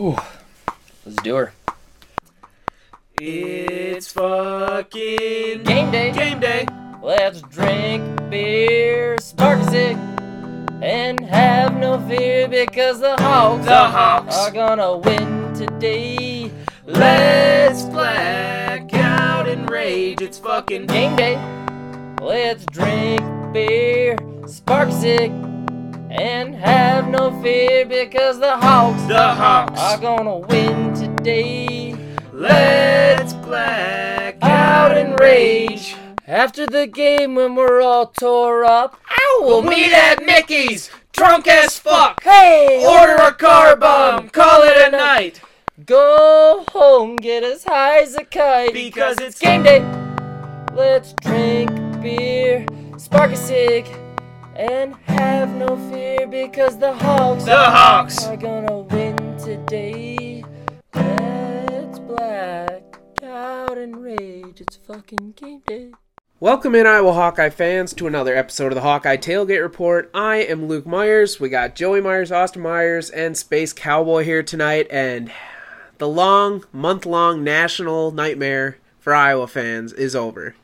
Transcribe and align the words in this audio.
Ooh, 0.00 0.16
let's 1.04 1.22
do 1.22 1.34
her. 1.34 1.52
It's 3.20 4.10
fucking 4.10 5.62
Game 5.64 5.90
day. 5.90 6.10
Game 6.12 6.40
day. 6.40 6.66
Let's 7.02 7.42
drink 7.42 8.02
beer, 8.30 9.18
spark 9.18 9.58
a 9.60 9.70
cig, 9.70 9.98
and 10.80 11.20
have 11.20 11.76
no 11.76 12.00
fear 12.08 12.48
because 12.48 13.00
the 13.00 13.14
Hawks, 13.18 13.66
The 13.66 13.76
Hawks. 13.76 14.38
are 14.38 14.50
gonna 14.50 14.96
win 14.96 15.52
today. 15.52 16.50
Let's 16.86 17.82
black 17.82 18.94
out 18.94 19.46
and 19.48 19.68
rage. 19.68 20.22
It's 20.22 20.38
fucking 20.38 20.86
Game 20.86 21.14
day. 21.14 21.36
Let's 22.22 22.64
drink 22.64 23.20
beer, 23.52 24.16
spark 24.46 24.88
a 24.88 24.92
cig, 24.92 25.30
and 26.10 26.54
have 26.56 27.08
no 27.08 27.30
fear 27.40 27.86
because 27.86 28.38
the 28.40 28.56
Hawks 28.56 29.02
The 29.04 29.34
Hawks. 29.34 29.80
are 29.80 29.98
gonna 29.98 30.38
win 30.38 30.92
today. 30.94 31.94
Let's 32.32 33.32
black 33.34 34.36
out 34.42 34.96
and 34.96 35.18
rage. 35.20 35.94
After 36.26 36.66
the 36.66 36.86
game, 36.86 37.34
when 37.34 37.54
we're 37.54 37.80
all 37.80 38.06
tore 38.06 38.64
up, 38.64 38.98
ow, 39.10 39.40
We'll 39.42 39.62
meet 39.62 39.92
at 39.92 40.24
Mickey's. 40.24 40.90
Drunk 41.12 41.46
as 41.48 41.78
fuck. 41.78 42.22
Hey, 42.22 42.84
Order 42.86 43.16
a 43.22 43.32
car 43.32 43.76
bomb. 43.76 44.28
Call 44.30 44.62
it 44.62 44.76
a 44.88 44.90
night. 44.90 45.40
Go 45.84 46.64
home, 46.72 47.16
get 47.16 47.42
as 47.42 47.64
high 47.64 48.00
as 48.00 48.14
a 48.14 48.24
kite. 48.24 48.72
Because 48.72 49.18
it's 49.20 49.38
game 49.38 49.62
day. 49.62 49.80
Let's 50.72 51.14
drink 51.14 51.70
beer, 52.00 52.64
spark 52.96 53.32
a 53.32 53.36
cig, 53.36 53.86
and 54.60 54.94
have 55.06 55.48
no 55.54 55.74
fear 55.90 56.26
because 56.26 56.76
the 56.76 56.92
Hawks 56.92 57.44
The 57.44 57.56
Hawks. 57.56 58.26
are 58.26 58.36
gonna 58.36 58.80
win 58.80 59.16
today. 59.38 60.44
Let's 60.94 61.98
black 62.00 63.00
out 63.24 63.78
and 63.78 63.96
rage. 63.96 64.60
It's 64.60 64.76
fucking 64.76 65.32
game 65.36 65.62
day. 65.66 65.92
Welcome 66.40 66.74
in, 66.74 66.86
Iowa 66.86 67.14
Hawkeye 67.14 67.48
fans, 67.48 67.94
to 67.94 68.06
another 68.06 68.36
episode 68.36 68.66
of 68.66 68.74
the 68.74 68.82
Hawkeye 68.82 69.16
Tailgate 69.16 69.62
Report. 69.62 70.10
I 70.12 70.36
am 70.36 70.68
Luke 70.68 70.86
Myers. 70.86 71.40
We 71.40 71.48
got 71.48 71.74
Joey 71.74 72.02
Myers, 72.02 72.30
Austin 72.30 72.60
Myers, 72.60 73.08
and 73.08 73.38
Space 73.38 73.72
Cowboy 73.72 74.24
here 74.24 74.42
tonight, 74.42 74.86
and 74.90 75.32
the 75.96 76.08
long, 76.08 76.64
month 76.70 77.06
long 77.06 77.42
national 77.42 78.10
nightmare 78.10 78.76
for 78.98 79.14
Iowa 79.14 79.46
fans 79.46 79.94
is 79.94 80.14
over. 80.14 80.54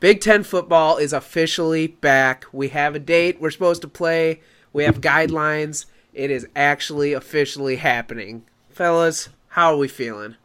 Big 0.00 0.20
Ten 0.20 0.44
football 0.44 0.96
is 0.96 1.12
officially 1.12 1.88
back. 1.88 2.44
We 2.52 2.68
have 2.68 2.94
a 2.94 3.00
date 3.00 3.40
we're 3.40 3.50
supposed 3.50 3.82
to 3.82 3.88
play, 3.88 4.40
we 4.72 4.84
have 4.84 5.00
guidelines. 5.00 5.86
It 6.14 6.30
is 6.30 6.46
actually 6.54 7.12
officially 7.12 7.76
happening. 7.76 8.44
Fellas, 8.70 9.28
how 9.48 9.72
are 9.72 9.76
we 9.76 9.88
feeling? 9.88 10.36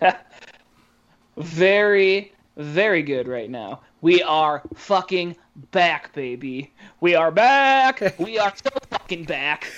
very, 1.36 2.32
very 2.56 3.02
good 3.02 3.28
right 3.28 3.50
now. 3.50 3.80
We 4.00 4.22
are 4.22 4.62
fucking 4.74 5.36
back, 5.70 6.12
baby. 6.12 6.72
We 7.00 7.14
are 7.14 7.30
back. 7.30 8.18
we 8.18 8.38
are 8.38 8.52
so 8.56 8.70
fucking 8.90 9.24
back. 9.24 9.70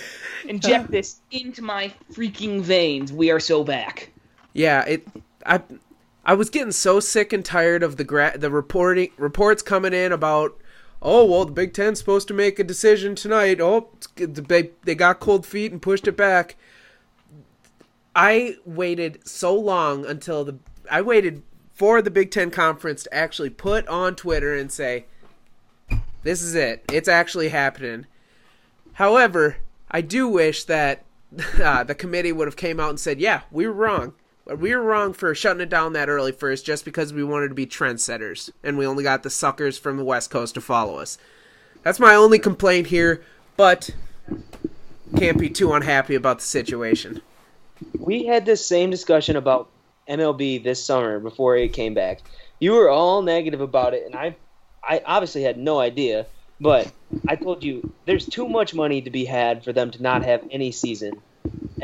Inject 0.46 0.90
this 0.90 1.20
into 1.30 1.62
my 1.62 1.92
freaking 2.12 2.60
veins. 2.60 3.12
We 3.12 3.30
are 3.30 3.40
so 3.40 3.64
back. 3.64 4.10
Yeah, 4.52 4.84
it. 4.84 5.06
I 5.46 5.60
I 6.26 6.34
was 6.34 6.50
getting 6.50 6.72
so 6.72 7.00
sick 7.00 7.32
and 7.32 7.44
tired 7.44 7.82
of 7.82 7.96
the 7.96 8.04
gra- 8.04 8.38
the 8.38 8.50
reporting 8.50 9.10
reports 9.16 9.62
coming 9.62 9.92
in 9.92 10.12
about. 10.12 10.58
Oh 11.02 11.24
well, 11.26 11.44
the 11.44 11.52
Big 11.52 11.74
Ten's 11.74 11.98
supposed 11.98 12.28
to 12.28 12.34
make 12.34 12.58
a 12.58 12.64
decision 12.64 13.14
tonight. 13.14 13.60
Oh, 13.60 13.90
they 14.16 14.70
they 14.84 14.94
got 14.94 15.20
cold 15.20 15.44
feet 15.44 15.70
and 15.70 15.82
pushed 15.82 16.08
it 16.08 16.16
back. 16.16 16.56
I 18.16 18.56
waited 18.64 19.26
so 19.28 19.54
long 19.54 20.06
until 20.06 20.44
the 20.44 20.58
I 20.90 21.02
waited 21.02 21.42
for 21.74 22.00
the 22.00 22.10
Big 22.10 22.30
Ten 22.30 22.50
conference 22.50 23.02
to 23.02 23.14
actually 23.14 23.50
put 23.50 23.86
on 23.88 24.16
Twitter 24.16 24.54
and 24.54 24.72
say, 24.72 25.04
"This 26.22 26.40
is 26.40 26.54
it. 26.54 26.84
It's 26.90 27.08
actually 27.08 27.48
happening." 27.50 28.06
However, 28.94 29.56
I 29.90 30.00
do 30.00 30.26
wish 30.26 30.64
that 30.64 31.04
uh, 31.62 31.84
the 31.84 31.94
committee 31.94 32.32
would 32.32 32.48
have 32.48 32.56
came 32.56 32.80
out 32.80 32.90
and 32.90 33.00
said, 33.00 33.20
"Yeah, 33.20 33.42
we 33.50 33.66
were 33.66 33.74
wrong. 33.74 34.14
We 34.46 34.74
were 34.74 34.82
wrong 34.82 35.12
for 35.12 35.34
shutting 35.34 35.62
it 35.62 35.70
down 35.70 35.94
that 35.94 36.08
early 36.08 36.32
first, 36.32 36.66
just 36.66 36.84
because 36.84 37.12
we 37.12 37.24
wanted 37.24 37.48
to 37.48 37.54
be 37.54 37.66
trendsetters, 37.66 38.50
and 38.62 38.76
we 38.76 38.86
only 38.86 39.02
got 39.02 39.22
the 39.22 39.30
suckers 39.30 39.78
from 39.78 39.96
the 39.96 40.04
West 40.04 40.30
Coast 40.30 40.54
to 40.54 40.60
follow 40.60 40.98
us." 40.98 41.16
That's 41.82 42.00
my 42.00 42.14
only 42.14 42.38
complaint 42.38 42.88
here, 42.88 43.22
but 43.56 43.90
can't 45.16 45.38
be 45.38 45.48
too 45.50 45.72
unhappy 45.72 46.14
about 46.14 46.38
the 46.38 46.44
situation. 46.44 47.20
We 47.98 48.26
had 48.26 48.46
this 48.46 48.64
same 48.64 48.90
discussion 48.90 49.36
about 49.36 49.68
MLB 50.08 50.62
this 50.62 50.84
summer 50.84 51.18
before 51.20 51.56
it 51.56 51.72
came 51.72 51.94
back. 51.94 52.22
You 52.58 52.72
were 52.72 52.88
all 52.88 53.22
negative 53.22 53.60
about 53.60 53.94
it, 53.94 54.04
and 54.06 54.14
I, 54.14 54.36
I 54.82 55.02
obviously 55.04 55.42
had 55.42 55.58
no 55.58 55.78
idea. 55.78 56.26
But 56.60 56.90
I 57.28 57.36
told 57.36 57.64
you 57.64 57.92
there's 58.06 58.26
too 58.26 58.48
much 58.48 58.74
money 58.74 59.02
to 59.02 59.10
be 59.10 59.24
had 59.24 59.64
for 59.64 59.72
them 59.72 59.90
to 59.90 60.02
not 60.02 60.24
have 60.24 60.46
any 60.50 60.70
season, 60.70 61.20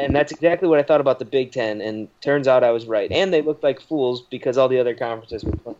and 0.00 0.16
that's 0.16 0.32
exactly 0.32 0.68
what 0.68 0.78
I 0.78 0.82
thought 0.82 1.00
about 1.00 1.18
the 1.18 1.24
Big 1.24 1.52
Ten. 1.52 1.80
And 1.80 2.08
turns 2.20 2.48
out 2.48 2.64
I 2.64 2.70
was 2.70 2.86
right. 2.86 3.10
And 3.12 3.32
they 3.32 3.42
looked 3.42 3.62
like 3.62 3.80
fools 3.80 4.22
because 4.22 4.56
all 4.56 4.68
the 4.68 4.78
other 4.78 4.94
conferences 4.94 5.44
were 5.44 5.56
playing. 5.56 5.76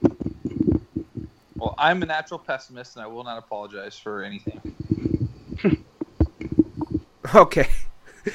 Well, 1.56 1.74
I'm 1.78 2.02
a 2.02 2.06
natural 2.06 2.38
pessimist, 2.38 2.96
and 2.96 3.04
I 3.04 3.06
will 3.06 3.24
not 3.24 3.38
apologize 3.38 3.98
for 3.98 4.22
anything. 4.22 4.60
Okay. 7.34 7.68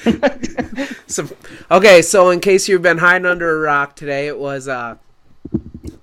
so, 1.06 1.28
okay, 1.70 2.02
so 2.02 2.30
in 2.30 2.40
case 2.40 2.68
you've 2.68 2.82
been 2.82 2.98
hiding 2.98 3.26
under 3.26 3.56
a 3.56 3.60
rock 3.60 3.94
today, 3.94 4.26
it 4.26 4.38
was 4.38 4.68
uh, 4.68 4.96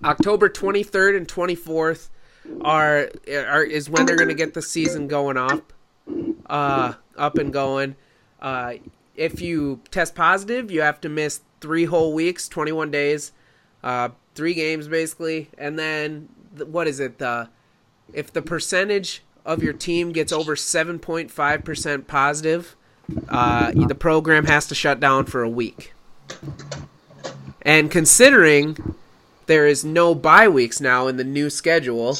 October 0.03 0.50
23rd 0.50 1.17
and 1.17 1.27
24th 1.27 2.09
are, 2.61 3.09
are 3.27 3.63
is 3.63 3.89
when 3.89 4.05
they're 4.05 4.15
going 4.15 4.29
to 4.29 4.35
get 4.35 4.53
the 4.53 4.61
season 4.61 5.07
going 5.07 5.38
up, 5.38 5.73
uh, 6.45 6.94
up 7.17 7.38
and 7.38 7.51
going. 7.51 7.95
Uh, 8.41 8.73
if 9.16 9.41
you 9.41 9.81
test 9.91 10.16
positive, 10.16 10.72
you 10.72 10.81
have 10.81 11.00
to 11.01 11.09
miss 11.09 11.41
three 11.62 11.85
whole 11.85 12.13
weeks, 12.13 12.47
21 12.47 12.91
days, 12.91 13.31
uh, 13.84 14.09
three 14.35 14.53
games 14.53 14.88
basically, 14.88 15.50
and 15.57 15.78
then 15.78 16.29
th- 16.56 16.68
what 16.68 16.88
is 16.88 17.00
it? 17.00 17.19
The 17.19 17.50
if 18.13 18.31
the 18.31 18.41
percentage 18.41 19.24
of 19.46 19.63
your 19.63 19.74
team 19.74 20.12
gets 20.12 20.31
over 20.31 20.56
7.5% 20.56 22.07
positive, 22.07 22.75
uh, 23.29 23.72
the 23.72 23.96
program 23.96 24.46
has 24.46 24.68
to 24.68 24.75
shut 24.75 25.00
down 25.00 25.25
for 25.25 25.41
a 25.41 25.50
week. 25.50 25.94
And 27.62 27.90
considering 27.90 28.95
there 29.45 29.68
is 29.68 29.84
no 29.84 30.16
bye 30.16 30.47
weeks 30.47 30.80
now 30.80 31.07
in 31.07 31.18
the 31.18 31.24
new 31.24 31.50
schedule, 31.50 32.18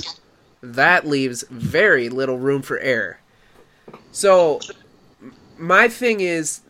that 0.62 1.08
leaves 1.08 1.44
very 1.50 2.10
little 2.10 2.38
room 2.38 2.62
for 2.62 2.80
error. 2.80 3.20
So, 4.12 4.60
my 5.58 5.88
thing 5.88 6.20
is, 6.22 6.62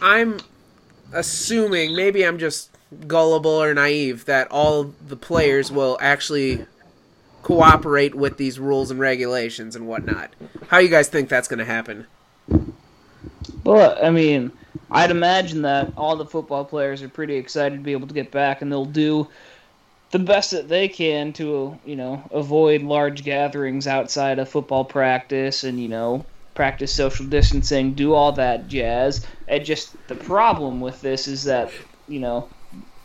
I'm 0.00 0.38
assuming, 1.12 1.94
maybe 1.94 2.24
I'm 2.24 2.38
just 2.38 2.70
gullible 3.06 3.50
or 3.50 3.74
naive, 3.74 4.24
that 4.26 4.50
all 4.50 4.94
the 5.06 5.16
players 5.16 5.70
will 5.70 5.98
actually 6.00 6.66
cooperate 7.42 8.14
with 8.14 8.36
these 8.36 8.58
rules 8.58 8.90
and 8.90 9.00
regulations 9.00 9.76
and 9.76 9.86
whatnot. 9.86 10.30
How 10.68 10.78
you 10.78 10.88
guys 10.88 11.08
think 11.08 11.28
that's 11.28 11.48
going 11.48 11.58
to 11.58 11.64
happen? 11.64 12.06
Well, 13.64 13.98
I 14.02 14.10
mean, 14.10 14.52
I'd 14.90 15.10
imagine 15.10 15.62
that 15.62 15.92
all 15.96 16.16
the 16.16 16.26
football 16.26 16.64
players 16.64 17.02
are 17.02 17.08
pretty 17.08 17.36
excited 17.36 17.76
to 17.76 17.82
be 17.82 17.92
able 17.92 18.08
to 18.08 18.14
get 18.14 18.30
back, 18.30 18.62
and 18.62 18.72
they'll 18.72 18.84
do 18.84 19.28
the 20.10 20.18
best 20.18 20.52
that 20.52 20.68
they 20.68 20.88
can 20.88 21.32
to, 21.34 21.78
you 21.84 21.96
know, 21.96 22.22
avoid 22.30 22.82
large 22.82 23.24
gatherings 23.24 23.86
outside 23.86 24.38
of 24.38 24.48
football 24.48 24.84
practice 24.84 25.64
and, 25.64 25.78
you 25.78 25.88
know, 25.88 26.24
practice 26.58 26.92
social 26.92 27.24
distancing, 27.24 27.94
do 27.94 28.14
all 28.14 28.32
that 28.32 28.66
jazz. 28.66 29.24
And 29.46 29.64
just 29.64 29.94
the 30.08 30.16
problem 30.16 30.80
with 30.80 31.00
this 31.00 31.28
is 31.28 31.44
that, 31.44 31.70
you 32.08 32.18
know, 32.18 32.48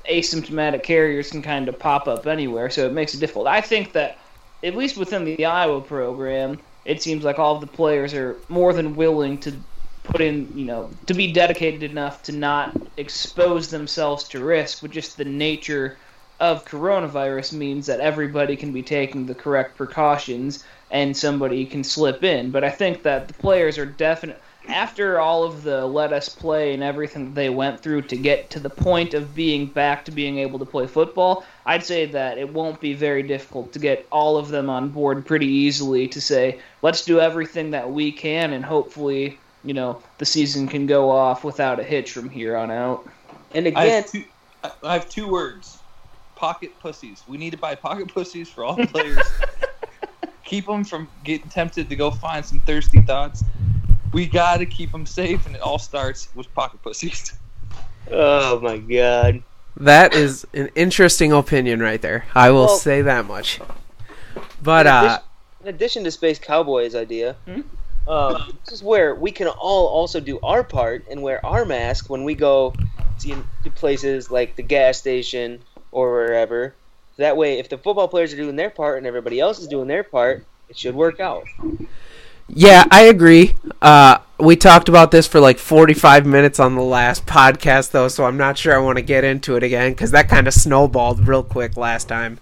asymptomatic 0.10 0.82
carriers 0.82 1.30
can 1.30 1.44
kind 1.44 1.70
of 1.70 1.78
pop 1.78 2.08
up 2.08 2.26
anywhere, 2.26 2.72
so 2.72 2.88
it 2.88 2.94
makes 2.94 3.14
it 3.14 3.20
difficult. 3.20 3.46
I 3.46 3.62
think 3.62 3.94
that, 3.94 4.18
at 4.64 4.76
least 4.76 4.98
within 4.98 5.24
the 5.24 5.46
Iowa 5.46 5.82
program, 5.82 6.60
it 6.84 7.04
seems 7.04 7.24
like 7.24 7.38
all 7.38 7.54
of 7.54 7.62
the 7.62 7.68
players 7.68 8.12
are 8.16 8.38
more 8.50 8.74
than 8.74 8.96
willing 8.96 9.38
to 9.42 9.54
put 10.02 10.20
in, 10.20 10.52
you 10.56 10.66
know, 10.66 10.90
to 11.06 11.14
be 11.14 11.32
dedicated 11.32 11.84
enough 11.84 12.24
to 12.24 12.32
not 12.32 12.76
expose 12.98 13.70
themselves 13.70 14.28
to 14.30 14.44
risk, 14.44 14.82
but 14.82 14.90
just 14.90 15.16
the 15.16 15.26
nature 15.26 15.96
of 16.40 16.66
coronavirus 16.66 17.54
means 17.54 17.86
that 17.88 18.00
everybody 18.00 18.56
can 18.56 18.72
be 18.72 18.84
taking 18.84 19.26
the 19.26 19.36
correct 19.36 19.78
precautions 19.78 20.64
and 20.92 21.16
somebody 21.16 21.66
can 21.66 21.84
slip 21.84 22.24
in. 22.24 22.52
But 22.52 22.64
I 22.64 22.70
think 22.70 23.04
that 23.04 23.28
the 23.28 23.34
players 23.36 23.78
are 23.78 23.86
definite 23.86 24.42
after 24.70 25.20
all 25.20 25.44
of 25.44 25.64
the 25.64 25.86
let 25.86 26.14
us 26.14 26.30
play 26.30 26.74
and 26.74 26.82
everything 26.82 27.26
that 27.26 27.36
they 27.36 27.50
went 27.50 27.82
through 27.82 28.02
to 28.04 28.16
get 28.16 28.50
to 28.52 28.60
the 28.60 28.70
point 28.70 29.14
of 29.14 29.36
being 29.36 29.66
back 29.66 30.06
to 30.06 30.12
being 30.12 30.38
able 30.38 30.60
to 30.60 30.66
play 30.66 30.88
football, 30.88 31.44
I'd 31.66 31.84
say 31.84 32.06
that 32.08 32.38
it 32.38 32.52
won't 32.54 32.80
be 32.80 32.94
very 32.94 33.24
difficult 33.24 33.74
to 33.74 33.80
get 33.80 34.08
all 34.12 34.38
of 34.38 34.50
them 34.50 34.70
on 34.70 34.90
board 34.90 35.26
pretty 35.26 35.48
easily 35.48 36.08
to 36.10 36.22
say, 36.22 36.60
let's 36.82 37.04
do 37.04 37.20
everything 37.20 37.72
that 37.72 37.92
we 37.92 38.12
can 38.12 38.54
and 38.54 38.64
hopefully, 38.64 39.38
you 39.66 39.74
know, 39.74 40.02
the 40.18 40.26
season 40.26 40.68
can 40.68 40.86
go 40.86 41.10
off 41.10 41.44
without 41.44 41.80
a 41.80 41.84
hitch 41.84 42.12
from 42.12 42.30
here 42.30 42.56
on 42.56 42.72
out. 42.72 43.06
And 43.54 43.66
I 43.66 43.70
again, 43.70 44.04
have, 44.04 44.12
two, 44.12 44.24
I- 44.64 44.72
I 44.84 44.94
have 44.94 45.10
two 45.10 45.28
words: 45.28 45.73
pocket 46.44 46.78
pussies. 46.82 47.24
We 47.26 47.38
need 47.38 47.52
to 47.52 47.58
buy 47.58 47.74
pocket 47.74 48.10
pussies 48.14 48.50
for 48.50 48.66
all 48.66 48.76
players. 48.76 49.18
keep 50.44 50.66
them 50.66 50.84
from 50.84 51.08
getting 51.24 51.48
tempted 51.50 51.88
to 51.88 51.96
go 51.96 52.12
find 52.12 52.46
some 52.46 52.60
thirsty 52.60 53.02
thoughts. 53.02 53.46
We 54.12 54.26
got 54.26 54.58
to 54.58 54.66
keep 54.66 54.92
them 54.92 55.06
safe, 55.06 55.46
and 55.48 55.56
it 55.56 55.62
all 55.62 55.80
starts 55.80 56.28
with 56.36 56.54
pocket 56.54 56.82
pussies. 56.84 57.32
oh 58.12 58.60
my 58.60 58.78
god. 58.78 59.42
That 59.78 60.14
is 60.14 60.46
an 60.54 60.70
interesting 60.76 61.32
opinion 61.32 61.80
right 61.82 62.02
there. 62.02 62.26
I 62.36 62.52
will 62.52 62.66
Well- 62.66 62.78
say 62.78 63.02
that 63.04 63.26
much. 63.26 63.62
But 64.62 64.86
In 64.86 64.92
uh, 64.92 65.00
addition- 65.00 65.22
in 65.62 65.68
addition 65.70 66.04
to 66.04 66.12
Space 66.12 66.40
Cowboy's 66.40 66.94
idea, 66.94 67.38
Hmm? 67.46 67.62
um, 68.10 68.58
this 68.66 68.74
is 68.74 68.84
where 68.84 69.16
we 69.16 69.32
can 69.32 69.48
all 69.48 69.88
also 69.88 70.20
do 70.20 70.42
our 70.44 70.62
part 70.62 71.06
and 71.10 71.22
wear 71.22 71.44
our 71.46 71.64
mask 71.64 72.10
when 72.10 72.26
we 72.26 72.36
go 72.36 72.74
to 73.20 73.46
to 73.64 73.72
places 73.72 74.30
like 74.30 74.58
the 74.58 74.62
gas 74.64 74.98
station 74.98 75.64
or 75.94 76.12
wherever. 76.12 76.76
That 77.18 77.38
way, 77.38 77.60
if 77.60 77.70
the 77.70 77.78
football 77.78 78.08
players 78.08 78.34
are 78.34 78.38
doing 78.38 78.56
their 78.56 78.70
part 78.70 78.98
and 78.98 79.06
everybody 79.06 79.40
else 79.40 79.60
is 79.60 79.68
doing 79.68 79.88
their 79.88 80.04
part, 80.04 80.46
it 80.68 80.78
should 80.78 80.96
work 80.96 81.20
out. 81.20 81.46
yeah, 82.48 82.86
I 82.90 83.04
agree. 83.04 83.56
Uh, 83.82 84.18
we 84.40 84.56
talked 84.56 84.90
about 84.90 85.12
this 85.12 85.28
for 85.28 85.40
like 85.40 85.60
45 85.60 86.26
minutes 86.26 86.60
on 86.60 86.76
the 86.76 86.82
last 86.82 87.26
podcast, 87.26 87.92
though, 87.92 88.08
so 88.08 88.26
I'm 88.26 88.38
not 88.38 88.58
sure 88.58 88.74
I 88.74 88.80
want 88.80 88.98
to 88.98 89.04
get 89.04 89.24
into 89.24 89.56
it 89.56 89.64
again 89.64 89.92
because 89.92 90.12
that 90.12 90.28
kind 90.28 90.48
of 90.48 90.54
snowballed 90.54 91.28
real 91.28 91.44
quick 91.44 91.78
last 91.78 92.08
time. 92.08 92.40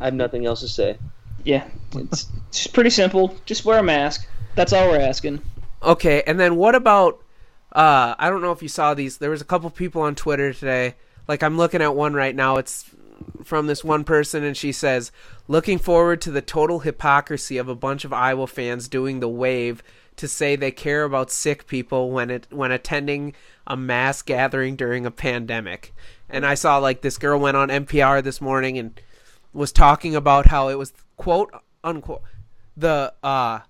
I 0.00 0.06
have 0.06 0.14
nothing 0.14 0.44
else 0.44 0.60
to 0.60 0.68
say. 0.68 0.98
Yeah, 1.44 1.66
it's 1.94 2.26
just 2.52 2.74
pretty 2.74 2.90
simple. 2.90 3.36
Just 3.46 3.64
wear 3.64 3.78
a 3.78 3.82
mask. 3.82 4.28
That's 4.56 4.72
all 4.72 4.88
we're 4.88 5.00
asking. 5.00 5.40
Okay, 5.82 6.22
and 6.26 6.38
then 6.38 6.56
what 6.56 6.74
about? 6.74 7.22
Uh, 7.72 8.14
I 8.18 8.28
don't 8.28 8.42
know 8.42 8.52
if 8.52 8.62
you 8.62 8.68
saw 8.68 8.94
these. 8.94 9.18
There 9.18 9.30
was 9.30 9.40
a 9.40 9.44
couple 9.44 9.70
people 9.70 10.02
on 10.02 10.14
Twitter 10.14 10.52
today. 10.52 10.96
Like 11.28 11.42
I'm 11.42 11.56
looking 11.56 11.82
at 11.82 11.94
one 11.94 12.14
right 12.14 12.34
now. 12.34 12.56
It's 12.56 12.90
from 13.44 13.66
this 13.66 13.84
one 13.84 14.04
person, 14.04 14.42
and 14.42 14.56
she 14.56 14.72
says, 14.72 15.12
"Looking 15.46 15.78
forward 15.78 16.20
to 16.22 16.30
the 16.30 16.40
total 16.40 16.80
hypocrisy 16.80 17.58
of 17.58 17.68
a 17.68 17.74
bunch 17.74 18.04
of 18.04 18.12
Iowa 18.12 18.46
fans 18.46 18.88
doing 18.88 19.20
the 19.20 19.28
wave 19.28 19.82
to 20.16 20.26
say 20.26 20.56
they 20.56 20.72
care 20.72 21.04
about 21.04 21.30
sick 21.30 21.66
people 21.66 22.10
when 22.10 22.30
it 22.30 22.46
when 22.50 22.72
attending 22.72 23.34
a 23.66 23.76
mass 23.76 24.22
gathering 24.22 24.74
during 24.74 25.04
a 25.06 25.10
pandemic." 25.10 25.92
And 26.30 26.44
I 26.44 26.54
saw 26.54 26.78
like 26.78 27.02
this 27.02 27.18
girl 27.18 27.38
went 27.38 27.56
on 27.56 27.68
NPR 27.68 28.22
this 28.22 28.40
morning 28.40 28.78
and 28.78 29.00
was 29.52 29.72
talking 29.72 30.16
about 30.16 30.46
how 30.46 30.68
it 30.68 30.78
was 30.78 30.92
quote 31.16 31.52
unquote 31.84 32.22
the 32.76 33.12
uh 33.22 33.60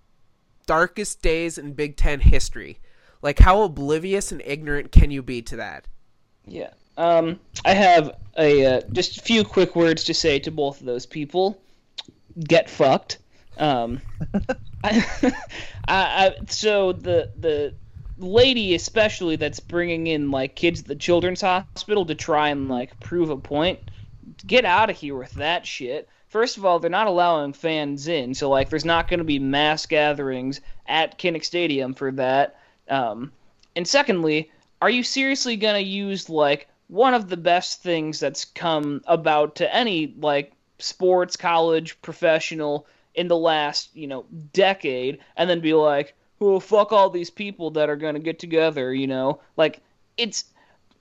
darkest 0.66 1.22
days 1.22 1.58
in 1.58 1.72
Big 1.72 1.96
Ten 1.96 2.20
history. 2.20 2.78
Like, 3.22 3.40
how 3.40 3.62
oblivious 3.62 4.30
and 4.30 4.42
ignorant 4.44 4.92
can 4.92 5.10
you 5.10 5.22
be 5.22 5.42
to 5.42 5.56
that? 5.56 5.88
Yeah. 6.46 6.70
Um, 6.98 7.38
I 7.64 7.74
have 7.74 8.16
a 8.36 8.66
uh, 8.66 8.80
just 8.92 9.18
a 9.18 9.22
few 9.22 9.44
quick 9.44 9.76
words 9.76 10.04
to 10.04 10.14
say 10.14 10.40
to 10.40 10.50
both 10.50 10.80
of 10.80 10.86
those 10.86 11.06
people. 11.06 11.62
Get 12.40 12.68
fucked. 12.68 13.18
Um, 13.56 14.02
I, 14.84 15.32
I, 15.88 16.34
so 16.48 16.92
the 16.92 17.30
the 17.38 17.74
lady 18.18 18.74
especially 18.74 19.36
that's 19.36 19.60
bringing 19.60 20.08
in 20.08 20.32
like 20.32 20.56
kids 20.56 20.80
at 20.80 20.86
the 20.88 20.96
children's 20.96 21.40
hospital 21.40 22.04
to 22.06 22.16
try 22.16 22.48
and 22.48 22.68
like 22.68 22.98
prove 22.98 23.30
a 23.30 23.36
point. 23.36 23.78
Get 24.44 24.64
out 24.64 24.90
of 24.90 24.96
here 24.96 25.16
with 25.16 25.32
that 25.34 25.66
shit. 25.66 26.08
First 26.28 26.58
of 26.58 26.64
all, 26.64 26.80
they're 26.80 26.90
not 26.90 27.06
allowing 27.06 27.52
fans 27.52 28.08
in, 28.08 28.34
so 28.34 28.50
like 28.50 28.70
there's 28.70 28.84
not 28.84 29.08
going 29.08 29.18
to 29.18 29.24
be 29.24 29.38
mass 29.38 29.86
gatherings 29.86 30.60
at 30.86 31.16
Kinnick 31.16 31.44
Stadium 31.44 31.94
for 31.94 32.10
that. 32.12 32.58
Um, 32.90 33.30
and 33.76 33.86
secondly, 33.86 34.50
are 34.82 34.90
you 34.90 35.04
seriously 35.04 35.56
going 35.56 35.76
to 35.76 35.88
use 35.88 36.28
like 36.28 36.68
one 36.88 37.14
of 37.14 37.28
the 37.28 37.36
best 37.36 37.82
things 37.82 38.18
that's 38.18 38.44
come 38.44 39.02
about 39.06 39.56
to 39.56 39.74
any 39.74 40.14
like 40.18 40.52
sports 40.78 41.36
college 41.36 42.00
professional 42.02 42.86
in 43.14 43.28
the 43.28 43.36
last, 43.36 43.94
you 43.94 44.06
know, 44.06 44.24
decade 44.52 45.18
and 45.36 45.48
then 45.48 45.60
be 45.60 45.74
like, 45.74 46.14
"Oh, 46.40 46.60
fuck 46.60 46.92
all 46.92 47.10
these 47.10 47.30
people 47.30 47.70
that 47.72 47.90
are 47.90 47.96
going 47.96 48.14
to 48.14 48.20
get 48.20 48.38
together," 48.38 48.92
you 48.92 49.06
know? 49.06 49.40
Like 49.56 49.80
it's 50.16 50.44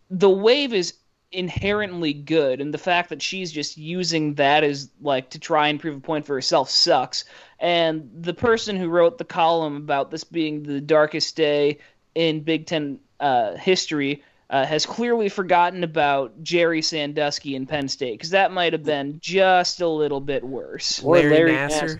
the 0.09 0.29
wave 0.29 0.73
is 0.73 0.95
inherently 1.31 2.13
good 2.13 2.61
and 2.61 2.73
the 2.73 2.77
fact 2.77 3.09
that 3.09 3.21
she's 3.21 3.51
just 3.51 3.77
using 3.77 4.35
that 4.35 4.63
as 4.63 4.89
like 5.01 5.29
to 5.29 5.39
try 5.39 5.67
and 5.67 5.79
prove 5.79 5.97
a 5.97 5.99
point 5.99 6.25
for 6.25 6.33
herself 6.33 6.69
sucks 6.69 7.25
and 7.59 8.09
the 8.21 8.33
person 8.33 8.77
who 8.77 8.87
wrote 8.87 9.17
the 9.17 9.25
column 9.25 9.75
about 9.75 10.09
this 10.09 10.23
being 10.23 10.63
the 10.63 10.79
darkest 10.79 11.35
day 11.35 11.77
in 12.15 12.39
Big 12.39 12.65
Ten 12.65 12.99
uh, 13.19 13.55
history 13.55 14.23
uh, 14.49 14.65
has 14.65 14.85
clearly 14.85 15.29
forgotten 15.29 15.83
about 15.83 16.41
Jerry 16.43 16.81
Sandusky 16.81 17.55
in 17.55 17.65
Penn 17.65 17.87
State 17.87 18.13
because 18.13 18.29
that 18.31 18.51
might 18.51 18.73
have 18.73 18.83
been 18.83 19.19
just 19.21 19.81
a 19.81 19.87
little 19.87 20.21
bit 20.21 20.43
worse. 20.43 21.01
Or 21.03 21.15
Larry, 21.15 21.29
Larry 21.31 21.51
Nasser, 21.53 21.85
Nassar. 21.85 21.99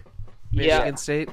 Michigan 0.53 0.85
Yeah, 0.88 0.95
State. 0.95 1.29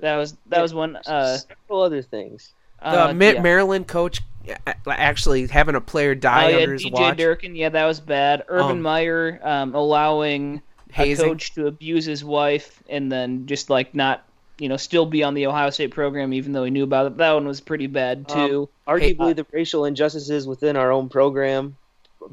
that 0.00 0.16
was 0.16 0.36
that 0.46 0.62
was 0.62 0.72
one. 0.74 0.96
Uh, 0.96 1.36
Several 1.36 1.82
other 1.82 2.02
things. 2.02 2.52
The 2.80 2.86
uh, 3.10 3.14
yeah. 3.20 3.42
Maryland 3.42 3.86
coach 3.86 4.20
uh, 4.48 4.72
actually 4.86 5.46
having 5.46 5.74
a 5.74 5.80
player 5.80 6.12
Oh 6.12 6.14
die 6.14 6.50
yeah, 6.50 6.56
under 6.58 6.72
his 6.72 6.84
DJ 6.86 6.92
watch. 6.92 7.18
Durkin. 7.18 7.54
Yeah, 7.54 7.68
that 7.68 7.84
was 7.84 8.00
bad. 8.00 8.44
Urban 8.48 8.70
Um, 8.78 8.82
Meyer 8.82 9.38
um, 9.42 9.74
allowing 9.74 10.62
a 10.96 11.14
coach 11.16 11.52
to 11.54 11.66
abuse 11.66 12.06
his 12.06 12.24
wife 12.24 12.82
and 12.88 13.12
then 13.12 13.46
just 13.46 13.68
like 13.68 13.94
not, 13.94 14.24
you 14.60 14.68
know, 14.68 14.76
still 14.76 15.06
be 15.06 15.22
on 15.22 15.34
the 15.34 15.46
Ohio 15.46 15.70
State 15.70 15.90
program 15.90 16.32
even 16.32 16.52
though 16.52 16.64
he 16.64 16.70
knew 16.70 16.84
about 16.84 17.06
it. 17.06 17.16
That 17.16 17.32
one 17.32 17.46
was 17.46 17.60
pretty 17.60 17.86
bad 17.86 18.28
too. 18.28 18.68
Arguably, 18.86 19.30
uh, 19.30 19.34
the 19.34 19.46
racial 19.52 19.84
injustices 19.84 20.46
within 20.46 20.76
our 20.76 20.92
own 20.92 21.08
program 21.08 21.76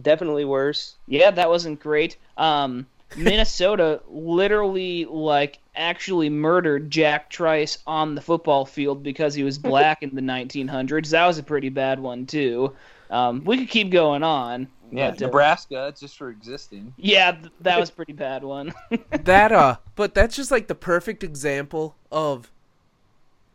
definitely 0.01 0.45
worse. 0.45 0.95
Yeah, 1.07 1.31
that 1.31 1.49
wasn't 1.49 1.79
great. 1.79 2.17
Um, 2.37 2.85
Minnesota 3.15 4.01
literally 4.09 5.05
like 5.05 5.59
actually 5.75 6.29
murdered 6.29 6.89
Jack 6.89 7.29
Trice 7.29 7.77
on 7.87 8.15
the 8.15 8.21
football 8.21 8.65
field 8.65 9.03
because 9.03 9.33
he 9.33 9.43
was 9.43 9.57
black 9.57 10.03
in 10.03 10.13
the 10.13 10.21
1900s. 10.21 11.09
That 11.11 11.25
was 11.25 11.37
a 11.37 11.43
pretty 11.43 11.69
bad 11.69 11.99
one 11.99 12.25
too. 12.25 12.73
Um, 13.09 13.43
we 13.45 13.57
could 13.57 13.69
keep 13.69 13.89
going 13.89 14.23
on. 14.23 14.67
Yeah, 14.91 15.11
but, 15.11 15.21
uh, 15.21 15.25
Nebraska, 15.25 15.93
just 15.99 16.17
for 16.17 16.29
existing. 16.29 16.93
yeah, 16.97 17.31
th- 17.31 17.51
that 17.61 17.79
was 17.79 17.89
a 17.89 17.93
pretty 17.93 18.13
bad 18.13 18.43
one. 18.43 18.73
that 19.11 19.51
uh, 19.51 19.77
but 19.95 20.13
that's 20.13 20.35
just 20.35 20.51
like 20.51 20.67
the 20.67 20.75
perfect 20.75 21.23
example 21.23 21.95
of 22.11 22.51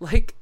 like 0.01 0.35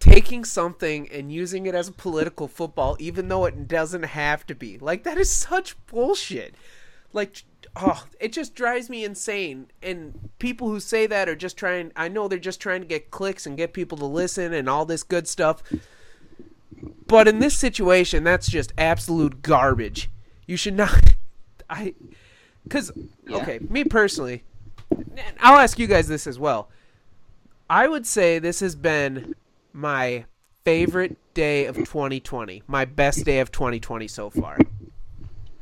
taking 0.00 0.44
something 0.44 1.08
and 1.10 1.32
using 1.32 1.66
it 1.66 1.74
as 1.74 1.88
a 1.88 1.92
political 1.92 2.46
football, 2.48 2.96
even 2.98 3.28
though 3.28 3.44
it 3.44 3.66
doesn't 3.66 4.04
have 4.04 4.46
to 4.46 4.54
be. 4.54 4.78
Like 4.78 5.02
that 5.04 5.18
is 5.18 5.30
such 5.30 5.74
bullshit. 5.86 6.54
Like, 7.12 7.42
oh, 7.74 8.04
it 8.20 8.32
just 8.32 8.54
drives 8.54 8.90
me 8.90 9.04
insane. 9.04 9.68
And 9.82 10.30
people 10.38 10.68
who 10.68 10.78
say 10.78 11.06
that 11.06 11.28
are 11.28 11.36
just 11.36 11.56
trying. 11.56 11.92
I 11.96 12.08
know 12.08 12.28
they're 12.28 12.38
just 12.38 12.60
trying 12.60 12.82
to 12.82 12.86
get 12.86 13.10
clicks 13.10 13.46
and 13.46 13.56
get 13.56 13.72
people 13.72 13.98
to 13.98 14.04
listen 14.04 14.52
and 14.52 14.68
all 14.68 14.84
this 14.84 15.02
good 15.02 15.26
stuff. 15.26 15.62
But 17.06 17.26
in 17.28 17.38
this 17.38 17.56
situation, 17.56 18.24
that's 18.24 18.48
just 18.48 18.72
absolute 18.78 19.42
garbage. 19.42 20.10
You 20.46 20.56
should 20.56 20.74
not. 20.74 21.14
I. 21.70 21.94
Because, 22.64 22.92
Yeah. 23.26 23.36
okay, 23.38 23.60
me 23.70 23.84
personally, 23.84 24.44
and 24.90 25.34
I'll 25.40 25.58
ask 25.58 25.78
you 25.78 25.86
guys 25.86 26.06
this 26.06 26.26
as 26.26 26.38
well. 26.38 26.68
I 27.70 27.88
would 27.88 28.06
say 28.06 28.38
this 28.38 28.60
has 28.60 28.74
been 28.74 29.34
my 29.72 30.26
favorite 30.64 31.16
day 31.34 31.64
of 31.66 31.76
2020, 31.76 32.62
my 32.66 32.84
best 32.84 33.24
day 33.24 33.40
of 33.40 33.50
2020 33.50 34.06
so 34.08 34.28
far. 34.28 34.58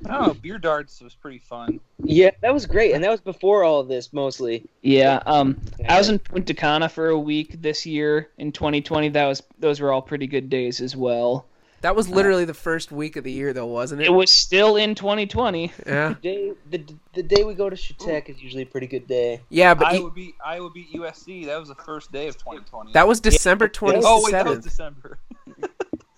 Oh, 0.08 0.34
beer 0.34 0.58
darts 0.58 1.00
was 1.00 1.14
pretty 1.14 1.38
fun. 1.38 1.80
Yeah, 2.02 2.30
that 2.42 2.52
was 2.52 2.66
great, 2.66 2.92
and 2.94 3.02
that 3.02 3.10
was 3.10 3.20
before 3.20 3.64
all 3.64 3.80
of 3.80 3.88
this 3.88 4.12
mostly. 4.12 4.68
yeah, 4.82 5.22
um, 5.26 5.58
I 5.88 5.96
was 5.98 6.08
in 6.10 6.18
Punta 6.18 6.52
Cana 6.54 6.88
for 6.88 7.08
a 7.08 7.18
week 7.18 7.60
this 7.62 7.86
year 7.86 8.28
in 8.38 8.52
2020. 8.52 9.08
That 9.10 9.26
was 9.26 9.42
those 9.58 9.80
were 9.80 9.92
all 9.92 10.02
pretty 10.02 10.26
good 10.26 10.50
days 10.50 10.80
as 10.80 10.94
well. 10.94 11.46
That 11.82 11.94
was 11.94 12.08
literally 12.08 12.44
the 12.46 12.54
first 12.54 12.90
week 12.90 13.16
of 13.16 13.22
the 13.24 13.30
year, 13.30 13.52
though, 13.52 13.66
wasn't 13.66 14.00
it? 14.00 14.06
It 14.06 14.10
was 14.12 14.32
still 14.32 14.76
in 14.76 14.94
2020. 14.94 15.70
yeah, 15.86 16.08
The 16.08 16.14
Day, 16.14 16.52
the, 16.70 16.94
the 17.14 17.22
day 17.22 17.44
we 17.44 17.54
go 17.54 17.70
to 17.70 17.76
Shatek 17.76 18.28
is 18.28 18.42
usually 18.42 18.62
a 18.62 18.66
pretty 18.66 18.86
good 18.86 19.06
day. 19.06 19.40
yeah, 19.50 19.74
but 19.74 19.86
I 19.88 19.92
you- 19.94 20.04
would 20.04 20.14
beat 20.14 20.34
I 20.44 20.58
would 20.60 20.72
beat 20.72 20.92
USC. 20.92 21.46
That 21.46 21.58
was 21.60 21.68
the 21.68 21.74
first 21.76 22.10
day 22.12 22.28
of 22.28 22.36
2020. 22.38 22.92
that 22.92 23.06
was 23.06 23.20
December 23.20 23.68
27th. 23.68 24.00
oh 24.04 24.22
wait, 24.24 24.32
that 24.32 24.46
was 24.46 24.58
December. 24.60 25.18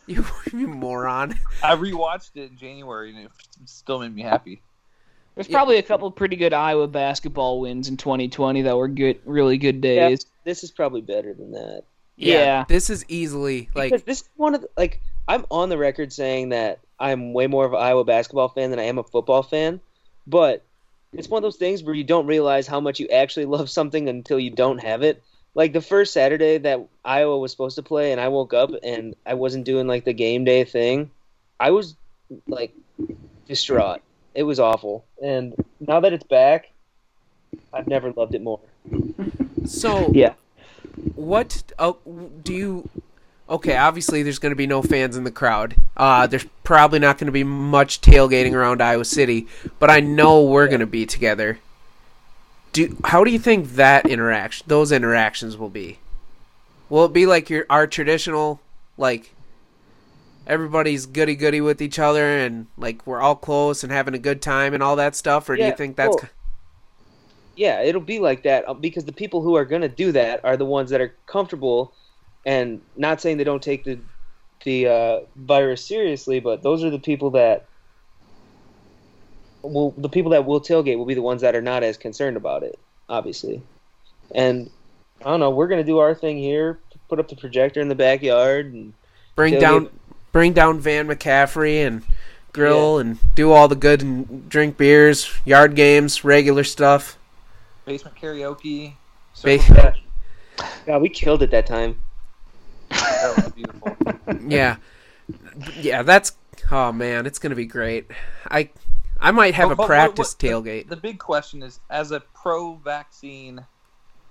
you, 0.14 0.24
you 0.52 0.66
moron. 0.68 1.34
I 1.62 1.76
rewatched 1.76 2.30
it 2.36 2.50
in 2.50 2.56
January 2.56 3.10
and 3.10 3.18
it 3.26 3.30
still 3.66 3.98
made 4.00 4.14
me 4.14 4.22
happy. 4.22 4.62
There's 5.34 5.48
Yeah. 5.48 5.56
probably 5.58 5.76
a 5.78 5.82
couple 5.82 6.10
pretty 6.10 6.36
good 6.36 6.52
Iowa 6.52 6.88
basketball 6.88 7.60
wins 7.60 7.88
in 7.88 7.96
2020 7.96 8.62
that 8.62 8.76
were 8.76 8.88
good, 8.88 9.20
really 9.24 9.58
good 9.58 9.76
Yeah, 9.84 10.08
days. 10.08 10.26
this 10.44 10.64
is 10.64 10.70
probably 10.70 11.00
better 11.00 11.34
than 11.34 11.52
that. 11.52 11.82
Yeah. 12.16 12.64
This 12.68 12.90
is 12.90 13.04
easily 13.08 13.68
like 13.74 13.90
because 13.92 14.02
this 14.04 14.22
is 14.22 14.28
one 14.36 14.54
of 14.56 14.62
the, 14.62 14.68
like 14.76 15.00
I'm 15.28 15.46
on 15.50 15.68
the 15.68 15.78
record 15.78 16.12
saying 16.12 16.48
that 16.48 16.80
I'm 16.98 17.32
way 17.32 17.46
more 17.46 17.64
of 17.66 17.72
an 17.74 17.78
Iowa 17.78 18.04
basketball 18.04 18.48
fan 18.48 18.70
than 18.70 18.80
I 18.80 18.84
am 18.84 18.98
a 18.98 19.04
football 19.04 19.42
fan, 19.44 19.80
but 20.26 20.64
it's 21.12 21.28
one 21.28 21.38
of 21.38 21.42
those 21.42 21.56
things 21.56 21.82
where 21.84 21.94
you 21.94 22.02
don't 22.04 22.26
realize 22.26 22.66
how 22.66 22.80
much 22.80 22.98
you 22.98 23.08
actually 23.08 23.44
love 23.46 23.70
something 23.70 24.08
until 24.08 24.40
you 24.40 24.50
don't 24.50 24.78
have 24.78 25.02
it. 25.02 25.22
Like 25.54 25.72
the 25.72 25.80
first 25.80 26.12
Saturday 26.12 26.58
that 26.58 26.86
Iowa 27.04 27.38
was 27.38 27.50
supposed 27.50 27.76
to 27.76 27.82
play, 27.82 28.12
and 28.12 28.20
I 28.20 28.28
woke 28.28 28.54
up 28.54 28.70
and 28.82 29.16
I 29.26 29.34
wasn't 29.34 29.64
doing 29.64 29.86
like 29.86 30.04
the 30.04 30.12
game 30.12 30.44
day 30.44 30.64
thing. 30.64 31.10
I 31.58 31.70
was 31.72 31.96
like 32.46 32.72
distraught. 33.46 34.00
It 34.34 34.44
was 34.44 34.60
awful, 34.60 35.04
and 35.22 35.54
now 35.80 35.98
that 36.00 36.12
it's 36.12 36.24
back, 36.24 36.70
I've 37.72 37.88
never 37.88 38.12
loved 38.12 38.34
it 38.34 38.42
more. 38.42 38.60
So 39.66 40.10
Yeah. 40.14 40.34
what 41.14 41.62
oh, 41.78 41.98
do 42.44 42.54
you 42.54 42.88
okay 43.48 43.76
obviously 43.76 44.22
there's 44.22 44.38
going 44.38 44.50
to 44.50 44.56
be 44.56 44.66
no 44.66 44.82
fans 44.82 45.16
in 45.16 45.24
the 45.24 45.30
crowd 45.30 45.74
uh, 45.96 46.26
there's 46.26 46.46
probably 46.64 46.98
not 46.98 47.18
going 47.18 47.26
to 47.26 47.32
be 47.32 47.44
much 47.44 48.00
tailgating 48.00 48.52
around 48.52 48.82
iowa 48.82 49.04
city 49.04 49.46
but 49.78 49.90
i 49.90 50.00
know 50.00 50.42
we're 50.44 50.68
going 50.68 50.80
to 50.80 50.86
be 50.86 51.06
together 51.06 51.58
do 52.72 52.96
how 53.04 53.24
do 53.24 53.30
you 53.30 53.38
think 53.38 53.72
that 53.72 54.08
interaction 54.08 54.66
those 54.68 54.92
interactions 54.92 55.56
will 55.56 55.68
be? 55.68 55.98
Will 56.88 57.04
it 57.04 57.12
be 57.12 57.26
like 57.26 57.50
your 57.50 57.66
our 57.68 57.86
traditional 57.86 58.60
like 58.96 59.34
everybody's 60.46 61.06
goody 61.06 61.36
goody 61.36 61.60
with 61.60 61.82
each 61.82 61.98
other 61.98 62.38
and 62.38 62.66
like 62.76 63.06
we're 63.06 63.20
all 63.20 63.36
close 63.36 63.82
and 63.82 63.92
having 63.92 64.14
a 64.14 64.18
good 64.18 64.40
time 64.40 64.72
and 64.72 64.82
all 64.82 64.96
that 64.96 65.14
stuff 65.14 65.48
or 65.48 65.56
do 65.56 65.64
you 65.64 65.76
think 65.76 65.94
that's 65.94 66.16
well, 66.16 66.30
Yeah, 67.54 67.82
it'll 67.82 68.00
be 68.00 68.18
like 68.18 68.42
that 68.44 68.66
uh, 68.66 68.72
because 68.72 69.04
the 69.04 69.12
people 69.12 69.42
who 69.42 69.56
are 69.56 69.66
going 69.66 69.82
to 69.82 69.88
do 69.88 70.10
that 70.12 70.42
are 70.44 70.56
the 70.56 70.64
ones 70.64 70.88
that 70.90 71.02
are 71.02 71.14
comfortable 71.26 71.92
and 72.46 72.80
not 72.96 73.20
saying 73.20 73.36
they 73.36 73.44
don't 73.44 73.62
take 73.62 73.84
the 73.84 73.98
the 74.64 74.86
uh, 74.88 75.20
virus 75.36 75.84
seriously, 75.84 76.40
but 76.40 76.62
those 76.62 76.82
are 76.82 76.90
the 76.90 76.98
people 76.98 77.30
that 77.30 77.66
will 79.62 79.92
the 79.96 80.08
people 80.08 80.30
that 80.32 80.44
will 80.44 80.60
tailgate 80.60 80.98
will 80.98 81.04
be 81.04 81.14
the 81.14 81.22
ones 81.22 81.42
that 81.42 81.54
are 81.54 81.62
not 81.62 81.82
as 81.82 81.96
concerned 81.96 82.36
about 82.36 82.62
it, 82.62 82.78
obviously. 83.08 83.62
And 84.34 84.70
I 85.20 85.30
don't 85.30 85.40
know, 85.40 85.50
we're 85.50 85.68
going 85.68 85.80
to 85.80 85.86
do 85.86 85.98
our 85.98 86.14
thing 86.14 86.38
here, 86.38 86.78
put 87.08 87.18
up 87.18 87.28
the 87.28 87.36
projector 87.36 87.80
in 87.80 87.88
the 87.88 87.94
backyard 87.94 88.72
and 88.72 88.92
bring 89.34 89.54
tailgate- 89.54 89.60
down 89.60 89.90
bring 90.32 90.52
down 90.52 90.78
Van 90.80 91.08
McCaffery 91.08 91.86
and 91.86 92.02
grill 92.52 92.98
and 92.98 93.18
do 93.34 93.52
all 93.52 93.68
the 93.68 93.76
good 93.76 94.02
and 94.02 94.48
drink 94.48 94.76
beers, 94.76 95.30
yard 95.44 95.74
games, 95.74 96.24
regular 96.24 96.64
stuff. 96.64 97.18
Basement 97.84 98.16
karaoke. 98.16 98.94
Ba- 99.42 99.58
Circle 99.58 99.74
Bash. 99.82 100.02
God, 100.86 101.02
we 101.02 101.08
killed 101.08 101.42
it 101.42 101.50
that 101.52 101.66
time. 101.66 102.02
That 102.90 103.34
was 103.36 103.52
beautiful. 103.52 103.96
yeah, 104.48 104.76
yeah. 105.76 106.02
That's 106.02 106.32
oh 106.70 106.92
man, 106.92 107.26
it's 107.26 107.38
gonna 107.38 107.54
be 107.54 107.66
great. 107.66 108.10
I 108.50 108.70
I 109.20 109.30
might 109.32 109.54
have 109.54 109.68
But- 109.68 109.72
a 109.72 109.76
but 109.76 109.82
what- 109.82 109.86
practice 109.88 110.34
what- 110.34 110.38
tailgate. 110.50 110.88
The 110.88 110.96
big 110.96 111.18
question 111.18 111.62
is, 111.62 111.80
as 111.90 112.12
a 112.12 112.20
pro-vaccine 112.20 113.64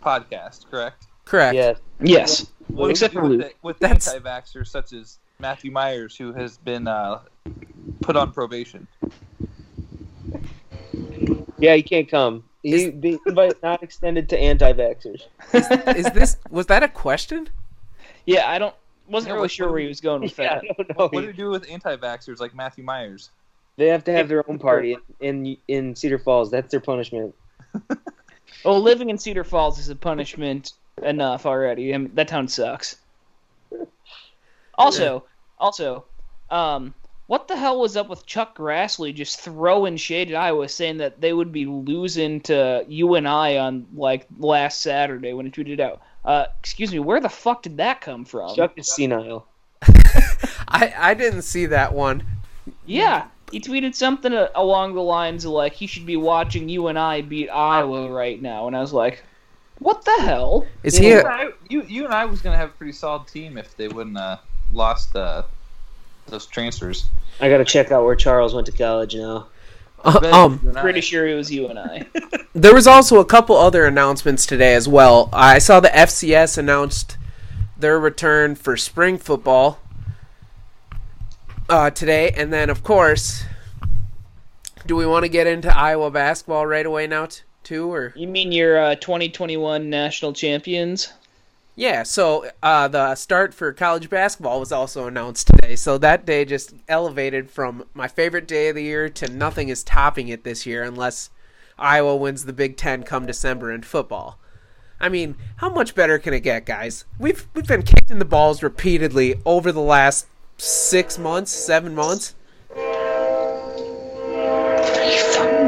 podcast, 0.04 0.70
correct? 0.72 1.08
Correct. 1.26 1.56
Yeah. 1.56 1.74
Yes. 2.00 2.48
What 2.68 2.90
Except 2.92 3.14
we 3.16 3.20
for 3.22 3.28
do 3.28 3.38
with, 3.38 3.48
the, 3.48 3.54
with 3.62 3.80
That's- 3.80 4.08
anti-vaxxers 4.08 4.68
such 4.68 4.94
as 4.94 5.20
Matthew 5.40 5.72
Myers, 5.72 6.16
who 6.16 6.32
has 6.34 6.58
been 6.58 6.88
uh, 6.88 7.20
put 8.02 8.16
on 8.16 8.32
probation? 8.32 8.88
Yeah, 11.60 11.76
he 11.76 11.82
can't 11.84 12.08
come. 12.10 12.44
He 12.64 12.90
the 12.90 13.18
invite 13.26 13.62
not 13.64 13.82
extended 13.84 14.30
to 14.30 14.38
anti-vaxxers. 14.40 15.24
Is 15.96 16.06
this 16.12 16.38
was 16.50 16.66
that 16.68 16.84
a 16.84 16.88
question? 16.88 17.50
Yeah, 18.26 18.50
I 18.50 18.60
don't 18.60 18.76
wasn't 19.08 19.30
Yeah, 19.32 19.36
really 19.36 19.48
sure 19.50 19.72
where 19.72 19.80
he 19.80 19.88
was 19.88 20.02
going 20.02 20.22
with 20.22 20.38
Yeah, 20.40 20.56
that. 20.56 20.64
I 20.64 20.74
don't 20.84 20.90
know. 20.90 20.96
What, 21.06 21.14
what 21.14 21.22
do 21.22 21.28
we 21.28 21.34
do 21.34 21.50
with 21.50 21.70
anti-vaxxers 21.70 22.40
like 22.40 22.54
Matthew 22.54 22.84
Myers? 22.84 23.32
They 23.78 23.88
have 23.88 24.04
to 24.06 24.12
have 24.12 24.28
their 24.28 24.50
own 24.50 24.60
party 24.60 24.98
in 25.20 25.58
in 25.68 25.96
Cedar 25.96 26.20
Falls. 26.20 26.52
That's 26.52 26.72
their 26.72 26.80
punishment. 26.82 27.36
Well, 28.64 28.82
living 28.82 29.10
in 29.10 29.18
Cedar 29.18 29.44
Falls 29.44 29.80
is 29.80 29.90
a 29.90 29.96
punishment 29.96 30.74
enough 31.02 31.46
already. 31.46 31.94
I 31.94 31.98
mean, 31.98 32.12
that 32.16 32.28
town 32.28 32.48
sucks. 32.48 32.98
Also, 34.80 35.24
also, 35.58 36.06
um, 36.52 36.94
what 37.26 37.48
the 37.48 37.58
hell 37.58 37.80
was 37.80 37.98
up 37.98 38.10
with 38.10 38.28
Chuck 38.28 38.56
Grassley 38.56 39.12
just 39.12 39.40
throwing 39.40 39.98
shade 39.98 40.30
at 40.30 40.36
Iowa, 40.36 40.70
saying 40.70 40.98
that 40.98 41.20
they 41.20 41.34
would 41.34 41.52
be 41.52 41.66
losing 41.66 42.42
to 42.42 42.86
UNI 42.88 43.58
on 43.58 43.88
like 43.96 44.28
last 44.38 44.82
Saturday 44.82 45.34
when 45.34 45.48
he 45.48 45.52
tweeted 45.52 45.80
out? 45.80 46.04
Uh, 46.24 46.46
excuse 46.60 46.92
me, 46.92 47.00
where 47.00 47.20
the 47.20 47.28
fuck 47.28 47.64
did 47.64 47.78
that 47.78 48.02
come 48.02 48.24
from? 48.24 48.56
Chuck 48.56 48.74
is 48.76 48.94
senile. 48.94 49.48
I 50.68 50.94
I 50.96 51.14
didn't 51.16 51.42
see 51.42 51.66
that 51.66 51.92
one. 51.92 52.22
Yeah, 52.86 53.26
he 53.52 53.60
tweeted 53.60 53.96
something 53.96 54.34
uh, 54.34 54.50
along 54.56 54.94
the 54.96 55.02
lines 55.02 55.46
of 55.46 55.52
like 55.52 55.74
he 55.74 55.88
should 55.88 56.06
be 56.06 56.18
watching 56.18 56.68
UNI 56.70 57.22
beat 57.22 57.50
Iowa 57.50 58.12
right 58.12 58.42
now, 58.42 58.68
and 58.68 58.76
I 58.76 58.82
was 58.82 58.94
like, 58.94 59.24
what 59.80 60.04
the 60.06 60.16
hell? 60.22 60.66
Is 60.84 60.98
he? 60.98 61.10
You, 61.10 61.16
A, 61.16 61.20
and 61.20 61.28
I, 61.28 61.46
you, 61.70 61.84
UNI 61.84 62.26
was 62.30 62.42
going 62.42 62.54
to 62.54 62.58
have 62.58 62.70
a 62.70 62.74
pretty 62.74 62.94
solid 62.94 63.28
team 63.28 63.58
if 63.58 63.76
they 63.78 63.88
wouldn't 63.88 64.18
uh, 64.18 64.38
lost 64.74 65.16
uh, 65.16 65.44
those 66.28 66.46
transfers. 66.46 67.06
I 67.40 67.50
gotta 67.50 67.66
check 67.66 67.92
out 67.92 68.04
where 68.04 68.16
Charles 68.16 68.54
went 68.56 68.66
to 68.68 68.72
college 68.74 69.16
now. 69.16 69.48
um, 70.04 70.60
UNI- 70.64 70.82
Pretty 70.82 71.02
sure 71.02 71.28
it 71.28 71.36
was 71.36 71.52
UNI. 71.52 72.06
There 72.54 72.74
was 72.74 72.88
also 72.88 73.20
a 73.20 73.26
couple 73.26 73.56
other 73.56 73.86
announcements 73.86 74.48
today 74.48 74.74
as 74.74 74.88
well. 74.88 75.30
I 75.32 75.60
saw 75.60 75.80
the 75.80 75.90
FCS 75.90 76.58
announced 76.58 77.16
their 77.78 78.00
return 78.00 78.56
for 78.56 78.76
spring 78.76 79.20
football 79.20 79.80
uh, 81.70 81.90
today, 81.90 82.32
and 82.36 82.52
then 82.52 82.70
of 82.70 82.84
course, 82.84 83.44
do 84.86 84.96
we 84.96 85.06
want 85.06 85.24
to 85.24 85.30
get 85.30 85.48
into 85.48 85.76
Iowa 85.76 86.12
basketball 86.12 86.66
right 86.66 86.86
away 86.86 87.08
now 87.08 87.26
t- 87.26 87.42
too, 87.64 87.92
or 87.92 88.14
You 88.16 88.28
mean 88.28 88.52
your 88.52 88.78
uh, 88.82 88.96
2021 88.96 89.90
national 89.90 90.34
champions? 90.34 91.14
yeah? 91.76 92.04
So 92.04 92.50
uh, 92.64 92.88
the 92.88 93.16
start 93.16 93.54
for 93.54 93.72
college 93.74 94.10
basketball 94.10 94.60
was 94.60 94.72
also 94.72 95.08
announced 95.08 95.48
today. 95.48 95.76
So 95.76 95.98
that 96.00 96.26
day 96.26 96.46
just 96.46 96.74
elevated 96.88 97.50
from 97.52 97.86
my 97.94 98.08
favorite 98.08 98.48
day 98.48 98.70
of 98.70 98.76
the 98.76 98.84
year 98.84 99.10
to 99.10 99.28
nothing 99.32 99.70
is 99.70 99.84
topping 99.84 100.30
it 100.30 100.44
this 100.44 100.66
year, 100.66 100.84
unless 100.84 101.30
Iowa 101.78 102.16
wins 102.16 102.46
the 102.46 102.54
Big 102.54 102.78
Ten 102.78 103.04
come 103.04 103.26
December 103.26 103.72
in 103.72 103.84
football. 103.84 104.40
I 105.00 105.10
mean, 105.10 105.36
how 105.58 105.70
much 105.70 105.94
better 105.94 106.18
can 106.18 106.34
it 106.34 106.40
get, 106.40 106.66
guys? 106.66 107.06
We've 107.20 107.48
we've 107.54 107.68
been 107.68 107.84
kicked 107.84 108.10
in 108.10 108.18
the 108.18 108.26
balls 108.26 108.64
repeatedly 108.64 109.36
over 109.46 109.72
the 109.72 109.80
last 109.82 110.26
six 110.58 111.18
months, 111.18 111.52
seven 111.52 111.94
months. 111.96 112.36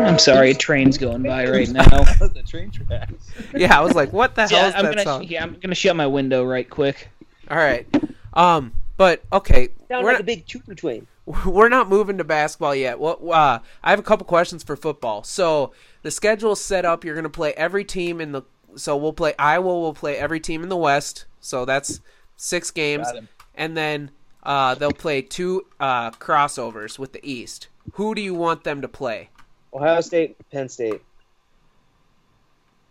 I'm 0.06 0.18
sorry, 0.20 0.52
a 0.52 0.56
train's 0.56 0.98
going 0.98 1.24
by 1.24 1.48
right 1.48 1.70
now. 1.70 1.84
the 1.84 2.44
train 2.48 2.72
tracks. 2.72 3.14
Yeah, 3.56 3.78
I 3.78 3.84
was 3.84 3.94
like, 3.96 4.12
what 4.12 4.36
the 4.36 4.48
hell 4.48 4.60
yeah, 4.60 4.68
is 4.70 4.76
I'm 4.76 4.86
that 4.86 4.92
gonna 4.92 5.04
song? 5.04 5.24
yeah, 5.24 5.44
I'm 5.44 5.58
gonna 5.60 5.76
shut 5.76 5.96
my 5.96 6.08
window 6.08 6.44
right 6.44 6.70
quick. 6.70 7.10
All 7.50 7.58
right, 7.58 7.88
um, 8.34 8.74
but 8.98 9.24
okay, 9.32 9.70
Sound 9.88 10.04
we're 10.04 10.12
like 10.12 10.16
not, 10.16 10.22
a 10.22 10.24
big 10.24 10.46
choo 10.46 10.60
twain. 10.76 11.08
we're 11.46 11.70
not 11.70 11.90
moving 11.90 12.18
to 12.18 12.24
basketball 12.24 12.74
yet. 12.74 13.00
What? 13.00 13.24
Uh, 13.24 13.60
I 13.84 13.90
have 13.92 14.00
a 14.00 14.04
couple 14.04 14.26
questions 14.26 14.64
for 14.64 14.76
football. 14.76 15.24
So 15.24 15.74
the 16.02 16.12
schedule 16.12 16.54
is 16.54 16.62
set 16.62 16.86
up. 16.86 17.04
You're 17.04 17.14
going 17.14 17.24
to 17.24 17.30
play 17.30 17.54
every 17.54 17.86
team 17.86 18.20
in 18.20 18.32
the. 18.32 18.42
So 18.76 18.98
we'll 18.98 19.14
play 19.14 19.34
Iowa. 19.38 19.68
Will 19.80 19.94
play 19.94 20.18
every 20.18 20.40
team 20.40 20.64
in 20.64 20.70
the 20.70 20.78
West. 20.78 21.26
So 21.40 21.66
that's 21.66 22.02
six 22.36 22.72
games, 22.72 23.06
Got 23.08 23.16
him. 23.18 23.28
and 23.56 23.78
then 23.78 24.12
uh, 24.44 24.76
they'll 24.76 24.92
play 24.92 25.22
two 25.22 25.66
uh, 25.80 26.12
crossovers 26.12 26.98
with 26.98 27.14
the 27.14 27.20
East. 27.30 27.68
Who 27.94 28.16
do 28.16 28.22
you 28.22 28.34
want 28.34 28.64
them 28.64 28.82
to 28.82 28.88
play? 28.88 29.30
Ohio 29.74 30.02
State, 30.02 30.38
Penn 30.52 30.70
State. 30.70 31.02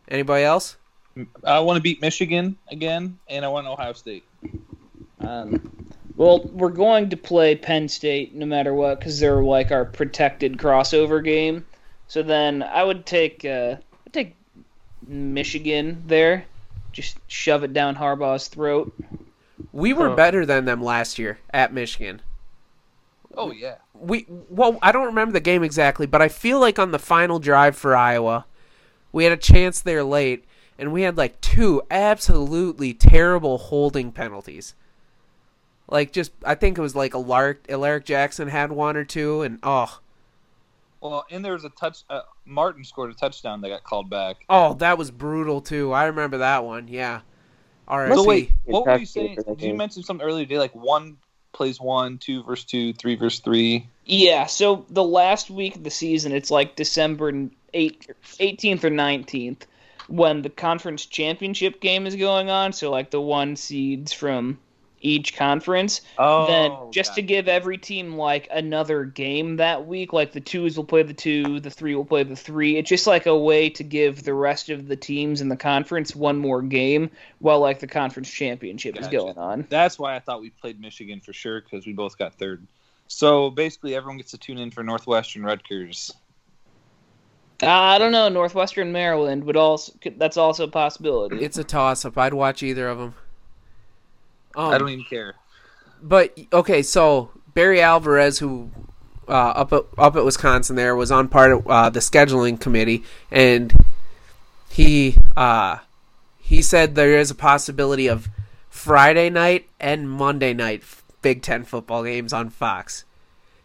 Anybody 0.09 0.45
else? 0.45 0.76
I 1.45 1.61
want 1.61 1.76
to 1.76 1.83
beat 1.83 2.00
Michigan 2.00 2.57
again, 2.71 3.19
and 3.28 3.45
I 3.45 3.49
want 3.49 3.67
Ohio 3.67 3.93
State. 3.93 4.25
Um, 5.21 5.88
well, 6.17 6.45
we're 6.52 6.71
going 6.71 7.11
to 7.11 7.17
play 7.17 7.57
Penn 7.57 7.88
State 7.88 8.35
no 8.35 8.47
matter 8.47 8.75
what 8.75 8.99
because 8.99 9.19
they're 9.21 9.43
like 9.43 9.71
our 9.71 9.85
protected 9.85 10.57
crossover 10.57 11.23
game. 11.23 11.64
So 12.07 12.23
then 12.23 12.62
I 12.62 12.83
would 12.83 13.05
take 13.05 13.45
uh, 13.45 13.76
I'd 14.07 14.12
take 14.12 14.37
Michigan 15.07 16.02
there, 16.07 16.45
just 16.93 17.19
shove 17.26 17.64
it 17.64 17.73
down 17.73 17.97
Harbaugh's 17.97 18.49
throat. 18.49 18.93
We 19.73 19.93
were 19.93 20.09
Huh. 20.11 20.17
better 20.17 20.47
than 20.47 20.65
them 20.65 20.83
last 20.83 21.19
year 21.19 21.39
at 21.53 21.73
Michigan. 21.73 22.23
Oh 23.37 23.53
yeah. 23.53 23.77
we 23.95 24.27
well 24.49 24.79
I 24.83 24.91
don't 24.91 25.07
remember 25.07 25.33
the 25.33 25.41
game 25.41 25.63
exactly, 25.63 26.07
but 26.07 26.21
I 26.23 26.29
feel 26.29 26.59
like 26.59 26.79
on 26.79 26.91
the 26.91 26.99
final 26.99 27.39
drive 27.39 27.77
for 27.77 27.95
Iowa, 27.95 28.47
we 29.13 29.25
had 29.25 29.33
a 29.33 29.37
chance 29.37 29.81
there 29.81 30.03
late 30.03 30.45
and 30.79 30.93
we 30.93 31.03
had 31.03 31.17
like 31.17 31.41
two 31.41 31.83
absolutely 31.91 32.95
terrible 32.95 33.59
holding 33.59 34.11
penalties. 34.13 34.75
Like 35.89 36.13
just 36.13 36.33
I 36.45 36.55
think 36.55 36.79
it 36.79 36.83
was 36.83 36.97
like 36.97 37.15
a 37.15 37.19
Lark 37.19 37.67
Alaric 37.69 38.05
Jackson 38.07 38.49
had 38.49 38.73
one 38.73 38.97
or 38.97 39.05
two 39.05 39.43
and 39.43 39.59
oh 39.63 40.01
Well, 41.01 41.25
and 41.31 41.45
there 41.45 41.53
was 41.53 41.65
a 41.65 41.71
touch. 41.71 41.99
Uh, 42.11 42.23
Martin 42.45 42.83
scored 42.85 43.11
a 43.11 43.15
touchdown 43.15 43.61
that 43.61 43.69
got 43.69 43.85
called 43.85 44.11
back. 44.11 44.39
oh 44.49 44.75
that 44.75 44.99
was 44.99 45.11
brutal 45.11 45.61
too. 45.61 45.93
I 45.93 46.07
remember 46.07 46.39
that 46.39 46.65
one. 46.65 46.89
Yeah. 46.89 47.21
RSC. 47.88 48.14
So 48.14 48.25
wait, 48.25 48.52
what 48.64 48.87
were 48.87 48.99
you 48.99 49.07
saying? 49.07 49.38
Did 49.47 49.62
you 49.62 49.75
mention 49.75 50.02
something 50.02 50.26
earlier 50.26 50.45
today? 50.45 50.59
Like 50.59 50.75
one 50.75 51.18
plays 51.52 51.80
one, 51.80 52.18
two 52.18 52.42
versus 52.42 52.64
two, 52.64 52.92
three 52.92 53.16
versus 53.16 53.40
three. 53.40 53.88
Yeah, 54.04 54.47
so 54.47 54.87
the 54.90 55.04
last 55.04 55.50
week 55.50 55.76
of 55.76 55.85
the 55.85 55.90
season, 55.90 56.33
it's 56.33 56.50
like 56.50 56.76
December 56.76 57.33
8th, 57.33 57.50
18th 57.75 58.85
or 58.85 58.90
19th 58.90 59.62
when 60.09 60.42
the 60.42 60.50
conference 60.50 61.07
championship 61.07 61.80
game 61.80 62.07
is 62.07 62.16
going 62.16 62.50
on. 62.50 62.73
So, 62.73 62.90
like, 62.90 63.11
the 63.11 63.21
one 63.21 63.57
seeds 63.57 64.12
from 64.12 64.59
each 65.00 65.37
conference, 65.37 66.00
Oh, 66.19 66.47
then 66.47 66.93
just 66.93 67.11
got 67.11 67.14
to 67.17 67.23
give 67.23 67.49
every 67.49 67.78
team 67.78 68.14
like 68.17 68.49
another 68.50 69.05
game 69.05 69.57
that 69.57 69.87
week, 69.87 70.12
like 70.12 70.33
the 70.33 70.40
twos 70.40 70.76
will 70.76 70.85
play 70.85 71.02
the 71.02 71.14
two, 71.14 71.61
the 71.61 71.71
three 71.71 71.95
will 71.95 72.05
play 72.05 72.23
the 72.23 72.37
three. 72.37 72.76
It's 72.76 72.88
just 72.88 73.07
like 73.07 73.26
a 73.26 73.37
way 73.37 73.71
to 73.71 73.85
give 73.85 74.23
the 74.25 74.35
rest 74.35 74.69
of 74.69 74.88
the 74.88 74.97
teams 74.97 75.40
in 75.40 75.49
the 75.49 75.57
conference 75.57 76.14
one 76.14 76.38
more 76.38 76.62
game 76.62 77.11
while 77.38 77.61
like 77.61 77.81
the 77.81 77.87
conference 77.87 78.31
championship 78.31 78.99
is 78.99 79.09
going 79.09 79.38
on. 79.38 79.67
That's 79.69 79.99
why 79.99 80.17
I 80.17 80.21
thought 80.21 80.40
we 80.40 80.50
played 80.50 80.81
Michigan 80.81 81.21
for 81.21 81.33
sure 81.33 81.61
because 81.61 81.87
we 81.87 81.93
both 81.93 82.19
got 82.19 82.35
third. 82.35 82.67
So 83.07 83.50
basically, 83.50 83.95
everyone 83.95 84.19
gets 84.19 84.33
to 84.33 84.38
tune 84.38 84.59
in 84.59 84.71
for 84.71 84.83
Northwestern 84.85 85.43
Rutgers. 85.43 86.12
Uh, 87.62 87.67
I 87.67 87.99
don't 87.99 88.12
know, 88.12 88.28
Northwestern 88.28 88.93
Maryland 88.93 89.43
would 89.45 89.57
also 89.57 89.93
that's 90.17 90.37
also 90.37 90.64
a 90.64 90.69
possibility. 90.69 91.43
It's 91.45 91.59
a 91.59 91.64
toss 91.64 92.05
up. 92.05 92.17
I'd 92.17 92.35
watch 92.35 92.62
either 92.62 92.88
of 92.88 92.99
them. 92.99 93.14
Um, 94.59 94.75
I 94.75 94.79
don't 94.79 94.88
even 94.88 95.05
care. 95.05 95.37
But 96.03 96.37
okay, 96.53 96.83
so 96.83 97.31
Barry 97.55 97.81
Alvarez, 97.81 98.41
who 98.41 98.71
uh, 99.29 99.33
up 99.33 99.73
at, 99.73 99.85
up 99.97 100.17
at 100.17 100.25
Wisconsin, 100.25 100.75
there 100.75 100.97
was 100.97 101.12
on 101.12 101.29
part 101.29 101.53
of 101.53 101.67
uh, 101.69 101.91
the 101.91 102.00
scheduling 102.00 102.61
committee, 102.61 103.05
and 103.31 103.73
he 104.69 105.17
uh, 105.37 105.79
he 106.38 106.61
said 106.61 106.97
there 106.97 107.17
is 107.17 107.31
a 107.31 107.37
possibility 107.37 108.09
of 108.09 108.29
Friday 108.69 109.31
night 109.31 109.69
and 109.79 110.11
Monday 110.11 110.53
night 110.53 110.83
Big 111.23 111.43
Ten 111.43 111.62
football 111.65 112.03
games 112.03 112.33
on 112.33 112.50
Fox. 112.50 113.05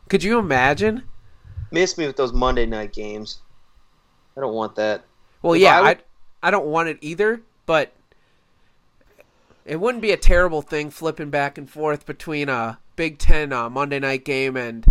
Could 0.10 0.24
you 0.24 0.38
imagine? 0.38 1.04
Miss 1.72 1.98
me 1.98 2.06
with 2.06 2.18
those 2.18 2.34
Monday 2.34 2.68
night 2.68 2.94
games. 2.94 3.40
I 4.38 4.42
don't 4.42 4.54
want 4.54 4.76
that. 4.76 5.06
Well, 5.42 5.56
If 5.56 5.62
yeah, 5.62 5.82
I 5.82 5.90
I, 5.90 5.96
I 6.44 6.52
don't 6.52 6.68
want 6.68 6.90
it 6.90 7.00
either, 7.02 7.42
but 7.66 7.94
it 9.66 9.80
wouldn't 9.80 10.02
be 10.02 10.12
a 10.12 10.18
terrible 10.18 10.62
thing 10.62 10.90
flipping 10.90 11.30
back 11.30 11.58
and 11.58 11.70
forth 11.70 12.06
between 12.06 12.50
a 12.50 12.80
Big 12.96 13.18
Ten 13.18 13.54
uh, 13.54 13.70
Monday 13.70 14.00
night 14.00 14.26
game 14.26 14.56
and 14.58 14.86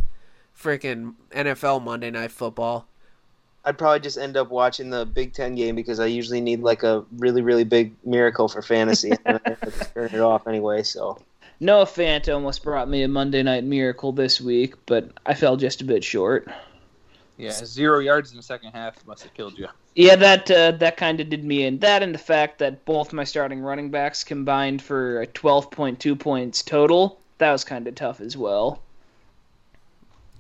freaking 0.59 1.15
NFL 1.31 1.83
Monday 1.83 2.11
night 2.11 2.31
football. 2.31 2.87
I'd 3.65 3.79
probably 3.79 4.01
just 4.01 4.19
end 4.19 4.37
up 4.37 4.51
watching 4.51 4.91
the 4.91 5.07
Big 5.07 5.33
Ten 5.33 5.55
game 5.55 5.77
because 5.77 6.01
I 6.01 6.07
usually 6.07 6.41
need 6.41 6.61
like 6.61 6.83
a 6.83 7.05
really, 7.19 7.43
really 7.43 7.65
big 7.65 7.95
miracle 8.05 8.49
for 8.49 8.63
fantasy. 8.63 9.13
and 9.25 9.41
I 9.45 9.51
have 9.51 9.61
to 9.61 9.93
turn 9.95 10.11
it 10.13 10.21
off 10.21 10.47
anyway, 10.47 10.83
so. 10.83 11.19
Noah 11.61 11.85
Fant 11.85 12.33
almost 12.33 12.65
brought 12.65 12.89
me 12.89 13.05
a 13.05 13.09
Monday 13.09 13.43
night 13.43 13.63
miracle 13.63 14.11
this 14.11 14.41
week, 14.41 14.75
but 14.87 15.11
I 15.27 15.35
fell 15.35 15.57
just 15.57 15.81
a 15.81 15.85
bit 15.85 16.03
short. 16.03 16.49
Yeah, 17.37 17.51
zero 17.53 17.99
yards 17.99 18.31
in 18.31 18.37
the 18.37 18.43
second 18.43 18.73
half 18.73 19.05
must 19.07 19.23
have 19.23 19.35
killed 19.35 19.59
you. 19.59 19.69
Yeah, 19.95 20.17
that 20.17 20.51
uh, 20.51 20.73
that 20.73 20.97
kind 20.97 21.21
of 21.21 21.29
did 21.29 21.45
me 21.45 21.65
in. 21.65 21.79
That 21.79 22.03
and 22.03 22.15
the 22.15 22.19
fact 22.19 22.59
that 22.59 22.85
both 22.85 23.13
my 23.13 23.25
starting 23.25 23.61
running 23.61 23.91
backs 23.91 24.23
combined 24.23 24.81
for 24.83 25.23
a 25.23 25.27
12.2 25.27 26.19
points 26.19 26.63
total. 26.63 27.19
That 27.39 27.53
was 27.53 27.65
kind 27.65 27.89
of 27.89 27.95
tough 27.95 28.21
as 28.21 28.37
well. 28.37 28.81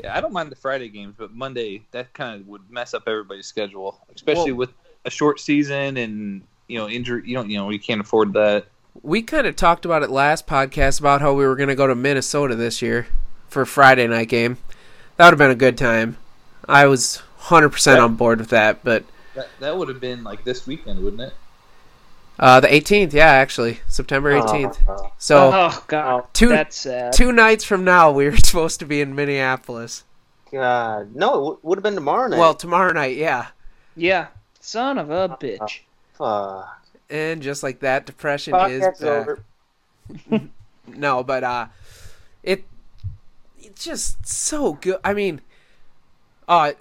Yeah, 0.00 0.16
I 0.16 0.20
don't 0.20 0.32
mind 0.32 0.50
the 0.50 0.56
Friday 0.56 0.88
games, 0.88 1.14
but 1.16 1.32
Monday 1.32 1.82
that 1.92 2.12
kind 2.12 2.40
of 2.40 2.48
would 2.48 2.70
mess 2.70 2.94
up 2.94 3.04
everybody's 3.06 3.46
schedule, 3.46 4.00
especially 4.14 4.52
Well- 4.52 4.58
with 4.58 4.72
a 5.04 5.10
short 5.10 5.40
season 5.40 5.96
and 5.96 6.42
you 6.68 6.78
know 6.78 6.88
injury. 6.88 7.22
You 7.26 7.34
don't, 7.34 7.50
you 7.50 7.58
know, 7.58 7.70
you 7.70 7.80
can't 7.80 8.00
afford 8.00 8.32
that. 8.34 8.66
We 9.02 9.22
kind 9.22 9.46
of 9.46 9.56
talked 9.56 9.84
about 9.84 10.02
it 10.02 10.10
last 10.10 10.46
podcast 10.46 11.00
about 11.00 11.22
how 11.22 11.32
we 11.32 11.46
were 11.46 11.56
going 11.56 11.70
to 11.70 11.74
go 11.74 11.86
to 11.86 11.94
Minnesota 11.94 12.54
this 12.54 12.82
year 12.82 13.06
for 13.48 13.62
a 13.62 13.66
Friday 13.66 14.06
night 14.06 14.28
game. 14.28 14.58
That 15.16 15.26
would 15.26 15.32
have 15.32 15.38
been 15.38 15.50
a 15.50 15.54
good 15.54 15.78
time. 15.78 16.18
I 16.68 16.86
was 16.86 17.22
100% 17.42 18.02
on 18.02 18.14
board 18.14 18.38
with 18.40 18.50
that, 18.50 18.82
but 18.84 19.04
That, 19.34 19.48
that 19.60 19.76
would 19.76 19.88
have 19.88 20.00
been 20.00 20.22
like 20.24 20.44
this 20.44 20.66
weekend, 20.66 21.02
wouldn't 21.02 21.22
it? 21.22 21.34
uh, 22.38 22.60
the 22.60 22.68
18th, 22.68 23.12
yeah, 23.12 23.26
actually, 23.30 23.80
September 23.88 24.32
18th. 24.32 24.78
So 25.18 25.50
oh 25.52 25.84
god, 25.86 26.24
two- 26.32 26.48
that's 26.48 26.76
sad. 26.76 27.12
two 27.12 27.30
nights 27.32 27.62
from 27.64 27.84
now, 27.84 28.10
we 28.10 28.24
were 28.28 28.36
supposed 28.44 28.80
to 28.80 28.86
be 28.86 29.00
in 29.00 29.14
Minneapolis. 29.14 30.04
God, 30.50 31.14
no, 31.14 31.28
it 31.30 31.32
w- 31.34 31.58
would 31.62 31.78
have 31.78 31.82
been 31.82 31.94
tomorrow 31.94 32.28
night. 32.28 32.38
Well, 32.38 32.54
tomorrow 32.54 32.92
night, 32.92 33.16
yeah. 33.16 33.48
yeah, 33.96 34.28
son 34.60 34.98
of 34.98 35.10
a 35.10 35.28
bitch. 35.40 35.80
Fuck. 36.14 36.78
And 37.10 37.42
just 37.42 37.62
like 37.62 37.80
that, 37.80 38.06
depression 38.06 38.54
is 38.54 38.82
Podcast's 38.82 39.00
back. 39.00 39.28
over. 40.30 40.48
No, 40.88 41.22
but 41.22 41.44
uh, 41.44 41.66
it 42.42 42.64
it's 43.60 43.84
just 43.84 44.26
so 44.26 44.72
good. 44.74 44.98
I 45.04 45.14
mean, 45.14 45.40
uh, 46.52 46.72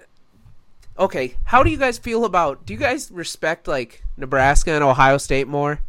okay. 0.98 1.34
How 1.44 1.62
do 1.62 1.70
you 1.70 1.78
guys 1.78 1.98
feel 1.98 2.24
about? 2.24 2.66
Do 2.66 2.72
you 2.74 2.78
guys 2.78 3.10
respect 3.10 3.66
like 3.66 4.02
Nebraska 4.16 4.72
and 4.72 4.84
Ohio 4.84 5.18
State 5.18 5.48
more? 5.48 5.80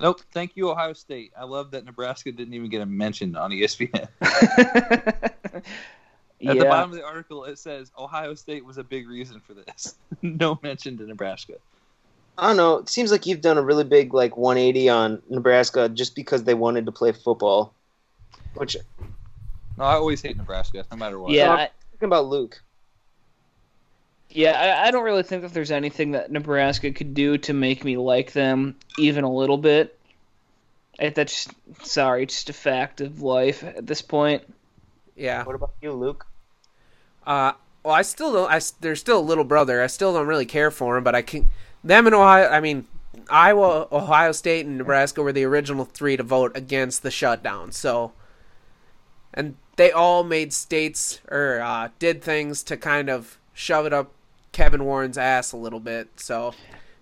Nope. 0.00 0.20
Thank 0.32 0.56
you, 0.56 0.68
Ohio 0.70 0.92
State. 0.92 1.32
I 1.38 1.44
love 1.44 1.70
that 1.70 1.84
Nebraska 1.84 2.32
didn't 2.32 2.54
even 2.54 2.68
get 2.68 2.82
a 2.82 2.86
mention 2.86 3.36
on 3.36 3.52
ESPN. 3.52 4.08
At 6.44 6.58
the 6.58 6.64
bottom 6.64 6.90
of 6.90 6.96
the 6.96 7.04
article, 7.04 7.44
it 7.44 7.56
says 7.60 7.92
Ohio 7.96 8.34
State 8.34 8.64
was 8.64 8.78
a 8.78 8.82
big 8.82 9.08
reason 9.08 9.40
for 9.40 9.54
this. 9.54 9.94
no 10.22 10.58
mention 10.60 10.98
to 10.98 11.04
Nebraska. 11.04 11.54
I 12.36 12.48
don't 12.48 12.56
know. 12.56 12.78
It 12.78 12.88
seems 12.88 13.12
like 13.12 13.26
you've 13.26 13.42
done 13.42 13.58
a 13.58 13.62
really 13.62 13.84
big 13.84 14.12
like 14.12 14.36
180 14.36 14.88
on 14.88 15.22
Nebraska 15.28 15.88
just 15.88 16.16
because 16.16 16.42
they 16.42 16.54
wanted 16.54 16.86
to 16.86 16.92
play 16.92 17.12
football. 17.12 17.72
Which 18.54 18.76
No, 19.78 19.84
I 19.84 19.94
always 19.94 20.20
hate 20.20 20.36
Nebraska, 20.36 20.84
no 20.90 20.96
matter 20.96 21.20
what. 21.20 21.30
yeah, 21.30 21.52
I- 21.52 21.70
talking 21.92 22.06
about 22.08 22.26
Luke. 22.26 22.60
Yeah. 24.32 24.52
I, 24.82 24.88
I 24.88 24.90
don't 24.90 25.04
really 25.04 25.22
think 25.22 25.42
that 25.42 25.52
there's 25.52 25.70
anything 25.70 26.12
that 26.12 26.30
Nebraska 26.30 26.90
could 26.92 27.14
do 27.14 27.38
to 27.38 27.52
make 27.52 27.84
me 27.84 27.96
like 27.96 28.32
them 28.32 28.76
even 28.98 29.24
a 29.24 29.32
little 29.32 29.58
bit. 29.58 29.98
It, 30.98 31.14
that's 31.14 31.46
just, 31.46 31.86
sorry, 31.86 32.26
just 32.26 32.50
a 32.50 32.52
fact 32.52 33.00
of 33.00 33.22
life 33.22 33.64
at 33.64 33.86
this 33.86 34.02
point. 34.02 34.42
Yeah. 35.16 35.44
What 35.44 35.54
about 35.54 35.72
you, 35.80 35.92
Luke? 35.92 36.26
Uh, 37.26 37.52
well, 37.82 37.94
I 37.94 38.02
still 38.02 38.32
don't. 38.32 38.50
I 38.50 38.56
s- 38.56 38.74
there's 38.80 39.00
still 39.00 39.18
a 39.18 39.20
little 39.20 39.44
brother. 39.44 39.82
I 39.82 39.86
still 39.86 40.12
don't 40.12 40.26
really 40.26 40.46
care 40.46 40.70
for 40.70 40.96
him, 40.96 41.04
but 41.04 41.14
I 41.14 41.22
can. 41.22 41.48
Them 41.84 42.06
in 42.06 42.14
Ohio. 42.14 42.48
I 42.48 42.60
mean, 42.60 42.86
Iowa, 43.30 43.88
Ohio 43.90 44.32
State, 44.32 44.66
and 44.66 44.78
Nebraska 44.78 45.22
were 45.22 45.32
the 45.32 45.44
original 45.44 45.84
three 45.84 46.16
to 46.16 46.22
vote 46.22 46.56
against 46.56 47.02
the 47.02 47.10
shutdown. 47.10 47.72
So, 47.72 48.12
and 49.34 49.56
they 49.76 49.90
all 49.90 50.24
made 50.24 50.52
states 50.52 51.20
or 51.30 51.60
uh, 51.60 51.88
did 51.98 52.22
things 52.22 52.62
to 52.64 52.76
kind 52.76 53.08
of 53.10 53.38
shove 53.52 53.86
it 53.86 53.92
up 53.92 54.12
Kevin 54.52 54.84
Warren's 54.84 55.18
ass 55.18 55.52
a 55.52 55.56
little 55.56 55.80
bit. 55.80 56.08
So, 56.16 56.54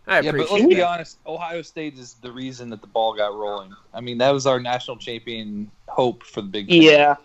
I 0.06 0.20
Yeah, 0.20 0.32
but 0.32 0.40
appreciate 0.40 0.60
let's 0.62 0.74
be 0.74 0.82
honest. 0.82 1.18
Ohio 1.26 1.62
State 1.62 1.98
is 1.98 2.14
the 2.14 2.30
reason 2.32 2.70
that 2.70 2.80
the 2.80 2.86
ball 2.86 3.14
got 3.14 3.34
rolling. 3.34 3.72
I 3.92 4.00
mean, 4.00 4.18
that 4.18 4.30
was 4.30 4.46
our 4.46 4.60
national 4.60 4.96
champion 4.96 5.70
hope 5.88 6.22
for 6.22 6.40
the 6.42 6.48
Big 6.48 6.68
Ten. 6.68 6.82
Yeah. 6.82 7.16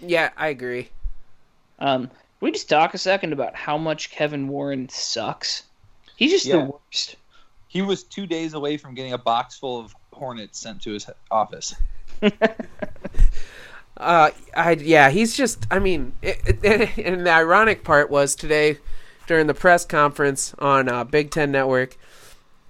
Yeah, 0.00 0.30
I 0.36 0.48
agree. 0.48 0.88
Um, 1.78 2.08
can 2.08 2.16
we 2.40 2.50
just 2.52 2.68
talk 2.68 2.94
a 2.94 2.98
second 2.98 3.32
about 3.32 3.54
how 3.54 3.78
much 3.78 4.10
Kevin 4.10 4.48
Warren 4.48 4.88
sucks? 4.88 5.64
He's 6.16 6.32
just 6.32 6.46
Yeah. 6.46 6.56
the 6.56 6.64
worst. 6.64 7.16
He 7.68 7.82
was 7.82 8.02
two 8.04 8.26
days 8.26 8.54
away 8.54 8.76
from 8.76 8.94
getting 8.94 9.12
a 9.12 9.18
box 9.18 9.56
full 9.56 9.78
of 9.80 9.94
hornets 10.12 10.58
sent 10.58 10.82
to 10.82 10.92
his 10.92 11.08
office. 11.30 11.74
Uh, 13.98 14.30
I 14.56 14.72
yeah, 14.72 15.10
he's 15.10 15.36
just. 15.36 15.66
I 15.70 15.78
mean, 15.78 16.12
it, 16.22 16.40
it, 16.62 16.98
and 17.06 17.26
the 17.26 17.30
ironic 17.30 17.84
part 17.84 18.10
was 18.10 18.34
today 18.34 18.78
during 19.32 19.46
the 19.46 19.54
press 19.54 19.86
conference 19.86 20.52
on 20.58 20.90
uh, 20.90 21.04
Big 21.04 21.30
Ten 21.30 21.50
Network. 21.50 21.96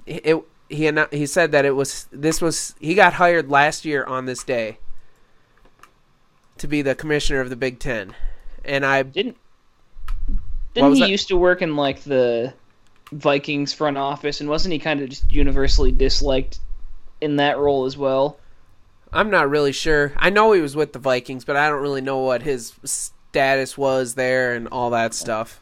It, 0.07 0.37
he 0.69 0.93
he 1.11 1.27
said 1.27 1.51
that 1.51 1.65
it 1.65 1.73
was 1.73 2.07
this 2.13 2.41
was 2.41 2.77
he 2.79 2.95
got 2.95 3.15
hired 3.15 3.51
last 3.51 3.85
year 3.85 4.05
on 4.05 4.27
this 4.27 4.45
day 4.45 4.79
to 6.59 6.69
be 6.69 6.81
the 6.81 6.95
commissioner 6.95 7.41
of 7.41 7.51
the 7.51 7.57
Big 7.57 7.81
Ten, 7.81 8.15
and 8.65 8.87
I 8.87 9.03
Didn't 9.03 9.37
didn't 10.73 10.95
he 10.95 11.01
that? 11.01 11.09
used 11.09 11.27
to 11.29 11.37
work 11.37 11.63
in 11.63 11.75
like 11.75 12.05
the 12.05 12.55
Vikings 13.11 13.75
front 13.75 13.99
office 13.99 14.41
and 14.41 14.49
wasn't 14.49 14.73
he 14.73 14.79
kind 14.79 15.01
of 15.01 15.09
just 15.09 15.33
universally 15.33 15.91
disliked 15.91 16.61
in 17.21 17.37
that 17.37 17.59
role 17.59 17.87
as 17.87 17.97
well? 17.99 18.39
I'm 19.13 19.31
not 19.31 19.51
really 19.51 19.73
sure. 19.73 20.13
I 20.17 20.31
know 20.31 20.53
he 20.53 20.61
was 20.61 20.77
with 20.77 20.93
the 20.93 21.01
Vikings, 21.01 21.45
but 21.45 21.57
I 21.57 21.69
don't 21.69 21.83
really 21.83 22.01
know 22.01 22.19
what 22.19 22.43
his 22.43 22.73
status 22.85 23.77
was 23.77 24.15
there 24.15 24.55
and 24.55 24.69
all 24.69 24.91
that 24.91 25.13
stuff. 25.13 25.62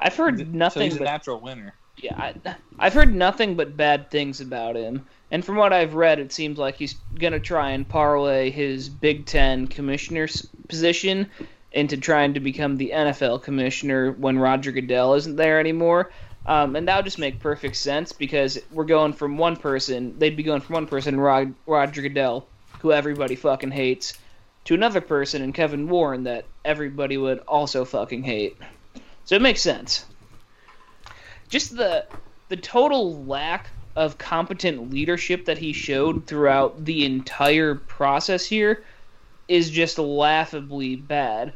I've 0.00 0.16
heard 0.16 0.54
nothing. 0.54 0.80
so 0.80 0.84
he's 0.84 0.96
a 0.96 0.98
but 0.98 1.04
natural 1.04 1.40
winner. 1.40 1.74
yeah, 1.96 2.16
I, 2.16 2.54
I've 2.78 2.94
heard 2.94 3.14
nothing 3.14 3.56
but 3.56 3.76
bad 3.76 4.10
things 4.10 4.40
about 4.40 4.76
him. 4.76 5.06
And 5.30 5.44
from 5.44 5.56
what 5.56 5.72
I've 5.72 5.94
read, 5.94 6.18
it 6.20 6.32
seems 6.32 6.58
like 6.58 6.76
he's 6.76 6.94
gonna 7.18 7.40
try 7.40 7.70
and 7.70 7.88
parlay 7.88 8.50
his 8.50 8.88
Big 8.88 9.26
Ten 9.26 9.66
commissioner's 9.66 10.48
position 10.68 11.28
into 11.72 11.96
trying 11.96 12.34
to 12.34 12.40
become 12.40 12.76
the 12.76 12.92
NFL 12.94 13.42
commissioner 13.42 14.12
when 14.12 14.38
Roger 14.38 14.72
Goodell 14.72 15.14
isn't 15.14 15.36
there 15.36 15.60
anymore. 15.60 16.10
Um, 16.46 16.76
and 16.76 16.88
that 16.88 16.96
would 16.96 17.04
just 17.04 17.18
make 17.18 17.40
perfect 17.40 17.76
sense 17.76 18.12
because 18.12 18.58
we're 18.70 18.84
going 18.84 19.12
from 19.12 19.36
one 19.36 19.56
person, 19.56 20.18
they'd 20.18 20.36
be 20.36 20.42
going 20.42 20.62
from 20.62 20.74
one 20.74 20.86
person, 20.86 21.20
Rod, 21.20 21.54
Roger 21.66 22.00
Goodell, 22.00 22.46
who 22.80 22.90
everybody 22.90 23.36
fucking 23.36 23.70
hates, 23.70 24.14
to 24.64 24.72
another 24.74 25.02
person 25.02 25.42
in 25.42 25.52
Kevin 25.52 25.88
Warren 25.88 26.24
that 26.24 26.46
everybody 26.64 27.18
would 27.18 27.40
also 27.40 27.84
fucking 27.84 28.22
hate. 28.22 28.56
So 29.28 29.36
it 29.36 29.42
makes 29.42 29.60
sense. 29.60 30.06
Just 31.50 31.76
the 31.76 32.06
the 32.48 32.56
total 32.56 33.26
lack 33.26 33.68
of 33.94 34.16
competent 34.16 34.90
leadership 34.90 35.44
that 35.44 35.58
he 35.58 35.74
showed 35.74 36.26
throughout 36.26 36.82
the 36.86 37.04
entire 37.04 37.74
process 37.74 38.46
here 38.46 38.82
is 39.46 39.68
just 39.68 39.98
laughably 39.98 40.96
bad. 40.96 41.52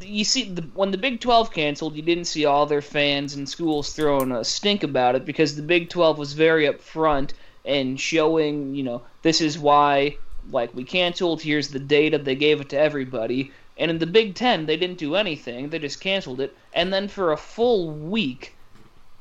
You 0.00 0.22
see, 0.22 0.50
the, 0.50 0.62
when 0.74 0.92
the 0.92 0.98
Big 0.98 1.20
12 1.20 1.52
canceled, 1.52 1.96
you 1.96 2.02
didn't 2.02 2.26
see 2.26 2.44
all 2.44 2.66
their 2.66 2.80
fans 2.80 3.34
and 3.34 3.48
schools 3.48 3.92
throwing 3.92 4.30
a 4.30 4.44
stink 4.44 4.84
about 4.84 5.16
it 5.16 5.24
because 5.24 5.56
the 5.56 5.62
Big 5.62 5.88
12 5.88 6.16
was 6.16 6.34
very 6.34 6.66
upfront 6.66 7.32
and 7.64 7.98
showing, 7.98 8.76
you 8.76 8.84
know, 8.84 9.02
this 9.22 9.40
is 9.40 9.58
why, 9.58 10.16
like, 10.52 10.72
we 10.76 10.84
canceled, 10.84 11.42
here's 11.42 11.70
the 11.70 11.80
data, 11.80 12.18
they 12.18 12.36
gave 12.36 12.60
it 12.60 12.68
to 12.68 12.78
everybody. 12.78 13.50
And 13.80 13.90
in 13.90 13.98
the 13.98 14.06
Big 14.06 14.34
Ten, 14.34 14.66
they 14.66 14.76
didn't 14.76 14.98
do 14.98 15.16
anything, 15.16 15.70
they 15.70 15.78
just 15.78 16.00
canceled 16.00 16.40
it. 16.40 16.54
And 16.72 16.92
then 16.92 17.08
for 17.08 17.32
a 17.32 17.36
full 17.36 17.90
week, 17.90 18.54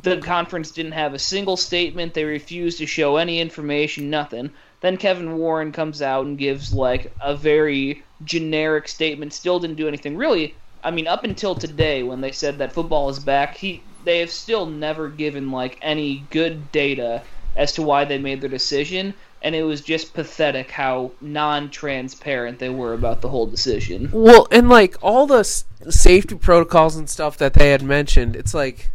the 0.01 0.17
conference 0.17 0.69
didn't 0.69 0.91
have 0.91 1.13
a 1.13 1.19
single 1.19 1.57
statement, 1.57 2.13
they 2.13 2.25
refused 2.25 2.77
to 2.77 2.85
show 2.85 3.15
any 3.15 3.39
information, 3.39 4.09
nothing. 4.09 4.51
Then 4.81 4.97
Kevin 4.97 5.37
Warren 5.37 5.71
comes 5.71 6.01
out 6.01 6.25
and 6.25 6.37
gives, 6.37 6.73
like, 6.73 7.11
a 7.21 7.35
very 7.35 8.03
generic 8.25 8.87
statement, 8.87 9.33
still 9.33 9.59
didn't 9.59 9.77
do 9.77 9.87
anything. 9.87 10.15
Really, 10.15 10.53
I 10.83 10.91
mean, 10.91 11.07
up 11.07 11.23
until 11.23 11.55
today, 11.55 12.03
when 12.03 12.21
they 12.21 12.31
said 12.31 12.57
that 12.57 12.73
football 12.73 13.09
is 13.09 13.19
back, 13.19 13.55
he 13.55 13.81
they 14.05 14.19
have 14.19 14.29
still 14.29 14.65
never 14.65 15.09
given 15.09 15.51
like 15.51 15.77
any 15.81 16.23
good 16.29 16.71
data 16.71 17.21
as 17.55 17.73
to 17.73 17.81
why 17.81 18.05
they 18.05 18.17
made 18.17 18.39
their 18.41 18.49
decision, 18.49 19.13
and 19.41 19.55
it 19.55 19.63
was 19.63 19.81
just 19.81 20.13
pathetic 20.13 20.71
how 20.71 21.11
non-transparent 21.21 22.59
they 22.59 22.69
were 22.69 22.93
about 22.93 23.21
the 23.21 23.29
whole 23.29 23.45
decision. 23.45 24.09
Well, 24.11 24.47
and 24.51 24.69
like 24.69 24.97
all 25.01 25.25
the 25.27 25.39
s- 25.39 25.65
safety 25.89 26.35
protocols 26.35 26.95
and 26.95 27.09
stuff 27.09 27.37
that 27.37 27.53
they 27.53 27.71
had 27.71 27.81
mentioned, 27.81 28.35
it's 28.35 28.53
like, 28.53 28.91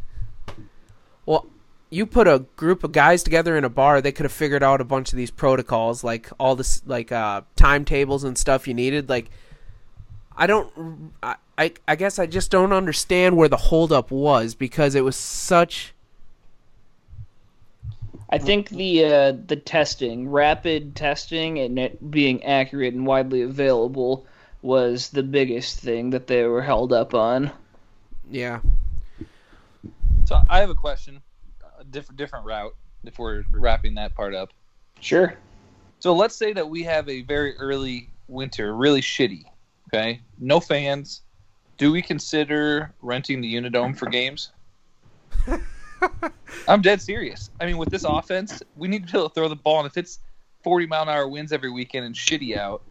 well, 1.26 1.46
you 1.90 2.06
put 2.06 2.26
a 2.26 2.44
group 2.56 2.84
of 2.84 2.92
guys 2.92 3.22
together 3.22 3.56
in 3.56 3.64
a 3.64 3.68
bar, 3.68 4.00
they 4.00 4.12
could 4.12 4.24
have 4.24 4.32
figured 4.32 4.62
out 4.62 4.80
a 4.80 4.84
bunch 4.84 5.12
of 5.12 5.16
these 5.16 5.30
protocols, 5.30 6.04
like 6.04 6.28
all 6.38 6.56
this, 6.56 6.82
like 6.86 7.12
uh, 7.12 7.42
timetables 7.56 8.24
and 8.24 8.36
stuff 8.36 8.66
you 8.68 8.74
needed. 8.74 9.08
Like, 9.08 9.30
I 10.36 10.46
don't, 10.46 11.12
I, 11.22 11.36
I, 11.56 11.72
I 11.86 11.96
guess 11.96 12.18
I 12.18 12.26
just 12.26 12.50
don't 12.50 12.72
understand 12.72 13.36
where 13.36 13.48
the 13.48 13.56
holdup 13.56 14.10
was 14.10 14.54
because 14.54 14.94
it 14.94 15.02
was 15.02 15.16
such. 15.16 15.94
I 18.34 18.38
think 18.38 18.68
the 18.70 19.04
uh, 19.04 19.32
the 19.46 19.54
testing, 19.54 20.28
rapid 20.28 20.96
testing, 20.96 21.60
and 21.60 21.78
it 21.78 22.10
being 22.10 22.42
accurate 22.42 22.92
and 22.92 23.06
widely 23.06 23.42
available 23.42 24.26
was 24.60 25.10
the 25.10 25.22
biggest 25.22 25.78
thing 25.78 26.10
that 26.10 26.26
they 26.26 26.42
were 26.42 26.60
held 26.60 26.92
up 26.92 27.14
on. 27.14 27.52
Yeah. 28.28 28.58
So 30.24 30.42
I 30.48 30.58
have 30.58 30.70
a 30.70 30.74
question, 30.74 31.22
a 31.78 31.84
different 31.84 32.16
different 32.16 32.44
route. 32.44 32.74
If 33.04 33.20
we're 33.20 33.44
wrapping 33.52 33.94
that 33.94 34.16
part 34.16 34.34
up, 34.34 34.52
Sure. 34.98 35.34
so 36.00 36.12
let's 36.12 36.34
say 36.34 36.52
that 36.54 36.68
we 36.68 36.82
have 36.82 37.08
a 37.08 37.22
very 37.22 37.56
early 37.58 38.10
winter, 38.26 38.74
really 38.74 39.00
shitty. 39.00 39.44
Okay, 39.88 40.22
no 40.40 40.58
fans. 40.58 41.20
Do 41.78 41.92
we 41.92 42.02
consider 42.02 42.92
renting 43.00 43.40
the 43.42 43.54
Unidome 43.54 43.96
for 43.96 44.06
games? 44.06 44.50
I'm 46.68 46.82
dead 46.82 47.00
serious. 47.00 47.50
I 47.60 47.66
mean, 47.66 47.78
with 47.78 47.90
this 47.90 48.04
offense, 48.04 48.62
we 48.76 48.88
need 48.88 49.06
to 49.06 49.12
be 49.12 49.18
able 49.18 49.28
to 49.28 49.34
throw 49.34 49.48
the 49.48 49.56
ball, 49.56 49.80
and 49.80 49.86
if 49.86 49.96
it's 49.96 50.20
40 50.62 50.86
mile 50.86 51.02
an 51.02 51.08
hour 51.08 51.28
winds 51.28 51.52
every 51.52 51.70
weekend 51.70 52.06
and 52.06 52.14
shitty 52.14 52.56
out, 52.56 52.82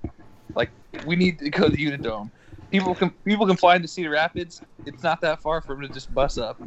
like 0.55 0.69
we 1.05 1.15
need 1.15 1.39
to 1.39 1.49
go 1.49 1.69
to 1.69 1.75
the 1.75 1.85
Unidome. 1.85 2.29
People 2.71 2.95
can 2.95 3.11
people 3.25 3.45
can 3.45 3.57
fly 3.57 3.75
into 3.75 3.87
Cedar 3.87 4.11
Rapids. 4.11 4.61
It's 4.85 5.03
not 5.03 5.21
that 5.21 5.41
far 5.41 5.61
for 5.61 5.75
them 5.75 5.87
to 5.87 5.93
just 5.93 6.13
bus 6.13 6.37
up. 6.37 6.59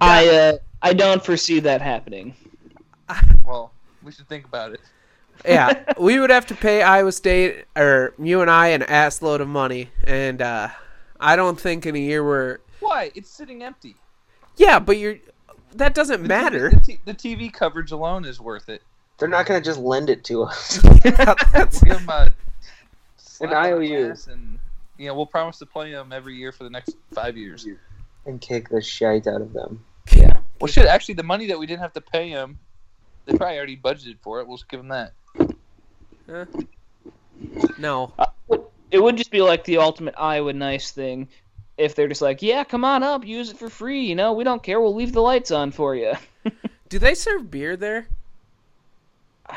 I 0.00 0.28
uh, 0.28 0.58
I 0.80 0.92
don't 0.92 1.24
foresee 1.24 1.60
that 1.60 1.80
happening. 1.80 2.34
Well, 3.44 3.72
we 4.02 4.12
should 4.12 4.28
think 4.28 4.46
about 4.46 4.72
it. 4.72 4.80
Yeah, 5.44 5.92
we 5.98 6.18
would 6.18 6.30
have 6.30 6.46
to 6.46 6.54
pay 6.54 6.82
Iowa 6.82 7.12
State 7.12 7.64
or 7.76 8.14
UNI 8.18 8.72
an 8.72 8.82
ass 8.84 9.20
load 9.20 9.40
of 9.42 9.48
money, 9.48 9.90
and 10.04 10.40
uh, 10.40 10.68
I 11.20 11.36
don't 11.36 11.60
think 11.60 11.84
in 11.84 11.94
a 11.94 11.98
year 11.98 12.24
we're. 12.24 12.58
Why? 12.80 13.10
It's 13.14 13.28
sitting 13.28 13.62
empty. 13.62 13.96
Yeah, 14.56 14.78
but 14.78 14.98
you're. 14.98 15.16
That 15.74 15.94
doesn't 15.94 16.22
The 16.22 16.28
matter. 16.28 16.70
TV, 16.70 17.04
the, 17.04 17.14
t- 17.14 17.34
the 17.38 17.46
TV 17.48 17.52
coverage 17.52 17.92
alone 17.92 18.24
is 18.26 18.40
worth 18.40 18.68
it. 18.68 18.82
They're 19.18 19.28
not 19.28 19.46
going 19.46 19.60
to 19.62 19.64
just 19.64 19.78
lend 19.80 20.10
it 20.10 20.22
to 20.24 20.42
us. 20.42 20.78
That's- 21.02 21.80
We'll 21.82 21.96
give 21.98 22.06
them 22.06 22.08
a 22.10 22.30
slap 23.16 23.52
IOU. 23.52 24.14
and 24.30 24.58
you 24.98 25.06
know 25.08 25.14
we'll 25.14 25.26
promise 25.26 25.58
to 25.60 25.66
play 25.66 25.92
them 25.92 26.12
every 26.12 26.36
year 26.36 26.52
for 26.52 26.64
the 26.64 26.70
next 26.70 26.96
five 27.12 27.36
years. 27.36 27.66
and 28.26 28.40
kick 28.40 28.68
the 28.68 28.82
shite 28.82 29.26
out 29.26 29.40
of 29.40 29.52
them. 29.52 29.84
Yeah. 30.14 30.32
Well, 30.60 30.68
shit. 30.70 30.86
Actually, 30.86 31.14
the 31.14 31.22
money 31.22 31.46
that 31.46 31.58
we 31.58 31.66
didn't 31.66 31.80
have 31.80 31.92
to 31.94 32.00
pay 32.00 32.32
them, 32.32 32.58
they 33.26 33.36
probably 33.36 33.56
already 33.56 33.76
budgeted 33.76 34.18
for 34.22 34.40
it. 34.40 34.46
We'll 34.46 34.58
just 34.58 34.68
give 34.68 34.80
them 34.80 34.88
that. 34.88 35.12
Eh. 36.28 36.44
no. 37.78 38.12
It 38.90 39.02
would 39.02 39.16
just 39.16 39.30
be 39.30 39.40
like 39.40 39.64
the 39.64 39.78
ultimate 39.78 40.14
Iowa 40.18 40.52
nice 40.52 40.90
thing 40.90 41.28
if 41.82 41.94
they're 41.94 42.08
just 42.08 42.22
like, 42.22 42.42
yeah, 42.42 42.64
come 42.64 42.84
on 42.84 43.02
up, 43.02 43.26
use 43.26 43.50
it 43.50 43.58
for 43.58 43.68
free. 43.68 44.04
You 44.04 44.14
know, 44.14 44.32
we 44.32 44.44
don't 44.44 44.62
care. 44.62 44.80
We'll 44.80 44.94
leave 44.94 45.12
the 45.12 45.20
lights 45.20 45.50
on 45.50 45.72
for 45.72 45.94
you. 45.96 46.14
Do 46.88 46.98
they 46.98 47.14
serve 47.14 47.50
beer 47.50 47.76
there? 47.76 48.06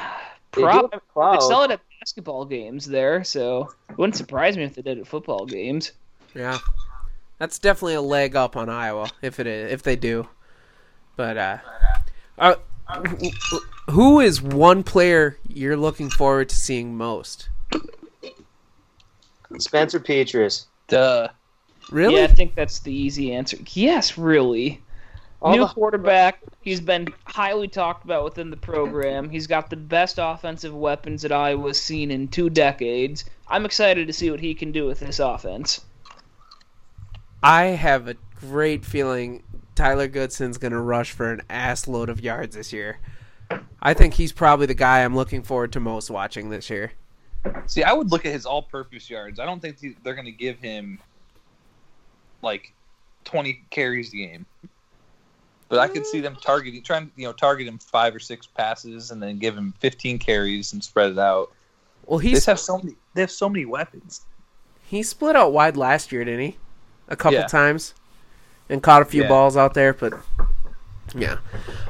They 0.51 0.61
do 0.61 0.67
Prop- 0.67 0.93
have 0.93 1.33
they 1.33 1.45
sell 1.45 1.63
it 1.63 1.71
at 1.71 1.81
basketball 1.99 2.45
games 2.45 2.85
there, 2.85 3.25
so 3.25 3.73
it 3.89 3.97
wouldn't 3.97 4.15
surprise 4.15 4.55
me 4.55 4.63
if 4.63 4.73
they 4.73 4.81
did 4.81 4.97
at 4.97 5.05
football 5.05 5.45
games. 5.45 5.91
Yeah. 6.33 6.59
That's 7.39 7.59
definitely 7.59 7.95
a 7.95 8.01
leg 8.01 8.37
up 8.37 8.55
on 8.55 8.69
Iowa 8.69 9.09
if 9.21 9.41
it 9.41 9.47
is 9.47 9.73
if 9.73 9.83
they 9.83 9.97
do. 9.97 10.29
But 11.17 11.37
uh, 11.37 11.57
uh 12.39 12.55
wh- 12.87 13.25
wh- 13.51 13.91
who 13.91 14.21
is 14.21 14.41
one 14.41 14.81
player 14.83 15.37
you're 15.49 15.75
looking 15.75 16.09
forward 16.09 16.47
to 16.47 16.55
seeing 16.55 16.95
most? 16.95 17.49
Spencer 19.57 19.99
Petras. 19.99 20.67
Duh. 20.87 21.27
Really? 21.91 22.15
Yeah, 22.15 22.23
I 22.23 22.27
think 22.27 22.55
that's 22.55 22.79
the 22.79 22.93
easy 22.93 23.33
answer. 23.33 23.57
Yes, 23.73 24.17
really. 24.17 24.81
All 25.41 25.53
New 25.53 25.59
the- 25.59 25.67
quarterback. 25.67 26.39
He's 26.61 26.81
been 26.81 27.07
highly 27.25 27.67
talked 27.67 28.05
about 28.05 28.23
within 28.23 28.49
the 28.49 28.57
program. 28.57 29.29
He's 29.29 29.45
got 29.45 29.69
the 29.69 29.75
best 29.75 30.17
offensive 30.19 30.73
weapons 30.73 31.21
that 31.21 31.31
Iowa's 31.31 31.79
seen 31.79 32.09
in 32.09 32.27
two 32.27 32.49
decades. 32.49 33.25
I'm 33.47 33.65
excited 33.65 34.07
to 34.07 34.13
see 34.13 34.31
what 34.31 34.39
he 34.39 34.55
can 34.55 34.71
do 34.71 34.87
with 34.87 34.99
this 34.99 35.19
offense. 35.19 35.81
I 37.43 37.65
have 37.65 38.07
a 38.07 38.15
great 38.39 38.83
feeling 38.83 39.43
Tyler 39.75 40.07
Goodson's 40.07 40.57
going 40.57 40.71
to 40.71 40.79
rush 40.79 41.11
for 41.11 41.31
an 41.31 41.43
ass 41.49 41.87
load 41.87 42.09
of 42.09 42.19
yards 42.21 42.55
this 42.55 42.73
year. 42.73 42.99
I 43.79 43.93
think 43.93 44.15
he's 44.15 44.31
probably 44.31 44.65
the 44.65 44.73
guy 44.73 45.03
I'm 45.03 45.15
looking 45.15 45.43
forward 45.43 45.71
to 45.73 45.79
most 45.79 46.09
watching 46.09 46.49
this 46.49 46.71
year. 46.71 46.93
See, 47.67 47.83
I 47.83 47.93
would 47.93 48.09
look 48.09 48.25
at 48.25 48.31
his 48.31 48.47
all-purpose 48.47 49.07
yards. 49.07 49.39
I 49.39 49.45
don't 49.45 49.61
think 49.61 49.77
they're 50.03 50.15
going 50.15 50.25
to 50.25 50.31
give 50.31 50.57
him 50.57 50.99
like 52.41 52.73
20 53.25 53.63
carries 53.69 54.13
a 54.13 54.17
game. 54.17 54.45
But 55.67 55.79
I 55.79 55.87
could 55.87 56.05
see 56.05 56.19
them 56.21 56.37
targeting, 56.41 56.83
trying 56.83 57.07
to 57.07 57.11
you 57.15 57.25
know 57.25 57.33
target 57.33 57.67
him 57.67 57.79
five 57.79 58.15
or 58.15 58.19
six 58.19 58.45
passes, 58.45 59.09
and 59.11 59.21
then 59.21 59.39
give 59.39 59.57
him 59.57 59.73
15 59.79 60.19
carries 60.19 60.73
and 60.73 60.83
spread 60.83 61.11
it 61.11 61.17
out. 61.19 61.51
Well, 62.05 62.19
he's 62.19 62.45
have 62.45 62.59
so 62.59 62.77
many. 62.77 62.95
They 63.15 63.21
have 63.21 63.31
so 63.31 63.49
many 63.49 63.65
weapons. 63.65 64.21
he 64.87 65.01
split 65.01 65.35
out 65.35 65.51
wide 65.51 65.75
last 65.75 66.11
year, 66.11 66.23
didn't 66.23 66.41
he? 66.41 66.57
A 67.07 67.15
couple 67.15 67.39
Yeah. 67.39 67.47
times, 67.47 67.95
and 68.69 68.83
caught 68.83 69.01
a 69.01 69.05
few 69.05 69.23
Yeah. 69.23 69.27
balls 69.29 69.57
out 69.57 69.73
there. 69.73 69.91
But 69.93 70.13
yeah, 71.15 71.39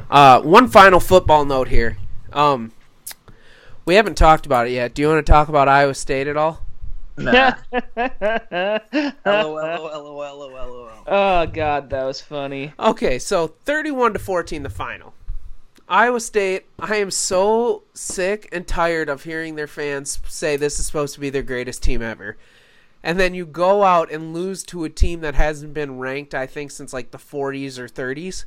uh, 0.09 0.41
one 0.41 0.69
final 0.69 1.01
football 1.01 1.43
note 1.43 1.67
here. 1.67 1.97
Um, 2.31 2.71
we 3.83 3.95
haven't 3.95 4.15
talked 4.15 4.45
about 4.45 4.67
it 4.67 4.71
yet. 4.71 4.93
Do 4.93 5.01
you 5.01 5.09
want 5.09 5.25
to 5.25 5.29
talk 5.31 5.49
about 5.49 5.67
Iowa 5.67 5.93
State 5.93 6.27
at 6.27 6.37
all? 6.37 6.61
Oh 11.07 11.45
god, 11.47 11.89
that 11.89 12.03
was 12.03 12.21
funny. 12.21 12.73
Okay, 12.79 13.19
so 13.19 13.47
31 13.47 14.13
to 14.13 14.19
14 14.19 14.63
the 14.63 14.69
final. 14.69 15.13
Iowa 15.87 16.19
State, 16.19 16.65
I 16.79 16.95
am 16.95 17.11
so 17.11 17.83
sick 17.93 18.49
and 18.51 18.67
tired 18.67 19.07
of 19.07 19.23
hearing 19.23 19.55
their 19.55 19.67
fans 19.67 20.19
say 20.27 20.57
this 20.57 20.79
is 20.79 20.87
supposed 20.87 21.13
to 21.13 21.19
be 21.19 21.29
their 21.29 21.43
greatest 21.43 21.83
team 21.83 22.01
ever. 22.01 22.37
And 23.03 23.19
then 23.19 23.35
you 23.35 23.45
go 23.45 23.83
out 23.83 24.11
and 24.11 24.33
lose 24.33 24.63
to 24.63 24.83
a 24.83 24.89
team 24.89 25.21
that 25.21 25.35
hasn't 25.35 25.75
been 25.75 25.99
ranked, 25.99 26.33
I 26.33 26.47
think, 26.47 26.71
since 26.71 26.91
like 26.91 27.11
the 27.11 27.19
40s 27.19 27.77
or 27.77 27.87
30s 27.87 28.45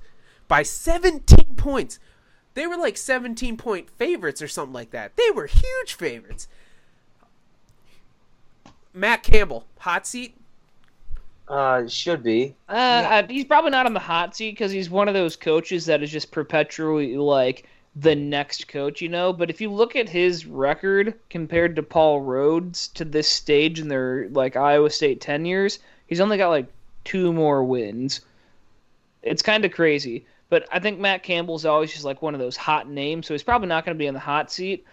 by 0.48 0.64
17 0.64 1.54
points. 1.54 2.00
They 2.54 2.66
were 2.66 2.76
like 2.76 2.96
17 2.96 3.56
point 3.56 3.88
favorites 3.88 4.42
or 4.42 4.48
something 4.48 4.72
like 4.72 4.90
that. 4.90 5.16
They 5.16 5.30
were 5.30 5.46
huge 5.46 5.94
favorites. 5.94 6.48
Matt 8.94 9.22
Campbell, 9.22 9.64
hot 9.78 10.06
seat. 10.06 10.34
Uh, 11.48 11.86
should 11.88 12.22
be. 12.22 12.54
Uh, 12.68 12.72
uh, 12.72 13.26
he's 13.26 13.44
probably 13.44 13.70
not 13.70 13.86
on 13.86 13.94
the 13.94 14.00
hot 14.00 14.36
seat 14.36 14.50
because 14.50 14.70
he's 14.70 14.90
one 14.90 15.08
of 15.08 15.14
those 15.14 15.34
coaches 15.34 15.86
that 15.86 16.02
is 16.02 16.10
just 16.10 16.30
perpetually 16.30 17.16
like 17.16 17.66
the 17.96 18.14
next 18.14 18.68
coach, 18.68 19.00
you 19.00 19.08
know. 19.08 19.32
But 19.32 19.48
if 19.48 19.60
you 19.60 19.72
look 19.72 19.96
at 19.96 20.08
his 20.08 20.44
record 20.46 21.14
compared 21.30 21.74
to 21.76 21.82
Paul 21.82 22.20
Rhoads 22.20 22.92
to 22.94 23.04
this 23.04 23.28
stage 23.28 23.80
in 23.80 23.88
their 23.88 24.28
like 24.30 24.56
Iowa 24.56 24.90
State 24.90 25.20
tenures, 25.20 25.78
he's 26.06 26.20
only 26.20 26.36
got 26.36 26.50
like 26.50 26.66
two 27.04 27.32
more 27.32 27.64
wins. 27.64 28.20
It's 29.22 29.42
kind 29.42 29.64
of 29.64 29.72
crazy. 29.72 30.26
But 30.50 30.66
I 30.72 30.78
think 30.78 30.98
Matt 30.98 31.22
Campbell's 31.22 31.64
always 31.64 31.92
just 31.92 32.04
like 32.04 32.22
one 32.22 32.34
of 32.34 32.40
those 32.40 32.56
hot 32.56 32.88
names, 32.88 33.26
so 33.26 33.34
he's 33.34 33.42
probably 33.42 33.68
not 33.68 33.84
going 33.84 33.96
to 33.96 33.98
be 33.98 34.06
in 34.06 34.14
the 34.14 34.20
hot 34.20 34.50
seat. 34.50 34.84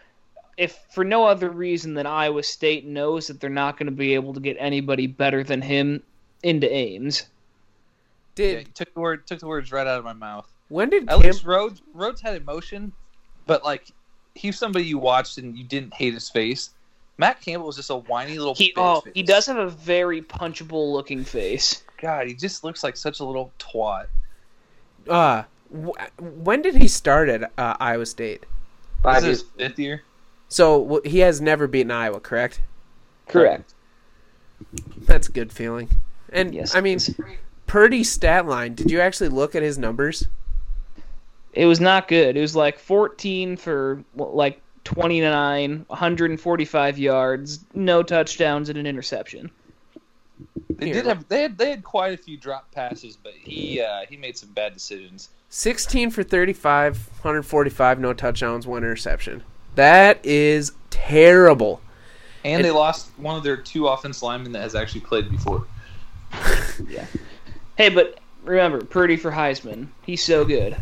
If 0.57 0.77
for 0.93 1.03
no 1.03 1.25
other 1.25 1.49
reason 1.49 1.93
than 1.95 2.05
Iowa 2.05 2.41
State 2.43 2.85
knows 2.85 3.27
that 3.27 3.39
they're 3.41 3.49
not 3.49 3.77
going 3.77 3.87
to 3.87 3.91
be 3.91 4.13
able 4.15 4.33
to 4.33 4.39
get 4.39 4.55
anybody 4.59 5.05
better 5.07 5.43
than 5.43 5.61
him 5.61 6.01
into 6.43 6.71
Ames. 6.73 7.23
Did 8.35 8.67
you 8.67 8.73
took 8.73 8.93
the 8.93 8.99
word 8.99 9.27
took 9.27 9.39
the 9.39 9.47
words 9.47 9.71
right 9.71 9.85
out 9.87 9.99
of 9.99 10.05
my 10.05 10.13
mouth. 10.13 10.47
when 10.69 10.89
did 10.89 11.03
At 11.03 11.09
Camp- 11.09 11.23
least 11.23 11.45
Rhoads 11.45 11.81
Rhoads 11.95 12.21
had 12.21 12.35
emotion, 12.35 12.91
but 13.47 13.63
like 13.63 13.87
he's 14.35 14.57
somebody 14.57 14.85
you 14.85 14.97
watched 14.97 15.37
and 15.37 15.57
you 15.57 15.63
didn't 15.63 15.93
hate 15.93 16.13
his 16.13 16.29
face. 16.29 16.71
Matt 17.17 17.39
Campbell 17.41 17.69
is 17.69 17.77
just 17.77 17.89
a 17.89 17.95
whiny 17.95 18.37
little. 18.37 18.53
He 18.55 18.69
bitch 18.71 18.73
oh 18.77 19.01
face. 19.01 19.13
he 19.15 19.23
does 19.23 19.45
have 19.45 19.57
a 19.57 19.69
very 19.69 20.21
punchable 20.21 20.91
looking 20.91 21.23
face. 21.23 21.83
God, 22.01 22.27
he 22.27 22.33
just 22.33 22.63
looks 22.63 22.83
like 22.83 22.97
such 22.97 23.19
a 23.21 23.25
little 23.25 23.51
twat. 23.59 24.07
uh 25.09 25.43
wh- 25.73 26.21
when 26.21 26.61
did 26.61 26.75
he 26.75 26.87
start 26.89 27.29
at 27.29 27.51
uh, 27.57 27.75
Iowa 27.79 28.05
State? 28.05 28.45
Five 29.01 29.17
is 29.19 29.23
years. 29.23 29.41
his 29.41 29.49
fifth 29.57 29.79
year. 29.79 30.03
So 30.55 30.81
w- 30.83 31.01
he 31.03 31.19
has 31.19 31.41
never 31.41 31.67
beaten 31.67 31.91
Iowa, 31.91 32.21
correct? 32.21 32.61
Correct. 33.27 33.73
That's 34.99 35.27
a 35.27 35.31
good 35.33 35.51
feeling. 35.51 35.89
And 36.31 36.55
Yes, 36.55 36.73
I 36.73 36.79
mean, 36.79 36.95
it 36.95 37.09
is. 37.09 37.19
Purdy's 37.67 38.09
stat 38.09 38.45
line. 38.45 38.73
Did 38.73 38.89
you 38.89 39.01
actually 39.01 39.27
look 39.27 39.53
at 39.53 39.63
his 39.63 39.77
numbers? 39.77 40.29
It 41.51 41.65
was 41.65 41.81
not 41.81 42.07
good. 42.07 42.37
It 42.37 42.39
was 42.39 42.55
like 42.55 42.79
14 42.79 43.57
for 43.57 44.01
like 44.15 44.61
29, 44.85 45.83
145 45.89 46.97
yards, 46.99 47.65
no 47.73 48.01
touchdowns, 48.01 48.69
and 48.69 48.77
an 48.77 48.87
interception. 48.87 49.51
They 50.69 50.85
Here. 50.85 50.95
did 50.95 51.05
have 51.05 51.27
they 51.27 51.41
had 51.41 51.57
they 51.57 51.69
had 51.69 51.83
quite 51.83 52.13
a 52.13 52.17
few 52.17 52.37
drop 52.37 52.71
passes, 52.71 53.17
but 53.21 53.33
he 53.33 53.81
uh, 53.81 54.05
he 54.07 54.15
made 54.15 54.37
some 54.37 54.53
bad 54.53 54.73
decisions. 54.73 55.31
16 55.49 56.11
for 56.11 56.23
35, 56.23 56.95
145, 56.95 57.99
no 57.99 58.13
touchdowns, 58.13 58.65
one 58.65 58.83
interception. 58.83 59.43
That 59.75 60.19
is 60.25 60.71
terrible. 60.89 61.81
And 62.43 62.59
It- 62.59 62.63
they 62.63 62.71
lost 62.71 63.09
one 63.17 63.35
of 63.37 63.43
their 63.43 63.57
two 63.57 63.87
offense 63.87 64.21
linemen 64.21 64.51
that 64.53 64.61
has 64.61 64.75
actually 64.75 65.01
played 65.01 65.29
before. 65.29 65.65
Yeah. 66.89 67.05
Hey, 67.77 67.87
but 67.89 68.19
remember, 68.43 68.83
Purdy 68.83 69.15
for 69.15 69.31
Heisman. 69.31 69.87
He's 70.05 70.21
so 70.23 70.43
good. 70.43 70.75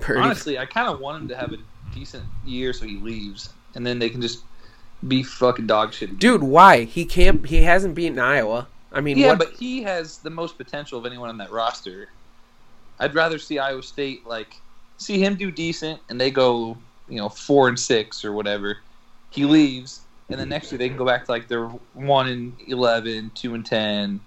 Purdy. 0.00 0.20
Honestly, 0.20 0.58
I 0.58 0.66
kind 0.66 0.88
of 0.88 1.00
want 1.00 1.22
him 1.22 1.28
to 1.28 1.36
have 1.36 1.52
a 1.52 1.56
decent 1.94 2.24
year 2.44 2.72
so 2.74 2.84
he 2.86 2.96
leaves, 2.98 3.48
and 3.74 3.86
then 3.86 3.98
they 3.98 4.10
can 4.10 4.20
just 4.20 4.40
be 5.08 5.22
fucking 5.22 5.66
dog 5.66 5.92
shit. 5.94 6.10
again. 6.10 6.18
Dude, 6.18 6.42
why? 6.42 6.84
He 6.84 7.04
can't 7.06 7.46
he 7.46 7.62
hasn't 7.62 7.94
beaten 7.94 8.18
Iowa. 8.18 8.66
I 8.92 9.00
mean, 9.00 9.16
yeah, 9.18 9.28
what 9.28 9.38
but 9.38 9.50
he 9.52 9.82
has 9.84 10.18
the 10.18 10.30
most 10.30 10.58
potential 10.58 10.98
of 10.98 11.06
anyone 11.06 11.28
on 11.30 11.38
that 11.38 11.50
roster. 11.50 12.08
I'd 12.98 13.14
rather 13.14 13.38
see 13.38 13.58
Iowa 13.58 13.82
State 13.82 14.26
like 14.26 14.60
see 14.98 15.18
him 15.22 15.34
do 15.36 15.50
decent, 15.50 16.00
and 16.10 16.20
they 16.20 16.30
go 16.30 16.76
you 17.08 17.16
know 17.16 17.28
four 17.28 17.68
and 17.68 17.78
six 17.78 18.24
or 18.24 18.32
whatever. 18.32 18.78
He 19.30 19.44
leaves, 19.44 20.00
and 20.28 20.38
then 20.40 20.48
next 20.48 20.70
year 20.72 20.78
they 20.78 20.88
can 20.88 20.96
go 20.96 21.04
back 21.04 21.26
to 21.26 21.30
like 21.30 21.48
they're 21.48 21.68
one 21.94 22.28
and 22.28 22.56
11, 22.66 23.32
2 23.34 23.54
and 23.54 23.66
ten. 23.66 24.20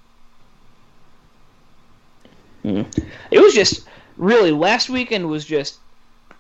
It 3.31 3.39
was 3.39 3.53
just 3.53 3.87
really 4.17 4.51
last 4.51 4.89
weekend 4.89 5.29
was 5.29 5.45
just 5.45 5.79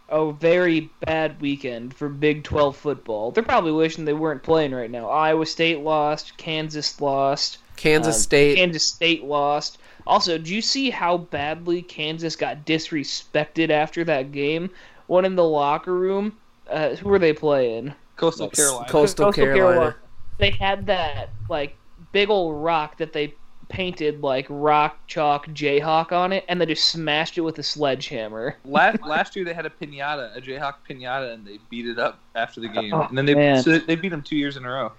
a 0.09 0.31
very 0.31 0.89
bad 1.01 1.39
weekend 1.39 1.93
for 1.93 2.09
Big 2.09 2.43
12 2.43 2.75
football. 2.75 3.31
They're 3.31 3.43
probably 3.43 3.71
wishing 3.71 4.05
they 4.05 4.13
weren't 4.13 4.43
playing 4.43 4.73
right 4.73 4.89
now. 4.89 5.07
Iowa 5.07 5.45
State 5.45 5.79
lost, 5.79 6.35
Kansas 6.37 6.99
lost, 6.99 7.59
Kansas 7.75 8.15
uh, 8.15 8.19
State 8.19 8.57
Kansas 8.57 8.87
State 8.87 9.23
lost. 9.23 9.77
Also, 10.07 10.37
do 10.37 10.53
you 10.53 10.61
see 10.61 10.89
how 10.89 11.17
badly 11.17 11.81
Kansas 11.81 12.35
got 12.35 12.65
disrespected 12.65 13.69
after 13.69 14.03
that 14.03 14.31
game? 14.31 14.69
One 15.09 15.25
in 15.25 15.35
the 15.35 15.43
locker 15.43 15.95
room. 15.95 16.37
Uh, 16.69 16.89
who 16.89 17.09
were 17.09 17.17
they 17.17 17.33
playing? 17.33 17.95
Coastal 18.15 18.47
Carolina. 18.47 18.87
Coastal, 18.87 19.25
Coastal 19.25 19.33
Carolina. 19.33 19.73
Carolina. 19.73 19.95
They 20.37 20.51
had 20.51 20.85
that 20.85 21.29
like 21.49 21.75
big 22.11 22.29
old 22.29 22.63
rock 22.63 22.97
that 22.97 23.11
they 23.11 23.33
painted 23.69 24.21
like 24.21 24.45
rock 24.49 24.99
chalk 25.07 25.47
Jayhawk 25.47 26.11
on 26.11 26.31
it, 26.31 26.45
and 26.47 26.61
they 26.61 26.67
just 26.67 26.89
smashed 26.89 27.39
it 27.39 27.41
with 27.41 27.57
a 27.57 27.63
sledgehammer. 27.63 28.57
last, 28.65 29.01
last 29.03 29.35
year 29.35 29.43
they 29.43 29.53
had 29.55 29.65
a 29.65 29.71
pinata, 29.71 30.37
a 30.37 30.41
Jayhawk 30.41 30.75
pinata, 30.87 31.33
and 31.33 31.43
they 31.43 31.57
beat 31.71 31.87
it 31.87 31.97
up 31.97 32.19
after 32.35 32.61
the 32.61 32.67
game. 32.67 32.93
Oh, 32.93 33.01
and 33.01 33.17
then 33.17 33.25
they 33.25 33.33
man. 33.33 33.63
so 33.63 33.79
they 33.79 33.95
beat 33.95 34.09
them 34.09 34.21
two 34.21 34.37
years 34.37 34.57
in 34.57 34.63
a 34.63 34.69
row. 34.69 34.91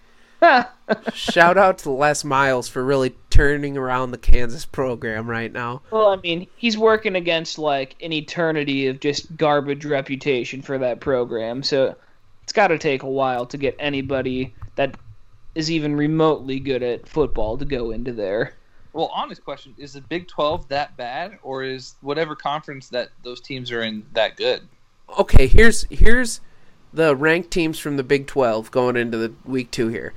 Shout 1.14 1.59
out 1.59 1.79
to 1.79 1.90
Les 1.90 2.24
Miles 2.24 2.68
for 2.68 2.85
really 2.85 3.14
turning 3.31 3.76
around 3.76 4.11
the 4.11 4.18
Kansas 4.18 4.64
program 4.64 5.29
right 5.29 5.53
now. 5.53 5.83
well, 5.90 6.09
I 6.09 6.16
mean, 6.16 6.46
he's 6.57 6.76
working 6.76 7.16
against 7.16 7.59
like 7.59 7.96
an 8.03 8.12
eternity 8.12 8.87
of 8.87 9.00
just 9.00 9.37
garbage 9.37 9.85
reputation 9.85 10.62
for 10.62 10.79
that 10.79 11.00
program, 11.00 11.62
so 11.62 11.94
it's 12.42 12.53
got 12.53 12.68
to 12.68 12.79
take 12.79 13.03
a 13.03 13.09
while 13.09 13.46
to 13.46 13.57
get 13.57 13.76
anybody 13.79 14.55
that 14.76 14.96
is 15.55 15.70
even 15.70 15.94
remotely 15.94 16.59
good 16.59 16.83
at 16.83 17.09
football 17.09 17.59
to 17.59 17.64
go 17.64 17.90
into 17.90 18.12
there. 18.12 18.55
Well, 18.92 19.11
honest 19.14 19.44
question: 19.44 19.74
Is 19.79 19.92
the 19.92 20.00
Big 20.00 20.26
Twelve 20.26 20.66
that 20.68 20.96
bad, 20.96 21.38
or 21.42 21.62
is 21.62 21.94
whatever 22.00 22.35
conference 22.35 22.88
that 22.88 23.11
those 23.22 23.40
teams 23.40 23.70
are 23.70 23.83
in 23.83 24.05
that 24.14 24.37
good? 24.37 24.62
Okay, 25.18 25.46
here's 25.46 25.85
here's 25.90 26.40
the 26.92 27.14
ranked 27.16 27.50
teams 27.50 27.79
from 27.79 27.96
the 27.96 28.03
Big 28.03 28.26
12 28.26 28.70
going 28.70 28.96
into 28.96 29.16
the 29.16 29.33
week 29.44 29.70
2 29.70 29.88
here. 29.88 30.12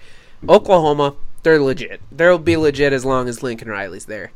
Oklahoma, 0.47 1.15
they're 1.43 1.59
legit. 1.59 2.01
They'll 2.11 2.39
be 2.39 2.57
legit 2.57 2.93
as 2.93 3.05
long 3.05 3.27
as 3.27 3.43
Lincoln 3.43 3.69
Riley's 3.69 4.05
there. 4.05 4.31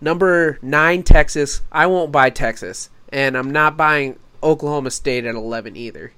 Number 0.00 0.58
9 0.62 1.02
Texas, 1.02 1.62
I 1.70 1.86
won't 1.86 2.10
buy 2.10 2.30
Texas, 2.30 2.90
and 3.10 3.36
I'm 3.36 3.50
not 3.50 3.76
buying 3.76 4.18
Oklahoma 4.42 4.90
State 4.90 5.24
at 5.24 5.34
11 5.34 5.76
either. 5.76 6.12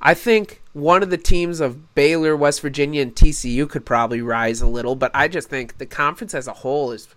I 0.00 0.14
think 0.14 0.62
one 0.72 1.02
of 1.02 1.10
the 1.10 1.18
teams 1.18 1.58
of 1.58 1.94
Baylor, 1.96 2.36
West 2.36 2.60
Virginia, 2.60 3.02
and 3.02 3.14
TCU 3.14 3.68
could 3.68 3.84
probably 3.84 4.22
rise 4.22 4.60
a 4.60 4.68
little, 4.68 4.94
but 4.94 5.10
I 5.12 5.26
just 5.26 5.48
think 5.48 5.78
the 5.78 5.86
conference 5.86 6.34
as 6.34 6.46
a 6.46 6.52
whole 6.52 6.92
is 6.92 7.08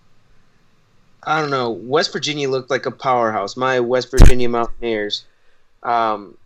I 1.23 1.39
don't 1.39 1.51
know. 1.51 1.69
West 1.69 2.11
Virginia 2.11 2.49
looked 2.49 2.71
like 2.71 2.87
a 2.87 2.91
powerhouse. 2.91 3.55
My 3.55 3.79
West 3.79 4.09
Virginia 4.09 4.49
Mountaineers. 4.49 5.25
Um, 5.83 6.37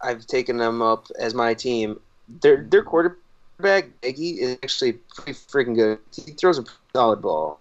I've 0.00 0.26
taken 0.26 0.56
them 0.58 0.82
up 0.82 1.06
as 1.18 1.34
my 1.34 1.54
team. 1.54 2.00
Their 2.40 2.62
their 2.62 2.82
quarterback 2.82 3.88
Iggy 4.02 4.38
is 4.38 4.58
actually 4.62 4.92
pretty 4.92 5.32
freaking 5.32 5.74
good. 5.74 5.98
He 6.14 6.32
throws 6.32 6.58
a 6.58 6.64
solid 6.94 7.22
ball. 7.22 7.60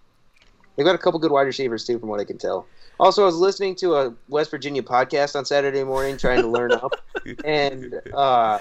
They've 0.76 0.86
got 0.86 0.96
a 0.96 1.00
couple 1.00 1.20
good 1.20 1.32
wide 1.32 1.48
receivers 1.48 1.86
too, 1.86 1.98
from 1.98 2.10
what 2.10 2.20
I 2.20 2.24
can 2.24 2.38
tell. 2.38 2.68
Also, 3.00 3.24
I 3.24 3.26
was 3.26 3.36
listening 3.36 3.76
to 3.76 3.96
a 3.96 4.14
West 4.28 4.52
Virginia 4.52 4.82
podcast 4.82 5.36
on 5.36 5.46
Saturday 5.46 5.84
morning, 5.84 6.18
trying 6.18 6.42
to 6.42 6.48
learn 6.48 6.72
up, 6.72 6.94
and 7.46 8.02
uh, 8.14 8.60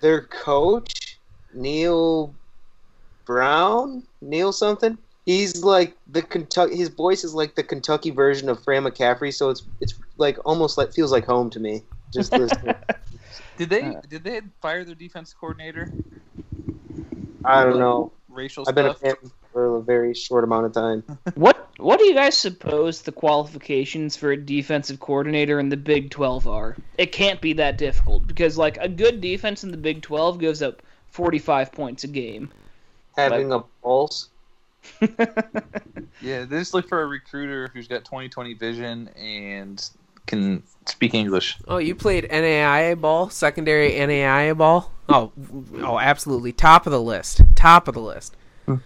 their 0.00 0.22
coach 0.22 1.18
Neal 1.54 2.34
Brown, 3.24 4.02
Neal 4.20 4.52
something. 4.52 4.98
He's 5.24 5.62
like 5.62 5.96
the 6.08 6.22
Kentucky. 6.22 6.76
His 6.76 6.88
voice 6.88 7.22
is 7.22 7.34
like 7.34 7.54
the 7.54 7.62
Kentucky 7.62 8.10
version 8.10 8.48
of 8.48 8.62
Fran 8.62 8.84
McCaffery, 8.84 9.32
so 9.32 9.50
it's 9.50 9.62
it's 9.80 9.94
like 10.16 10.38
almost 10.44 10.76
like 10.76 10.92
feels 10.92 11.12
like 11.12 11.24
home 11.24 11.48
to 11.50 11.60
me. 11.60 11.82
Just 12.12 12.32
listening. 12.32 12.74
Did 13.56 13.70
they 13.70 13.82
Uh, 13.82 14.00
did 14.08 14.24
they 14.24 14.40
fire 14.60 14.84
their 14.84 14.94
defense 14.94 15.34
coordinator? 15.38 15.92
I 17.44 17.64
don't 17.64 17.78
know. 17.78 18.12
Racial 18.28 18.64
I've 18.66 18.74
been 18.74 18.86
a 18.86 18.94
fan 18.94 19.14
for 19.52 19.76
a 19.76 19.82
very 19.82 20.14
short 20.14 20.44
amount 20.44 20.66
of 20.66 20.72
time. 20.72 21.04
What 21.34 21.68
What 21.78 21.98
do 21.98 22.06
you 22.06 22.14
guys 22.14 22.36
suppose 22.36 23.02
the 23.02 23.12
qualifications 23.12 24.16
for 24.16 24.32
a 24.32 24.36
defensive 24.36 25.00
coordinator 25.00 25.58
in 25.60 25.68
the 25.68 25.76
Big 25.76 26.10
12 26.10 26.46
are? 26.48 26.76
It 26.98 27.12
can't 27.12 27.40
be 27.40 27.54
that 27.54 27.78
difficult 27.78 28.26
because 28.26 28.56
like 28.56 28.78
a 28.78 28.88
good 28.88 29.20
defense 29.20 29.64
in 29.64 29.70
the 29.70 29.76
Big 29.76 30.02
12 30.02 30.38
gives 30.38 30.62
up 30.62 30.82
45 31.10 31.72
points 31.72 32.04
a 32.04 32.08
game. 32.08 32.50
Having 33.16 33.52
a 33.52 33.60
pulse. 33.82 34.28
Yeah, 36.22 36.44
they 36.44 36.58
just 36.60 36.72
look 36.72 36.88
for 36.88 37.02
a 37.02 37.06
recruiter 37.06 37.68
who's 37.74 37.88
got 37.88 38.04
2020 38.04 38.54
vision 38.54 39.08
and 39.08 39.90
can 40.26 40.62
speak 40.86 41.14
English. 41.14 41.58
Oh, 41.68 41.78
you 41.78 41.94
played 41.94 42.24
NAIA 42.30 43.00
ball, 43.00 43.30
secondary 43.30 43.92
NAIA 43.92 44.56
ball. 44.56 44.90
Oh, 45.08 45.32
oh, 45.78 45.98
absolutely, 45.98 46.52
top 46.52 46.86
of 46.86 46.92
the 46.92 47.00
list, 47.00 47.42
top 47.54 47.88
of 47.88 47.94
the 47.94 48.00
list. 48.00 48.36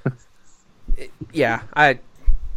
yeah, 1.32 1.62
I 1.74 1.98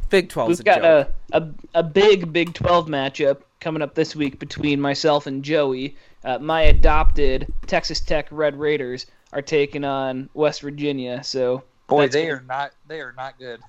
Big 0.09 0.29
12's 0.29 0.47
We've 0.47 0.59
a 0.61 0.63
got 0.63 0.81
joke. 0.81 1.13
a, 1.33 1.37
a 1.41 1.79
a 1.79 1.83
big 1.83 2.33
Big 2.33 2.53
12 2.53 2.87
matchup 2.87 3.41
coming 3.59 3.81
up 3.81 3.93
this 3.93 4.15
week 4.15 4.39
between 4.39 4.81
myself 4.81 5.27
and 5.27 5.43
Joey. 5.43 5.95
Uh, 6.23 6.39
my 6.39 6.63
adopted 6.63 7.51
Texas 7.67 7.99
Tech 7.99 8.27
Red 8.31 8.59
Raiders 8.59 9.05
are 9.33 9.41
taking 9.41 9.83
on 9.83 10.29
West 10.33 10.61
Virginia. 10.61 11.23
So 11.23 11.63
Boy, 11.87 12.07
they 12.07 12.25
good. 12.25 12.31
are 12.31 12.43
not 12.47 12.71
they 12.87 13.01
are 13.01 13.13
not 13.15 13.37
good. 13.37 13.59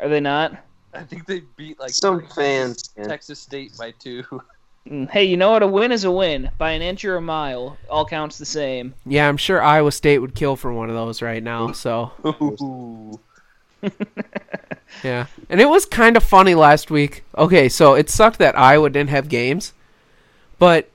are 0.00 0.08
they 0.08 0.20
not? 0.20 0.58
I 0.94 1.02
think 1.02 1.26
they 1.26 1.40
beat 1.56 1.78
like 1.78 1.90
Some 1.90 2.26
fans. 2.28 2.90
man. 2.96 3.08
Texas 3.08 3.38
State 3.40 3.72
by 3.78 3.92
two. 3.98 4.24
Mm, 4.86 5.08
Hey, 5.08 5.24
you 5.24 5.38
know 5.38 5.50
what? 5.52 5.62
A 5.62 5.66
win 5.66 5.92
is 5.92 6.04
a 6.04 6.10
win 6.10 6.50
by 6.58 6.72
an 6.72 6.82
inch 6.82 7.06
or 7.06 7.16
a 7.16 7.20
mile. 7.22 7.78
All 7.88 8.04
counts 8.04 8.36
the 8.36 8.44
same. 8.44 8.92
Yeah, 9.06 9.26
I'm 9.26 9.38
sure 9.38 9.62
Iowa 9.62 9.90
State 9.90 10.18
would 10.18 10.34
kill 10.34 10.56
for 10.56 10.74
one 10.74 10.90
of 10.90 10.94
those 10.94 11.22
right 11.22 11.42
now. 11.42 11.72
So 11.72 12.12
Yeah, 15.02 15.26
and 15.48 15.60
it 15.60 15.70
was 15.70 15.86
kind 15.86 16.18
of 16.18 16.22
funny 16.22 16.54
last 16.54 16.90
week. 16.90 17.24
Okay, 17.36 17.68
so 17.70 17.94
it 17.94 18.10
sucked 18.10 18.38
that 18.40 18.58
Iowa 18.58 18.90
didn't 18.90 19.08
have 19.08 19.30
games, 19.30 19.72
but 20.58 20.90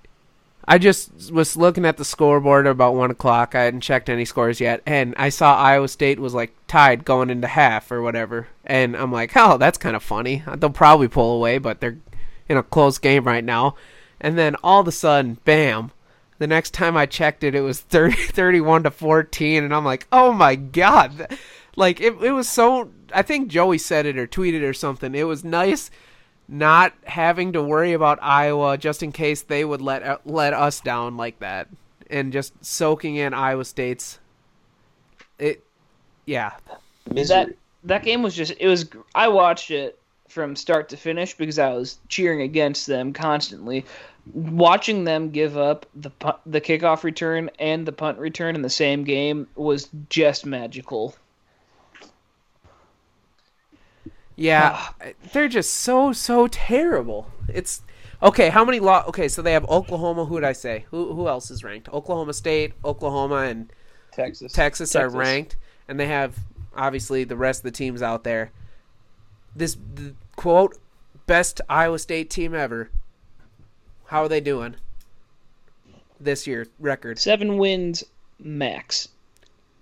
I 0.65 0.77
just 0.77 1.31
was 1.31 1.57
looking 1.57 1.83
at 1.83 1.97
the 1.97 2.05
scoreboard 2.05 2.67
at 2.67 2.71
about 2.71 2.93
one 2.93 3.09
o'clock. 3.09 3.55
I 3.55 3.63
hadn't 3.63 3.81
checked 3.81 4.07
any 4.07 4.23
scores 4.23 4.61
yet, 4.61 4.81
and 4.85 5.15
I 5.17 5.29
saw 5.29 5.55
Iowa 5.55 5.87
State 5.87 6.19
was 6.19 6.35
like 6.35 6.53
tied 6.67 7.05
going 7.05 7.31
into 7.31 7.47
half 7.47 7.91
or 7.91 8.01
whatever, 8.03 8.47
and 8.69 8.95
I'm 8.95 9.11
like, 9.11 9.31
oh, 9.35 9.57
that's 9.57 9.79
kind 9.79 9.95
of 9.95 10.03
funny. 10.03 10.43
They'll 10.57 10.69
probably 10.69 11.07
pull 11.07 11.35
away, 11.35 11.57
but 11.57 11.81
they're 11.81 11.97
in 12.47 12.55
a 12.55 12.63
close 12.63 12.99
game 12.99 13.25
right 13.25 13.43
now. 13.43 13.75
And 14.21 14.37
then 14.37 14.55
all 14.63 14.79
of 14.79 14.87
a 14.87 14.91
sudden, 14.91 15.39
bam. 15.43 15.91
The 16.37 16.47
next 16.47 16.71
time 16.71 16.95
I 16.95 17.07
checked 17.07 17.43
it, 17.43 17.55
it 17.55 17.61
was 17.61 17.81
30, 17.81 18.15
31 18.15 18.83
to 18.83 18.91
14, 18.91 19.63
and 19.63 19.75
I'm 19.75 19.83
like, 19.83 20.07
oh 20.11 20.31
my 20.31 20.55
god. 20.55 21.35
Like, 21.75 21.99
it, 21.99 22.21
it 22.21 22.31
was 22.31 22.47
so. 22.47 22.91
I 23.11 23.23
think 23.23 23.49
Joey 23.49 23.79
said 23.79 24.05
it 24.05 24.17
or 24.17 24.27
tweeted 24.27 24.61
or 24.61 24.73
something. 24.73 25.15
It 25.15 25.23
was 25.23 25.43
nice 25.43 25.89
not 26.47 26.93
having 27.05 27.53
to 27.53 27.63
worry 27.63 27.93
about 27.93 28.19
Iowa 28.21 28.77
just 28.77 29.01
in 29.01 29.11
case 29.11 29.43
they 29.43 29.63
would 29.63 29.81
let 29.81 30.03
uh, 30.03 30.17
let 30.25 30.53
us 30.53 30.81
down 30.81 31.15
like 31.15 31.39
that, 31.39 31.69
and 32.09 32.33
just 32.33 32.53
soaking 32.63 33.15
in 33.15 33.33
Iowa 33.33 33.65
State's. 33.65 34.19
It, 35.37 35.63
yeah, 36.25 36.53
Misery. 37.09 37.45
that 37.45 37.55
that 37.83 38.03
game 38.03 38.21
was 38.21 38.35
just 38.35 38.53
it 38.59 38.67
was 38.67 38.89
I 39.15 39.27
watched 39.27 39.71
it 39.71 39.99
from 40.27 40.55
start 40.55 40.89
to 40.89 40.97
finish 40.97 41.33
because 41.35 41.59
I 41.59 41.73
was 41.73 41.99
cheering 42.07 42.41
against 42.41 42.87
them 42.87 43.13
constantly. 43.13 43.85
Watching 44.33 45.03
them 45.05 45.31
give 45.31 45.57
up 45.57 45.85
the 45.95 46.11
the 46.45 46.61
kickoff 46.61 47.03
return 47.03 47.49
and 47.59 47.85
the 47.85 47.91
punt 47.91 48.19
return 48.19 48.55
in 48.55 48.61
the 48.61 48.69
same 48.69 49.03
game 49.03 49.47
was 49.55 49.89
just 50.09 50.45
magical. 50.45 51.15
Yeah, 54.35 54.89
they're 55.33 55.47
just 55.47 55.73
so 55.73 56.13
so 56.13 56.47
terrible. 56.47 57.27
It's 57.47 57.81
okay. 58.21 58.49
How 58.49 58.63
many 58.63 58.79
lo- 58.79 59.03
Okay, 59.07 59.27
so 59.27 59.41
they 59.41 59.53
have 59.53 59.67
Oklahoma. 59.67 60.25
Who 60.25 60.39
did 60.39 60.45
I 60.45 60.53
say? 60.53 60.85
Who 60.91 61.13
who 61.13 61.27
else 61.27 61.49
is 61.49 61.63
ranked? 61.63 61.89
Oklahoma 61.89 62.33
State, 62.33 62.73
Oklahoma, 62.85 63.37
and 63.37 63.71
Texas. 64.11 64.53
Texas, 64.53 64.95
are 64.95 65.09
ranked, 65.09 65.57
and 65.87 65.99
they 65.99 66.07
have 66.07 66.37
obviously 66.79 67.25
the 67.25 67.35
rest 67.35 67.59
of 67.59 67.63
the 67.63 67.71
teams 67.71 68.01
out 68.01 68.23
there. 68.23 68.51
This 69.55 69.77
the, 69.93 70.15
quote 70.35 70.77
best 71.27 71.61
Iowa 71.69 71.99
State 71.99 72.29
team 72.29 72.55
ever. 72.55 72.89
How 74.05 74.23
are 74.23 74.29
they 74.29 74.41
doing 74.41 74.75
this 76.19 76.47
year? 76.47 76.67
Record? 76.79 77.19
Seven 77.19 77.57
wins 77.57 78.03
max. 78.39 79.09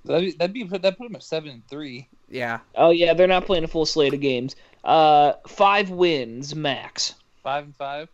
That'd 0.04 0.24
be, 0.24 0.32
that'd 0.38 0.54
be 0.54 0.64
that 0.64 0.98
put 0.98 1.08
them 1.08 1.16
at 1.16 1.24
seven 1.24 1.50
and 1.50 1.68
three. 1.70 2.08
Yeah, 2.30 2.60
Oh 2.76 2.90
yeah, 2.90 3.14
they're 3.14 3.28
not 3.28 3.46
playing 3.46 3.64
a 3.64 3.68
full 3.68 3.86
slate 3.86 4.14
of 4.14 4.20
games. 4.20 4.56
Uh, 4.84 5.34
five 5.48 5.90
wins 5.90 6.56
max. 6.56 7.16
Five 7.44 7.66
and 7.66 7.76
five. 7.76 8.10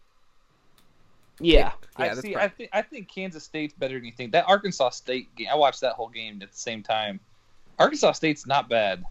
Yeah, 1.40 1.60
yeah. 1.60 1.72
I 1.96 2.08
that's 2.10 2.22
see. 2.22 2.36
right. 2.36 2.46
I 2.46 2.48
think 2.48 2.70
I 2.74 2.82
think 2.82 3.08
Kansas 3.08 3.44
State's 3.44 3.74
better 3.74 3.96
than 3.96 4.06
you 4.06 4.12
think. 4.12 4.32
That 4.34 4.46
Arkansas 4.48 4.90
State 4.90 5.34
game, 5.36 5.48
I 5.52 5.56
watched 5.56 5.82
that 5.82 5.94
whole 5.94 6.10
game 6.10 6.42
at 6.42 6.52
the 6.52 6.58
same 6.58 6.84
time. 6.84 7.20
Arkansas 7.80 8.14
State's 8.14 8.46
not 8.46 8.70
bad, 8.70 9.04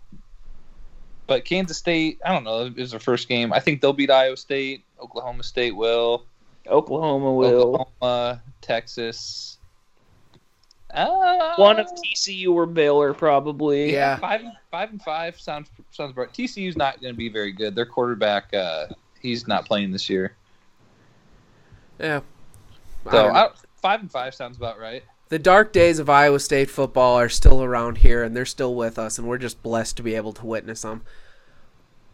but 1.27 1.45
Kansas 1.45 1.77
State, 1.77 2.21
I 2.25 2.33
don't 2.33 2.45
know. 2.45 2.67
It 2.67 2.77
was 2.77 2.91
their 2.93 3.01
first 3.01 3.29
game. 3.29 3.53
I 3.53 3.61
think 3.61 3.81
they'll 3.81 3.93
beat 3.93 4.11
Iowa 4.11 4.37
State. 4.37 4.85
Oklahoma 5.01 5.43
State 5.43 5.75
will. 5.77 6.25
Oklahoma 6.67 7.33
will. 7.33 7.77
Oklahoma, 7.77 8.43
Texas. 8.61 9.59
Uh, 10.95 11.55
One 11.57 11.81
of 11.81 11.87
TCU 11.87 12.53
or 12.53 12.67
Baylor 12.67 13.15
probably. 13.15 13.93
Yeah. 13.93 14.17
five 14.19 14.43
five 14.71 14.91
and 14.91 15.03
five 15.03 15.41
sounds 15.41 15.71
sounds 15.91 16.15
right. 16.17 16.31
TCU's 16.33 16.77
not 16.77 17.01
going 17.01 17.15
to 17.15 17.19
be 17.19 17.29
very 17.31 17.51
good. 17.53 17.75
Their 17.75 17.87
quarterback, 17.87 18.53
uh, 18.53 18.89
he's 19.21 19.49
not 19.49 19.65
playing 19.65 19.91
this 19.91 20.11
year. 20.11 20.37
yeah. 21.99 22.21
So 23.05 23.11
don't. 23.11 23.35
I, 23.35 23.49
five 23.81 24.01
and 24.01 24.11
five 24.11 24.35
sounds 24.35 24.57
about 24.59 24.79
right. 24.79 25.03
The 25.33 25.39
dark 25.39 25.73
days 25.73 25.99
of 25.99 26.11
Iowa 26.11 26.39
State 26.39 26.69
football 26.69 27.19
are 27.19 27.31
still 27.31 27.65
around 27.65 27.97
here, 27.97 28.23
and 28.23 28.37
they're 28.37 28.45
still 28.45 28.75
with 28.75 28.99
us, 28.99 29.17
and 29.19 29.27
we're 29.27 29.39
just 29.39 29.63
blessed 29.63 29.97
to 29.97 30.03
be 30.03 30.15
able 30.15 30.35
to 30.35 30.45
witness 30.45 30.83
them. 30.83 31.01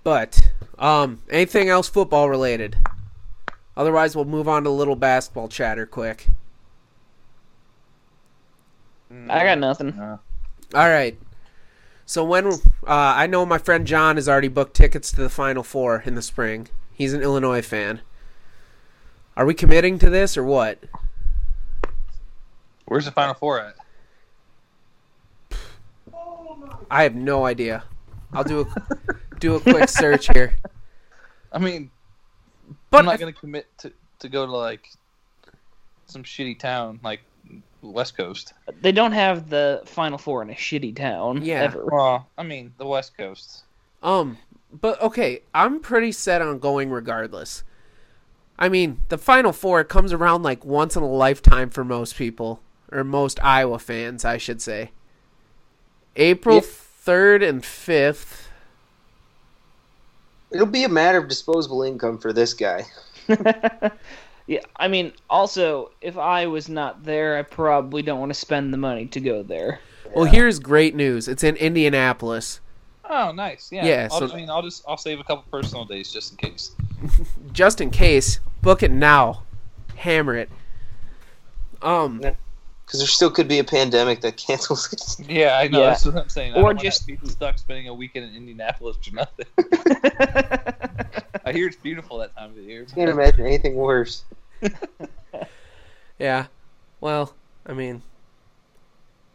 But 0.05 0.53
um, 0.79 1.21
anything 1.29 1.69
else 1.69 1.89
football 1.89 2.31
related? 2.31 2.77
Otherwise, 3.77 4.15
we'll 4.15 4.25
move 4.25 4.47
on 4.47 4.63
to 4.63 4.71
a 4.71 4.71
little 4.71 4.95
basketball 4.95 5.49
chatter 5.49 5.85
quick. 5.85 6.29
I 9.11 9.43
got 9.43 9.59
nothing. 9.59 9.99
All 9.99 10.21
right. 10.73 11.19
So 12.07 12.23
when 12.23 12.47
uh, 12.47 12.59
I 12.87 13.27
know 13.27 13.45
my 13.45 13.59
friend 13.59 13.85
John 13.85 14.15
has 14.15 14.29
already 14.29 14.47
booked 14.47 14.77
tickets 14.77 15.11
to 15.11 15.21
the 15.21 15.29
Final 15.29 15.65
Four 15.65 16.05
in 16.07 16.15
the 16.15 16.23
spring. 16.23 16.69
He's 16.95 17.15
an 17.15 17.23
Illinois 17.23 17.63
fan. 17.63 18.01
Are 19.37 19.45
we 19.45 19.55
committing 19.55 19.99
to 19.99 20.09
this 20.09 20.37
or 20.37 20.45
what? 20.45 20.85
Where's 22.88 23.05
the 23.05 23.11
Final 23.12 23.35
Four 23.35 23.61
at? 23.61 23.74
I 26.90 27.03
have 27.03 27.14
no 27.14 27.44
idea. 27.44 27.85
I'll 28.33 28.44
do 28.44 28.61
a 28.61 29.14
do 29.38 29.57
a 29.57 29.61
quick 29.61 29.88
search 29.88 30.29
here. 30.33 30.55
I 31.53 31.59
mean, 31.59 31.90
But 32.90 33.01
I'm 33.01 33.07
not 33.07 33.18
going 33.18 33.33
to 33.33 33.38
commit 33.38 33.66
to 33.79 33.92
to 34.20 34.29
go 34.29 34.46
to 34.46 34.53
like 34.53 34.88
some 36.07 36.22
shitty 36.22 36.59
town 36.59 36.98
like 37.03 37.20
West 37.83 38.16
Coast. 38.16 38.55
They 38.81 38.92
don't 38.92 39.12
have 39.12 39.51
the 39.51 39.83
Final 39.85 40.18
Four 40.18 40.42
in 40.42 40.51
a 40.51 40.55
shitty 40.55 40.96
town. 40.96 41.42
Yeah. 41.42 41.62
Ever. 41.62 41.85
Well, 41.85 42.27
I 42.38 42.42
mean 42.42 42.72
the 42.79 42.87
West 42.87 43.16
Coast. 43.16 43.64
Um, 44.03 44.38
but 44.72 45.01
okay, 45.03 45.42
I'm 45.55 45.81
pretty 45.81 46.12
set 46.12 46.40
on 46.40 46.59
going 46.59 46.90
regardless. 46.90 47.64
I 48.59 48.68
mean, 48.68 49.01
the 49.09 49.18
Final 49.18 49.53
Four 49.53 49.85
comes 49.85 50.12
around 50.12 50.42
like 50.42 50.64
once 50.64 50.96
in 50.96 51.03
a 51.03 51.09
lifetime 51.09 51.70
for 51.70 51.85
most 51.85 52.16
people, 52.16 52.61
or 52.92 53.05
most 53.05 53.42
Iowa 53.42 53.79
fans, 53.79 54.24
I 54.24 54.38
should 54.38 54.61
say. 54.62 54.90
April 56.16 56.57
Yeah. 56.57 56.62
3rd 57.07 57.48
and 57.48 57.62
5th. 57.62 58.48
It'll 60.51 60.66
be 60.66 60.85
a 60.85 60.88
matter 60.88 61.18
of 61.18 61.29
disposable 61.29 61.83
income 61.83 62.18
for 62.18 62.33
this 62.33 62.55
guy. 62.55 62.87
yeah, 64.46 64.61
I 64.77 64.88
mean, 64.88 65.12
also, 65.29 65.90
if 66.01 66.16
I 66.16 66.46
was 66.46 66.68
not 66.68 67.05
there, 67.05 67.37
I 67.37 67.42
probably 67.42 68.03
don't 68.03 68.18
want 68.18 68.31
to 68.31 68.38
spend 68.38 68.72
the 68.72 68.79
money 68.79 69.07
to 69.07 69.20
go 69.20 69.42
there. 69.42 69.81
Well, 70.14 70.24
here's 70.24 70.59
great 70.59 70.94
news. 70.94 71.29
It's 71.29 71.44
in 71.44 71.57
Indianapolis. 71.57 72.61
Oh, 73.11 73.33
nice. 73.33 73.70
Yeah. 73.70 73.85
Yeah, 73.87 74.09
I'll, 74.11 74.20
so- 74.27 74.33
I 74.33 74.37
mean, 74.37 74.48
I'll 74.51 74.62
just 74.62 74.85
I'll 74.88 74.96
save 74.96 75.20
a 75.20 75.24
couple 75.24 75.44
personal 75.51 75.85
days 75.85 76.12
just 76.12 76.33
in 76.33 76.37
case. 76.38 76.72
Just 77.53 77.81
in 77.81 77.90
case, 77.90 78.40
book 78.61 78.83
it 78.83 78.90
now. 78.90 79.44
Hammer 79.96 80.35
it. 80.35 80.51
Um, 81.81 82.20
Because 82.88 83.01
there 83.01 83.07
still 83.07 83.31
could 83.31 83.48
be 83.48 83.59
a 83.59 83.64
pandemic 83.64 84.22
that 84.22 84.38
cancels 84.38 84.90
it. 85.20 85.29
Yeah, 85.31 85.59
I 85.59 85.68
know. 85.68 85.81
Yeah. 85.83 85.90
That's 85.90 86.07
what 86.07 86.16
I'm 86.16 86.29
saying. 86.31 86.53
I 86.53 86.55
Or 86.55 86.57
don't 86.57 86.64
wanna 86.64 86.81
just- 86.81 87.07
be 87.07 87.18
stuck 87.24 87.59
spending 87.59 87.87
a 87.88 87.92
weekend 87.92 88.31
in 88.31 88.35
Indianapolis 88.35 88.96
for 89.05 89.14
nothing. 89.14 89.44
I 91.44 91.53
hear 91.53 91.66
it's 91.66 91.77
beautiful 91.77 92.16
that 92.18 92.35
time 92.35 92.51
of 92.51 92.57
the 92.57 92.62
year. 92.62 92.87
Can't 92.87 93.11
imagine 93.11 93.44
anything 93.46 93.74
worse. 93.77 94.24
Yeah. 96.18 96.46
Well, 97.01 97.35
I 97.64 97.72
mean, 97.74 98.03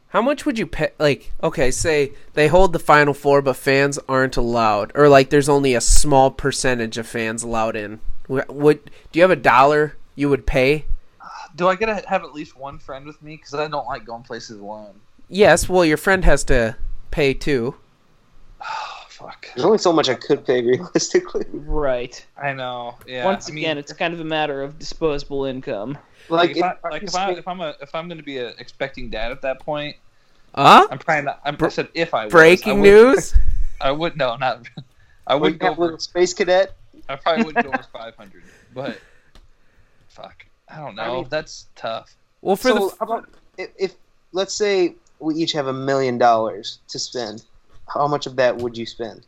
how 0.09 0.21
much 0.21 0.45
would 0.45 0.59
you 0.59 0.67
pay? 0.67 0.89
Like, 0.99 1.31
okay, 1.41 1.71
say 1.71 2.11
they 2.33 2.47
hold 2.49 2.73
the 2.73 2.79
final 2.79 3.13
four, 3.13 3.41
but 3.41 3.55
fans 3.55 3.97
aren't 4.09 4.35
allowed, 4.35 4.91
or 4.93 5.07
like 5.07 5.29
there's 5.29 5.47
only 5.47 5.75
a 5.75 5.79
small 5.81 6.29
percentage 6.29 6.97
of 6.97 7.07
fans 7.07 7.41
allowed 7.41 7.77
in. 7.77 8.01
Wh- 8.27 8.49
Would 8.49 8.91
do 9.13 9.19
you 9.19 9.21
have 9.23 9.31
a 9.31 9.37
dollar 9.37 9.95
you 10.15 10.27
would 10.29 10.45
pay? 10.45 10.83
Do 11.55 11.67
I 11.67 11.75
gotta 11.75 12.03
have 12.07 12.23
at 12.23 12.33
least 12.33 12.57
one 12.57 12.79
friend 12.79 13.05
with 13.05 13.21
me? 13.21 13.35
Because 13.35 13.53
I 13.53 13.67
don't 13.67 13.85
like 13.85 14.05
going 14.05 14.23
places 14.23 14.59
alone. 14.59 14.93
Yes. 15.29 15.69
Well, 15.69 15.85
your 15.85 15.97
friend 15.97 16.25
has 16.25 16.43
to 16.45 16.75
pay 17.11 17.33
too. 17.33 17.75
Oh 18.61 19.03
fuck. 19.07 19.47
There's 19.55 19.65
only 19.65 19.77
so 19.77 19.93
much 19.93 20.09
I 20.09 20.15
could 20.15 20.45
pay 20.45 20.61
realistically. 20.61 21.45
right. 21.51 22.25
I 22.41 22.53
know. 22.53 22.95
Yeah. 23.07 23.25
Once 23.25 23.49
I 23.49 23.53
mean, 23.53 23.65
again, 23.65 23.77
it's 23.77 23.93
kind 23.93 24.13
of 24.13 24.19
a 24.19 24.25
matter 24.25 24.61
of 24.63 24.79
disposable 24.79 25.45
income. 25.45 25.97
Like, 26.29 26.55
like, 26.55 26.57
if, 26.57 26.63
I, 26.63 26.89
like 26.89 27.03
if, 27.03 27.15
I, 27.15 27.31
if 27.33 27.47
I'm 27.47 27.61
a 27.61 27.75
if 27.81 27.93
I'm 27.93 28.07
gonna 28.07 28.23
be 28.23 28.37
a 28.37 28.49
expecting 28.49 29.09
dad 29.09 29.31
at 29.31 29.41
that 29.41 29.59
point, 29.59 29.95
Uh 30.55 30.87
I'm 30.89 30.97
trying 30.97 31.25
to. 31.25 31.37
I'm, 31.43 31.57
I 31.59 31.67
said 31.69 31.89
if 31.93 32.13
I 32.13 32.25
was, 32.25 32.31
breaking 32.31 32.71
I 32.79 32.81
would, 32.81 32.83
news. 32.83 33.35
I 33.81 33.91
would 33.91 34.17
no, 34.17 34.35
not. 34.37 34.67
I 35.27 35.35
we 35.35 35.41
wouldn't 35.41 35.61
go 35.61 35.67
have 35.67 35.77
a 35.77 35.81
little 35.81 35.99
space 35.99 36.33
cadet. 36.33 36.75
I 37.09 37.15
probably 37.15 37.43
wouldn't 37.43 37.65
go 37.65 37.71
over 37.71 37.83
500, 37.91 38.43
but 38.73 38.99
fuck, 40.07 40.45
I 40.73 40.77
don't 40.77 40.95
know. 40.95 41.03
I 41.03 41.15
mean- 41.17 41.27
That's 41.29 41.67
tough. 41.75 42.15
Well, 42.41 42.55
for 42.55 42.69
so 42.69 42.73
the 42.89 42.95
how 42.99 43.05
about 43.05 43.29
if, 43.57 43.69
if 43.77 43.95
let's 44.33 44.53
say 44.53 44.95
we 45.19 45.35
each 45.35 45.53
have 45.53 45.67
a 45.67 45.73
million 45.73 46.17
dollars 46.17 46.79
to 46.89 46.99
spend, 46.99 47.45
how 47.87 48.07
much 48.07 48.25
of 48.25 48.35
that 48.35 48.57
would 48.57 48.77
you 48.77 48.85
spend? 48.85 49.25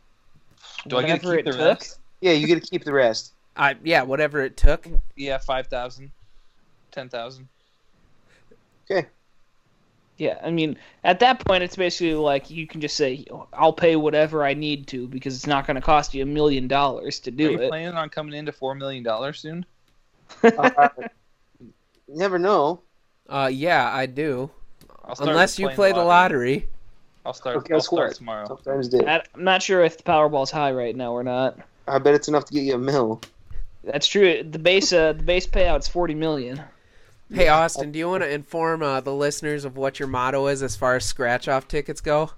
Do 0.86 0.98
I 0.98 1.04
get 1.04 1.22
to 1.22 1.36
keep 1.36 1.44
the 1.46 1.52
took. 1.52 1.60
rest? 1.60 1.98
Yeah, 2.20 2.32
you 2.32 2.46
get 2.46 2.62
to 2.62 2.68
keep 2.68 2.84
the 2.84 2.92
rest. 2.92 3.32
I 3.56 3.76
yeah, 3.82 4.02
whatever 4.02 4.42
it 4.42 4.56
took. 4.56 4.86
Yeah, 5.16 5.38
five 5.38 5.68
thousand, 5.68 6.10
ten 6.90 7.08
thousand. 7.08 7.48
Okay. 8.90 9.08
Yeah, 10.18 10.38
I 10.42 10.50
mean, 10.50 10.78
at 11.04 11.20
that 11.20 11.44
point, 11.44 11.62
it's 11.62 11.76
basically 11.76 12.14
like 12.14 12.50
you 12.50 12.66
can 12.66 12.80
just 12.80 12.96
say, 12.96 13.24
"I'll 13.52 13.72
pay 13.72 13.96
whatever 13.96 14.44
I 14.44 14.54
need 14.54 14.86
to" 14.88 15.06
because 15.08 15.34
it's 15.34 15.46
not 15.46 15.66
going 15.66 15.74
to 15.74 15.80
cost 15.80 16.14
you 16.14 16.22
a 16.22 16.26
million 16.26 16.68
dollars 16.68 17.20
to 17.20 17.30
do 17.30 17.46
Are 17.46 17.48
do 17.48 17.54
you 17.54 17.60
it. 17.62 17.68
planning 17.68 17.94
on 17.94 18.08
coming 18.10 18.34
into 18.34 18.52
four 18.52 18.74
million 18.74 19.02
dollars 19.02 19.40
soon? 19.40 19.64
Uh, 20.42 20.88
never 22.08 22.38
know. 22.38 22.80
Uh, 23.28 23.50
yeah, 23.52 23.92
I 23.92 24.06
do. 24.06 24.50
Unless 25.20 25.58
you 25.58 25.68
play 25.70 25.92
the 25.92 26.04
lottery. 26.04 26.68
I'll 27.24 27.32
start. 27.34 27.56
Okay, 27.56 27.74
I'll 27.74 27.78
I'll 27.78 27.82
swear. 27.82 28.06
start 28.08 28.16
tomorrow. 28.16 28.46
Sometimes 28.46 28.88
do. 28.88 29.04
I- 29.04 29.22
I'm 29.34 29.44
not 29.44 29.62
sure 29.62 29.82
if 29.82 29.96
the 29.96 30.02
Powerball's 30.04 30.50
high 30.50 30.72
right 30.72 30.94
now 30.94 31.12
or 31.12 31.24
not. 31.24 31.58
I 31.88 31.98
bet 31.98 32.14
it's 32.14 32.28
enough 32.28 32.44
to 32.46 32.52
get 32.54 32.62
you 32.64 32.74
a 32.74 32.78
mill. 32.78 33.20
That's 33.84 34.06
true. 34.06 34.42
The 34.42 34.58
base, 34.58 34.92
uh, 34.92 35.12
the 35.12 35.22
base 35.22 35.46
payout's 35.46 35.88
forty 35.88 36.14
million. 36.14 36.60
Hey, 37.32 37.48
Austin, 37.48 37.90
do 37.90 37.98
you 37.98 38.08
want 38.08 38.22
to 38.22 38.30
inform 38.30 38.82
uh, 38.82 39.00
the 39.00 39.12
listeners 39.12 39.64
of 39.64 39.76
what 39.76 39.98
your 39.98 40.06
motto 40.08 40.46
is 40.46 40.62
as 40.62 40.76
far 40.76 40.94
as 40.94 41.04
scratch 41.04 41.48
off 41.48 41.66
tickets 41.66 42.00
go? 42.00 42.30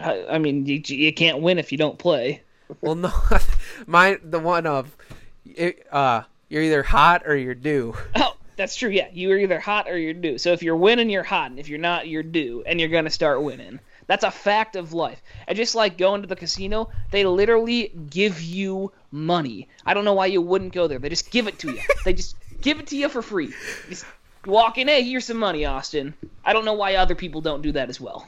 I, 0.00 0.24
I 0.30 0.38
mean, 0.38 0.64
you, 0.64 0.80
you 0.86 1.12
can't 1.12 1.42
win 1.42 1.58
if 1.58 1.70
you 1.70 1.76
don't 1.76 1.98
play. 1.98 2.42
Well, 2.80 2.94
no, 2.94 3.12
my 3.86 4.18
the 4.22 4.38
one 4.38 4.66
of, 4.66 4.96
it, 5.44 5.86
uh, 5.90 6.22
you're 6.48 6.62
either 6.62 6.82
hot 6.82 7.22
or 7.26 7.36
you're 7.36 7.54
due. 7.54 7.94
Oh, 8.16 8.34
that's 8.56 8.74
true. 8.74 8.90
Yeah, 8.90 9.08
you're 9.12 9.38
either 9.38 9.60
hot 9.60 9.88
or 9.88 9.96
you're 9.96 10.12
due. 10.12 10.36
So 10.36 10.52
if 10.52 10.62
you're 10.62 10.76
winning, 10.76 11.10
you're 11.10 11.22
hot, 11.22 11.50
and 11.50 11.60
if 11.60 11.68
you're 11.68 11.78
not, 11.78 12.08
you're 12.08 12.24
due, 12.24 12.64
and 12.66 12.80
you're 12.80 12.88
gonna 12.88 13.10
start 13.10 13.42
winning. 13.42 13.78
That's 14.08 14.24
a 14.24 14.30
fact 14.30 14.74
of 14.74 14.92
life. 14.92 15.22
And 15.46 15.56
just 15.56 15.74
like 15.74 15.98
going 15.98 16.22
to 16.22 16.28
the 16.28 16.34
casino, 16.34 16.90
they 17.10 17.24
literally 17.24 17.92
give 18.10 18.42
you 18.42 18.90
money. 19.12 19.68
I 19.86 19.94
don't 19.94 20.04
know 20.04 20.14
why 20.14 20.26
you 20.26 20.42
wouldn't 20.42 20.72
go 20.72 20.88
there. 20.88 20.98
They 20.98 21.10
just 21.10 21.30
give 21.30 21.46
it 21.46 21.58
to 21.60 21.72
you. 21.72 21.80
they 22.04 22.14
just 22.14 22.34
give 22.62 22.80
it 22.80 22.86
to 22.88 22.96
you 22.96 23.08
for 23.10 23.22
free. 23.22 23.52
Just 23.88 24.06
walk 24.46 24.78
in, 24.78 24.88
hey, 24.88 25.02
here's 25.02 25.26
some 25.26 25.36
money, 25.36 25.66
Austin. 25.66 26.14
I 26.44 26.54
don't 26.54 26.64
know 26.64 26.72
why 26.72 26.94
other 26.94 27.14
people 27.14 27.42
don't 27.42 27.62
do 27.62 27.72
that 27.72 27.90
as 27.90 28.00
well. 28.00 28.26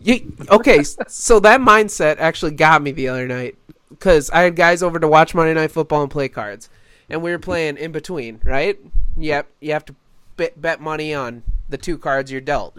You, 0.00 0.34
okay, 0.50 0.82
so 0.82 1.38
that 1.40 1.60
mindset 1.60 2.16
actually 2.18 2.52
got 2.52 2.82
me 2.82 2.92
the 2.92 3.08
other 3.08 3.28
night 3.28 3.56
because 3.90 4.30
I 4.30 4.40
had 4.40 4.56
guys 4.56 4.82
over 4.82 4.98
to 4.98 5.06
watch 5.06 5.34
Monday 5.34 5.54
Night 5.54 5.70
Football 5.70 6.02
and 6.02 6.10
play 6.10 6.28
cards, 6.28 6.70
and 7.12 7.22
we 7.22 7.30
were 7.30 7.38
playing 7.38 7.76
in 7.76 7.92
between, 7.92 8.40
right? 8.42 8.80
Yep, 9.18 9.46
you 9.60 9.72
have 9.72 9.84
to 9.84 9.94
bet, 10.36 10.80
money 10.80 11.12
on 11.14 11.42
the 11.68 11.76
two 11.76 11.98
cards 11.98 12.32
you're 12.32 12.40
dealt. 12.40 12.78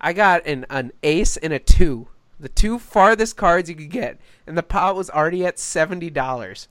I 0.00 0.12
got 0.12 0.46
an 0.46 0.66
an 0.68 0.92
ace 1.02 1.38
and 1.38 1.52
a 1.52 1.58
two, 1.58 2.08
the 2.38 2.50
two 2.50 2.78
farthest 2.78 3.36
cards 3.36 3.70
you 3.70 3.74
could 3.74 3.90
get, 3.90 4.20
and 4.46 4.56
the 4.56 4.62
pot 4.62 4.94
was 4.94 5.08
already 5.08 5.46
at 5.46 5.58
seventy 5.58 6.10
dollars, 6.10 6.68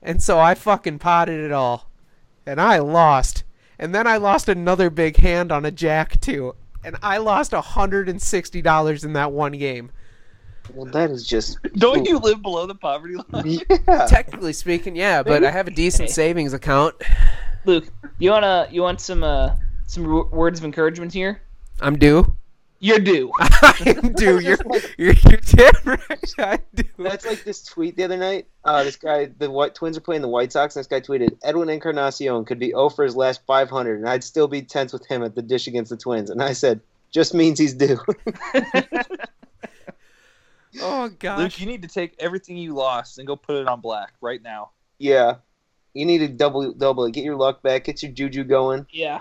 and 0.00 0.22
so 0.22 0.38
I 0.38 0.54
fucking 0.54 1.00
potted 1.00 1.44
it 1.44 1.50
all, 1.50 1.90
and 2.46 2.60
I 2.60 2.78
lost, 2.78 3.42
and 3.76 3.92
then 3.92 4.06
I 4.06 4.18
lost 4.18 4.48
another 4.48 4.90
big 4.90 5.16
hand 5.16 5.50
on 5.50 5.64
a 5.64 5.72
jack 5.72 6.20
too, 6.20 6.54
and 6.84 6.96
I 7.02 7.18
lost 7.18 7.52
hundred 7.52 8.08
and 8.08 8.22
sixty 8.22 8.62
dollars 8.62 9.02
in 9.02 9.14
that 9.14 9.32
one 9.32 9.52
game. 9.52 9.90
Well, 10.74 10.90
that 10.92 11.10
is 11.10 11.26
just. 11.26 11.58
Don't 11.76 12.06
you 12.08 12.18
live 12.18 12.42
below 12.42 12.66
the 12.66 12.74
poverty 12.74 13.16
line? 13.32 13.58
Yeah. 13.88 14.06
Technically 14.06 14.52
speaking, 14.52 14.94
yeah, 14.96 15.22
but 15.22 15.44
I 15.44 15.50
have 15.50 15.66
a 15.68 15.70
decent 15.70 16.08
Hey. 16.08 16.14
savings 16.14 16.52
account. 16.52 16.94
Luke, 17.64 17.86
you 18.18 18.30
wanna 18.30 18.68
you 18.70 18.82
want 18.82 19.00
some 19.00 19.22
uh 19.24 19.56
some 19.86 20.04
w- 20.04 20.28
words 20.30 20.58
of 20.58 20.64
encouragement 20.64 21.12
here? 21.12 21.40
I'm 21.80 21.98
due. 21.98 22.34
You're 22.80 23.00
due. 23.00 23.32
I 23.40 23.94
am 23.96 24.12
due. 24.16 24.38
You're 24.38 24.58
you're, 24.98 25.14
you're 25.14 25.40
damn 25.44 25.72
right. 25.84 26.34
I 26.38 26.58
do. 26.74 26.84
That's 26.98 27.26
like 27.26 27.42
this 27.44 27.64
tweet 27.64 27.96
the 27.96 28.04
other 28.04 28.16
night. 28.16 28.46
Uh, 28.64 28.84
this 28.84 28.94
guy, 28.96 29.30
the 29.38 29.50
White 29.50 29.74
Twins 29.74 29.96
are 29.96 30.00
playing 30.00 30.22
the 30.22 30.28
White 30.28 30.52
Sox. 30.52 30.76
And 30.76 30.80
this 30.84 30.86
guy 30.86 31.00
tweeted, 31.00 31.36
"Edwin 31.42 31.68
Encarnacion 31.68 32.44
could 32.44 32.58
be 32.60 32.68
0 32.68 32.90
for 32.90 33.04
his 33.04 33.16
last 33.16 33.40
500, 33.46 33.98
and 33.98 34.08
I'd 34.08 34.22
still 34.22 34.46
be 34.46 34.62
tense 34.62 34.92
with 34.92 35.04
him 35.06 35.24
at 35.24 35.34
the 35.34 35.42
dish 35.42 35.66
against 35.66 35.90
the 35.90 35.96
Twins." 35.96 36.30
And 36.30 36.40
I 36.40 36.52
said, 36.52 36.80
"Just 37.10 37.34
means 37.34 37.58
he's 37.58 37.74
due." 37.74 37.98
Oh 40.80 41.08
gosh. 41.18 41.38
Luke, 41.38 41.60
you 41.60 41.66
need 41.66 41.82
to 41.82 41.88
take 41.88 42.14
everything 42.18 42.56
you 42.56 42.74
lost 42.74 43.18
and 43.18 43.26
go 43.26 43.36
put 43.36 43.56
it 43.56 43.68
on 43.68 43.80
black 43.80 44.12
right 44.20 44.42
now. 44.42 44.70
yeah, 44.98 45.36
you 45.94 46.04
need 46.04 46.18
to 46.18 46.28
double 46.28 46.72
double 46.72 47.04
it. 47.06 47.12
Get 47.12 47.24
your 47.24 47.36
luck 47.36 47.62
back. 47.62 47.84
Get 47.84 48.02
your 48.02 48.12
juju 48.12 48.44
going. 48.44 48.86
yeah. 48.90 49.20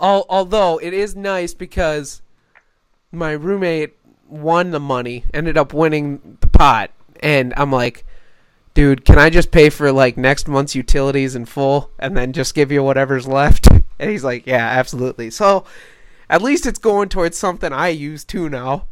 Al- 0.00 0.26
although 0.28 0.78
it 0.78 0.92
is 0.94 1.16
nice 1.16 1.54
because 1.54 2.22
my 3.10 3.32
roommate 3.32 3.94
won 4.28 4.70
the 4.70 4.80
money, 4.80 5.24
ended 5.34 5.56
up 5.58 5.72
winning 5.74 6.38
the 6.40 6.46
pot, 6.46 6.90
and 7.20 7.52
I'm 7.56 7.72
like, 7.72 8.04
dude, 8.74 9.04
can 9.04 9.18
I 9.18 9.28
just 9.30 9.50
pay 9.50 9.70
for 9.70 9.90
like 9.90 10.16
next 10.16 10.46
month's 10.46 10.74
utilities 10.74 11.34
in 11.34 11.46
full 11.46 11.90
and 11.98 12.16
then 12.16 12.32
just 12.32 12.54
give 12.54 12.70
you 12.72 12.82
whatever's 12.82 13.26
left? 13.26 13.68
And 14.00 14.10
he's 14.10 14.22
like, 14.22 14.46
yeah, 14.46 14.64
absolutely. 14.64 15.28
So 15.30 15.64
at 16.30 16.40
least 16.40 16.66
it's 16.66 16.78
going 16.78 17.08
towards 17.08 17.36
something 17.36 17.72
I 17.72 17.88
use 17.88 18.24
too 18.24 18.48
now. 18.48 18.84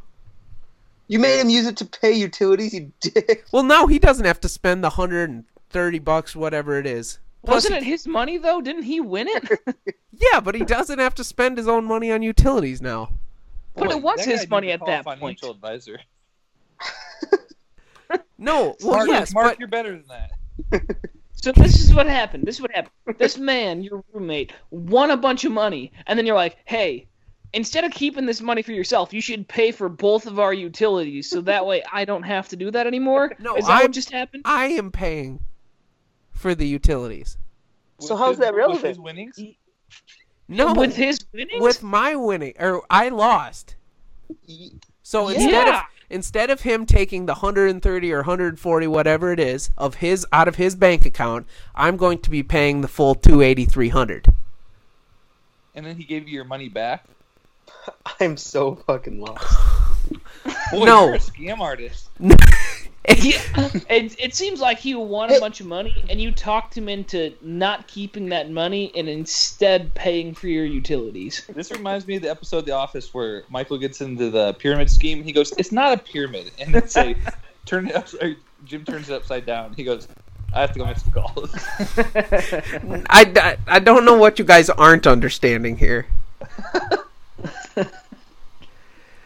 You 1.08 1.18
made 1.18 1.40
him 1.40 1.48
use 1.48 1.66
it 1.66 1.76
to 1.78 1.84
pay 1.84 2.12
utilities. 2.12 2.74
You 2.74 2.92
dick. 3.00 3.44
Well, 3.52 3.62
now 3.62 3.86
he 3.86 3.98
doesn't 3.98 4.24
have 4.24 4.40
to 4.40 4.48
spend 4.48 4.82
the 4.82 4.90
hundred 4.90 5.30
and 5.30 5.44
thirty 5.70 5.98
bucks, 5.98 6.34
whatever 6.34 6.78
it 6.78 6.86
is. 6.86 7.18
Plus, 7.44 7.64
Wasn't 7.64 7.76
it 7.76 7.84
his 7.84 8.08
money 8.08 8.38
though? 8.38 8.60
Didn't 8.60 8.82
he 8.82 9.00
win 9.00 9.28
it? 9.28 9.60
yeah, 10.12 10.40
but 10.40 10.56
he 10.56 10.64
doesn't 10.64 10.98
have 10.98 11.14
to 11.14 11.24
spend 11.24 11.58
his 11.58 11.68
own 11.68 11.84
money 11.84 12.10
on 12.10 12.22
utilities 12.22 12.82
now. 12.82 13.10
But 13.74 13.92
it 13.92 14.02
was 14.02 14.24
his 14.24 14.48
money 14.48 14.72
at 14.72 14.80
to 14.80 14.86
call 14.86 14.88
that 14.88 15.04
point. 15.04 15.20
Financial 15.20 15.50
advisor. 15.52 16.00
No, 18.38 18.76
well, 18.82 18.98
Mark, 18.98 19.08
yes, 19.08 19.34
Mark, 19.34 19.52
but 19.52 19.58
you're 19.58 19.68
better 19.68 19.92
than 19.92 20.04
that. 20.08 20.96
So 21.38 21.52
this 21.52 21.78
is 21.78 21.94
what 21.94 22.06
happened. 22.06 22.44
This 22.44 22.56
is 22.56 22.62
what 22.62 22.72
happened. 22.72 23.18
This 23.18 23.38
man, 23.38 23.82
your 23.82 24.02
roommate, 24.12 24.52
won 24.70 25.10
a 25.12 25.16
bunch 25.16 25.44
of 25.44 25.52
money, 25.52 25.92
and 26.06 26.18
then 26.18 26.26
you're 26.26 26.34
like, 26.34 26.56
"Hey, 26.64 27.06
instead 27.56 27.82
of 27.84 27.90
keeping 27.92 28.26
this 28.26 28.40
money 28.40 28.62
for 28.62 28.72
yourself, 28.72 29.12
you 29.12 29.20
should 29.20 29.48
pay 29.48 29.72
for 29.72 29.88
both 29.88 30.26
of 30.26 30.38
our 30.38 30.52
utilities, 30.54 31.28
so 31.28 31.40
that 31.40 31.66
way 31.66 31.82
I 31.92 32.04
don't 32.04 32.22
have 32.22 32.48
to 32.50 32.56
do 32.56 32.70
that 32.70 32.86
anymore." 32.86 33.34
No, 33.40 33.56
is 33.56 33.66
that 33.66 33.72
I'm- 33.72 33.82
what 33.82 33.92
just 33.92 34.10
happened? 34.10 34.42
I 34.44 34.66
am 34.66 34.92
paying 34.92 35.40
for 36.32 36.54
the 36.54 36.66
utilities. 36.68 37.36
So 37.98 38.14
With 38.14 38.18
how's 38.20 38.28
his- 38.30 38.38
that 38.38 38.52
with 38.52 38.58
relevant? 38.58 38.86
his 38.86 38.98
winnings? 38.98 39.40
No, 40.48 40.74
With 40.74 40.94
his 40.94 41.18
winnings? 41.32 41.60
with 41.60 41.82
my 41.82 42.14
winning, 42.14 42.54
or 42.60 42.82
I 42.88 43.08
lost. 43.08 43.74
Y- 44.48 44.70
So 45.02 45.28
Yeah. 45.28 45.34
instead 45.36 45.68
of 45.68 45.80
instead 46.08 46.50
of 46.50 46.60
him 46.60 46.86
taking 46.86 47.26
the 47.26 47.34
130 47.34 48.12
or 48.12 48.18
140 48.22 48.86
whatever 48.86 49.32
it 49.32 49.40
is 49.40 49.70
of 49.76 49.96
his 49.96 50.24
out 50.32 50.46
of 50.46 50.54
his 50.56 50.76
bank 50.76 51.04
account, 51.06 51.46
I'm 51.74 51.96
going 51.96 52.18
to 52.18 52.30
be 52.30 52.42
paying 52.44 52.80
the 52.80 52.88
full 52.88 53.14
280 53.16 53.64
300. 53.64 54.26
And 55.74 55.84
then 55.86 55.96
he 55.96 56.04
gave 56.04 56.28
you 56.28 56.34
your 56.34 56.44
money 56.44 56.68
back. 56.68 57.04
I'm 58.20 58.36
so 58.36 58.74
fucking 58.74 59.20
lost. 59.20 59.56
Boy, 60.72 60.84
No. 60.84 61.06
you're 61.06 61.14
a 61.14 61.18
scam 61.18 61.58
artist. 61.60 62.08
Yeah. 63.08 63.38
it, 63.88 64.16
it 64.18 64.34
seems 64.34 64.58
like 64.60 64.80
he 64.80 64.96
won 64.96 65.32
a 65.32 65.38
bunch 65.38 65.60
of 65.60 65.66
money, 65.68 65.94
and 66.10 66.20
you 66.20 66.32
talked 66.32 66.76
him 66.76 66.88
into 66.88 67.32
not 67.40 67.86
keeping 67.86 68.30
that 68.30 68.50
money 68.50 68.90
and 68.96 69.08
instead 69.08 69.94
paying 69.94 70.34
for 70.34 70.48
your 70.48 70.64
utilities. 70.64 71.46
This 71.54 71.70
reminds 71.70 72.04
me 72.08 72.16
of 72.16 72.22
the 72.22 72.30
episode 72.30 72.58
of 72.58 72.64
The 72.64 72.72
Office 72.72 73.14
where 73.14 73.44
Michael 73.48 73.78
gets 73.78 74.00
into 74.00 74.28
the 74.30 74.54
pyramid 74.54 74.90
scheme. 74.90 75.22
He 75.22 75.30
goes, 75.30 75.52
"It's 75.52 75.70
not 75.70 75.92
a 75.92 75.98
pyramid," 76.02 76.50
and 76.58 76.74
then 76.74 76.88
say, 76.98 77.14
"Turn 77.64 77.86
it 77.86 77.94
upside." 77.94 78.38
Jim 78.64 78.84
turns 78.84 79.08
it 79.08 79.14
upside 79.14 79.46
down. 79.46 79.72
He 79.74 79.84
goes, 79.84 80.08
"I 80.52 80.60
have 80.62 80.72
to 80.72 80.80
go 80.80 80.86
make 80.86 80.96
some 80.98 81.12
calls." 81.12 81.54
I, 83.08 83.32
I, 83.36 83.56
I 83.68 83.78
don't 83.78 84.04
know 84.04 84.18
what 84.18 84.40
you 84.40 84.44
guys 84.44 84.68
aren't 84.68 85.06
understanding 85.06 85.76
here. 85.76 86.06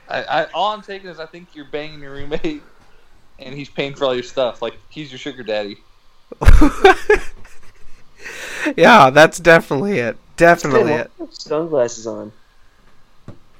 I, 0.09 0.23
I, 0.23 0.45
all 0.53 0.73
I'm 0.73 0.83
taking 0.83 1.09
is 1.09 1.21
I 1.21 1.27
think 1.27 1.55
you're 1.55 1.67
banging 1.67 2.01
your 2.01 2.13
roommate, 2.13 2.63
and 3.39 3.55
he's 3.55 3.69
paying 3.69 3.95
for 3.95 4.05
all 4.05 4.15
your 4.15 4.25
stuff. 4.25 4.61
Like 4.63 4.77
he's 4.89 5.11
your 5.11 5.19
sugar 5.19 5.43
daddy. 5.43 5.79
yeah, 8.77 9.11
that's 9.11 9.39
definitely 9.39 9.99
it. 9.99 10.17
Definitely 10.37 10.93
it. 10.93 11.11
Sunglasses 11.31 12.07
on. 12.07 12.33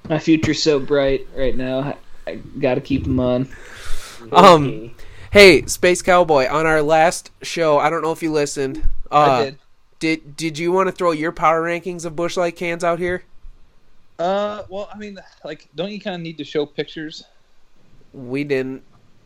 My 0.09 0.19
future's 0.19 0.63
so 0.63 0.81
bright 0.81 1.29
right 1.37 1.57
now. 1.57 1.81
I, 1.81 1.97
I 2.27 2.35
gotta 2.37 2.81
keep 2.81 3.05
them 3.05 3.21
on. 3.21 3.49
Um, 4.33 4.67
Okay. 4.67 4.95
Hey, 5.33 5.65
Space 5.67 6.03
Cowboy, 6.03 6.49
on 6.49 6.67
our 6.67 6.83
last 6.83 7.31
show, 7.41 7.79
I 7.79 7.89
don't 7.89 8.03
know 8.03 8.11
if 8.11 8.21
you 8.21 8.33
listened. 8.33 8.89
Uh, 9.13 9.17
I 9.17 9.45
did. 9.45 9.59
Did 10.01 10.37
did 10.37 10.59
you 10.59 10.73
want 10.73 10.89
to 10.89 10.93
throw 10.93 11.13
your 11.13 11.31
power 11.31 11.63
rankings 11.63 12.05
of 12.05 12.17
Busch 12.17 12.37
Light 12.37 12.57
cans 12.57 12.83
out 12.83 12.99
here? 12.99 13.23
Uh, 14.21 14.65
well, 14.69 14.89
I 14.93 14.99
mean, 14.99 15.19
like, 15.45 15.69
don't 15.75 15.91
you 15.91 16.01
kind 16.01 16.15
of 16.15 16.21
need 16.23 16.39
to 16.39 16.45
show 16.45 16.67
pictures? 16.67 17.25
We 18.13 18.45
didn't. 18.45 18.83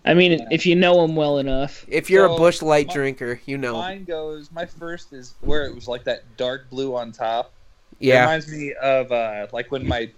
I 0.06 0.12
mean, 0.14 0.46
if 0.50 0.66
you 0.66 0.74
know 0.76 1.00
them 1.00 1.16
well 1.16 1.38
enough. 1.38 1.84
If 1.88 2.10
you're 2.10 2.26
a 2.26 2.36
Busch 2.36 2.60
Light 2.62 2.88
my- 2.88 2.92
drinker, 2.94 3.40
you 3.46 3.56
know. 3.58 3.74
Mine 3.74 4.04
goes. 4.04 4.52
My 4.52 4.66
first 4.66 5.12
is 5.12 5.34
where 5.40 5.64
it 5.64 5.74
was 5.74 5.88
like 5.88 6.04
that 6.04 6.22
dark 6.36 6.68
blue 6.70 6.94
on 6.94 7.10
top. 7.10 7.52
It 8.00 8.08
yeah. 8.08 8.20
reminds 8.20 8.48
me 8.52 8.74
of 8.74 9.10
uh, 9.10 9.46
like 9.52 9.70
when 9.72 9.86
my, 9.88 10.10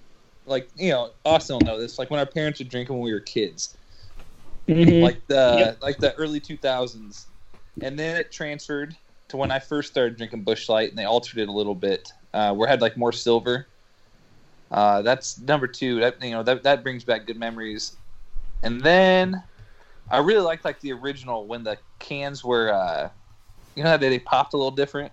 like 0.47 0.69
you 0.77 0.91
know, 0.91 1.11
Austin 1.25 1.55
will 1.59 1.67
know 1.67 1.81
this. 1.81 1.99
Like 1.99 2.11
when 2.11 2.19
our 2.19 2.27
parents 2.27 2.59
would 2.59 2.69
drink 2.69 2.89
when 2.91 2.99
we 3.01 3.13
were 3.13 3.21
kids, 3.21 3.77
Mhm. 4.67 5.03
like 5.03 5.25
the 5.29 5.55
Yep. 5.59 5.83
like 5.83 5.99
the 5.99 6.15
early 6.17 6.41
two 6.41 6.57
thousands, 6.57 7.27
and 7.81 7.97
then 7.97 8.17
it 8.17 8.33
transferred 8.33 8.97
to 9.29 9.37
when 9.37 9.53
I 9.53 9.61
first 9.61 9.91
started 9.93 10.17
drinking 10.17 10.43
Busch 10.43 10.69
Light, 10.69 10.89
and 10.91 10.99
they 10.99 11.05
altered 11.05 11.39
it 11.39 11.49
a 11.49 11.53
little 11.53 11.75
bit. 11.77 12.13
Uh, 12.35 12.53
where 12.53 12.67
it 12.67 12.71
had 12.71 12.81
like 12.83 12.97
more 12.97 13.13
silver, 13.13 13.67
Uh, 14.71 15.03
that's 15.03 15.39
number 15.41 15.67
two. 15.67 16.01
That 16.01 16.23
you 16.23 16.31
know 16.31 16.43
that 16.43 16.63
that 16.65 16.83
brings 16.83 17.05
back 17.05 17.27
good 17.27 17.39
memories. 17.39 17.97
And 18.63 18.81
then 18.81 19.43
I 20.11 20.19
really 20.19 20.41
liked 20.41 20.65
like 20.65 20.81
the 20.81 20.93
original 20.93 21.47
when 21.47 21.63
the 21.65 21.79
cans 21.99 22.43
were, 22.43 22.73
uh, 22.73 23.11
you 23.75 23.85
know 23.85 23.91
how 23.91 23.97
they, 23.97 24.09
they 24.09 24.19
popped 24.19 24.55
a 24.55 24.57
little 24.57 24.71
different, 24.71 25.13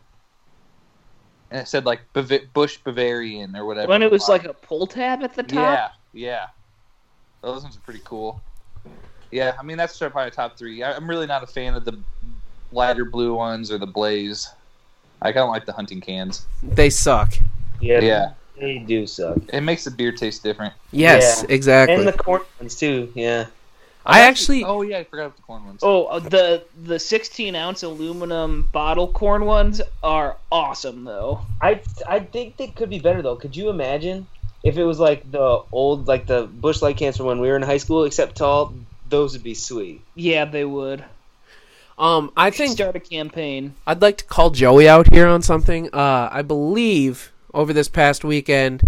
and 1.52 1.62
it 1.62 1.68
said 1.68 1.86
like 1.86 2.02
Bav- 2.14 2.52
Busch 2.54 2.78
Bavarian 2.78 3.56
or 3.56 3.66
whatever. 3.66 3.90
When 3.90 4.02
it 4.02 4.12
was 4.12 4.28
like 4.30 4.46
a 4.46 4.54
pull 4.54 4.88
tab 4.88 5.24
at 5.24 5.36
the 5.36 5.44
top. 5.44 5.54
Yeah, 5.54 5.90
yeah. 6.14 6.48
Those 7.42 7.64
ones 7.64 7.76
are 7.76 7.82
pretty 7.82 8.02
cool. 8.04 8.42
Yeah, 9.32 9.56
I 9.60 9.64
mean 9.64 9.78
that's 9.78 9.98
probably 9.98 10.32
top 10.32 10.58
three. 10.58 10.84
I, 10.84 10.96
I'm 10.96 11.10
really 11.10 11.28
not 11.28 11.44
a 11.44 11.48
fan 11.48 11.76
of 11.76 11.86
the 11.86 12.00
lighter 12.72 13.06
blue 13.06 13.36
ones 13.36 13.72
or 13.72 13.78
the 13.78 13.88
blaze. 13.88 14.50
I 15.22 15.32
kind 15.32 15.44
of 15.44 15.50
like 15.50 15.66
the 15.66 15.74
hunting 15.74 16.02
cans. 16.02 16.46
They 16.62 16.90
suck. 16.90 17.34
Yeah, 17.80 18.00
Yeah, 18.00 18.34
they 18.60 18.78
do 18.80 19.06
suck. 19.08 19.38
it 19.52 19.62
makes 19.62 19.84
the 19.86 19.92
beer 19.92 20.12
taste 20.12 20.44
different. 20.44 20.74
Yes, 20.92 21.44
Yeah. 21.48 21.54
exactly. 21.56 21.96
And 21.96 22.08
the 22.08 22.14
corn 22.14 22.42
ones 22.60 22.76
too. 22.76 23.12
Yeah. 23.16 23.48
I 24.06 24.22
actually, 24.22 24.66
Oh 24.66 24.82
yeah, 24.82 24.98
I 25.00 25.04
forgot 25.06 25.28
about 25.28 25.36
the 25.38 25.42
corn 25.44 25.66
ones. 25.66 25.80
Oh, 25.82 26.06
uh, 26.06 26.20
the 26.20 26.64
the 26.84 27.00
16 27.00 27.56
ounce 27.56 27.84
aluminum 27.84 28.68
bottle 28.74 29.08
corn 29.08 29.46
ones 29.46 29.82
are 30.04 30.36
awesome 30.52 31.06
though. 31.06 31.42
I 31.62 31.80
I 32.08 32.20
think 32.20 32.58
they 32.58 32.68
could 32.68 32.90
be 32.90 33.00
better 33.00 33.22
though. 33.22 33.38
Could 33.38 33.56
you 33.56 33.70
imagine 33.70 34.28
if 34.64 34.78
it 34.78 34.84
was 34.84 35.00
like 35.00 35.30
the 35.32 35.62
old 35.72 36.08
like 36.08 36.26
the 36.28 36.44
Busch 36.48 36.82
Light 36.82 36.98
cans 36.98 37.16
from 37.18 37.28
when 37.28 37.40
we 37.40 37.48
were 37.50 37.56
in 37.56 37.62
high 37.62 37.78
school, 37.78 38.04
except 38.04 38.36
tall? 38.36 38.74
Those 39.10 39.34
would 39.34 39.44
be 39.44 39.54
sweet. 39.54 40.02
Yeah, 40.16 40.46
they 40.46 40.66
would. 40.66 41.04
um, 41.98 42.32
I 42.36 42.50
think 42.50 42.72
Start 42.74 42.96
a 42.96 43.00
campaign. 43.00 43.76
I'd 43.88 44.02
like 44.02 44.18
to 44.18 44.26
call 44.26 44.50
Joey 44.50 44.90
out 44.90 45.14
here 45.14 45.28
on 45.28 45.42
something. 45.42 45.90
Uh, 45.94 46.30
I 46.32 46.42
believe 46.42 47.32
over 47.54 47.74
this 47.74 47.88
past 47.88 48.24
weekend, 48.24 48.82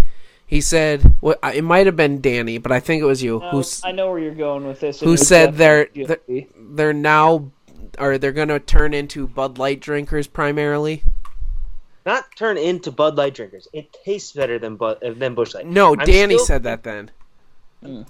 he 0.46 0.60
said 0.60 1.14
well, 1.20 1.36
it 1.54 1.62
might 1.64 1.86
have 1.86 1.96
been 1.96 2.20
Danny, 2.20 2.58
but 2.58 2.72
I 2.72 2.80
think 2.80 3.02
it 3.02 3.06
was 3.06 3.22
you 3.22 3.40
Uh, 3.40 3.50
who 3.50 3.60
s- 3.60 3.82
I 3.84 3.92
know 3.92 4.10
where 4.10 4.18
you're 4.18 4.34
going 4.34 4.66
with 4.66 4.80
this. 4.80 5.00
Who 5.00 5.16
said 5.16 5.54
they're 5.56 5.88
they're, 5.94 6.46
they're 6.56 6.92
now 6.92 7.50
or 7.98 8.18
they're 8.18 8.32
going 8.32 8.48
to 8.48 8.60
turn 8.60 8.92
into 8.94 9.26
Bud 9.26 9.58
Light 9.58 9.80
drinkers 9.80 10.26
primarily. 10.26 11.02
Not 12.04 12.24
turn 12.36 12.56
into 12.58 12.92
Bud 12.92 13.16
Light 13.16 13.34
drinkers. 13.34 13.66
It 13.72 13.92
tastes 14.04 14.32
better 14.32 14.58
than 14.58 14.76
Bud 14.76 14.98
than 15.16 15.34
Busch 15.34 15.54
Light. 15.54 15.66
No, 15.66 15.92
I'm 15.98 16.04
Danny 16.06 16.34
still- 16.34 16.46
said 16.46 16.62
that 16.64 16.82
then. 16.84 17.10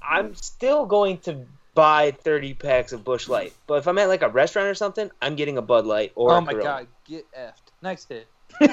I'm 0.03 0.35
still 0.35 0.87
going 0.87 1.19
to 1.19 1.45
buy 1.75 2.13
30 2.23 2.55
packs 2.55 2.93
of 2.93 3.05
Busch 3.05 3.29
Light, 3.29 3.53
but 3.67 3.75
if 3.75 3.87
I'm 3.87 3.99
at 3.99 4.09
like 4.09 4.23
a 4.23 4.29
restaurant 4.29 4.69
or 4.69 4.75
something, 4.75 5.11
I'm 5.21 5.37
getting 5.37 5.59
a 5.59 5.63
Bud 5.63 5.85
Light 5.87 6.13
or 6.15 6.33
oh 6.33 6.41
my 6.41 6.53
Corona. 6.53 6.65
god, 6.65 6.87
get 7.05 7.27
effed. 7.33 7.73
Next 7.83 8.09
hit. 8.09 8.27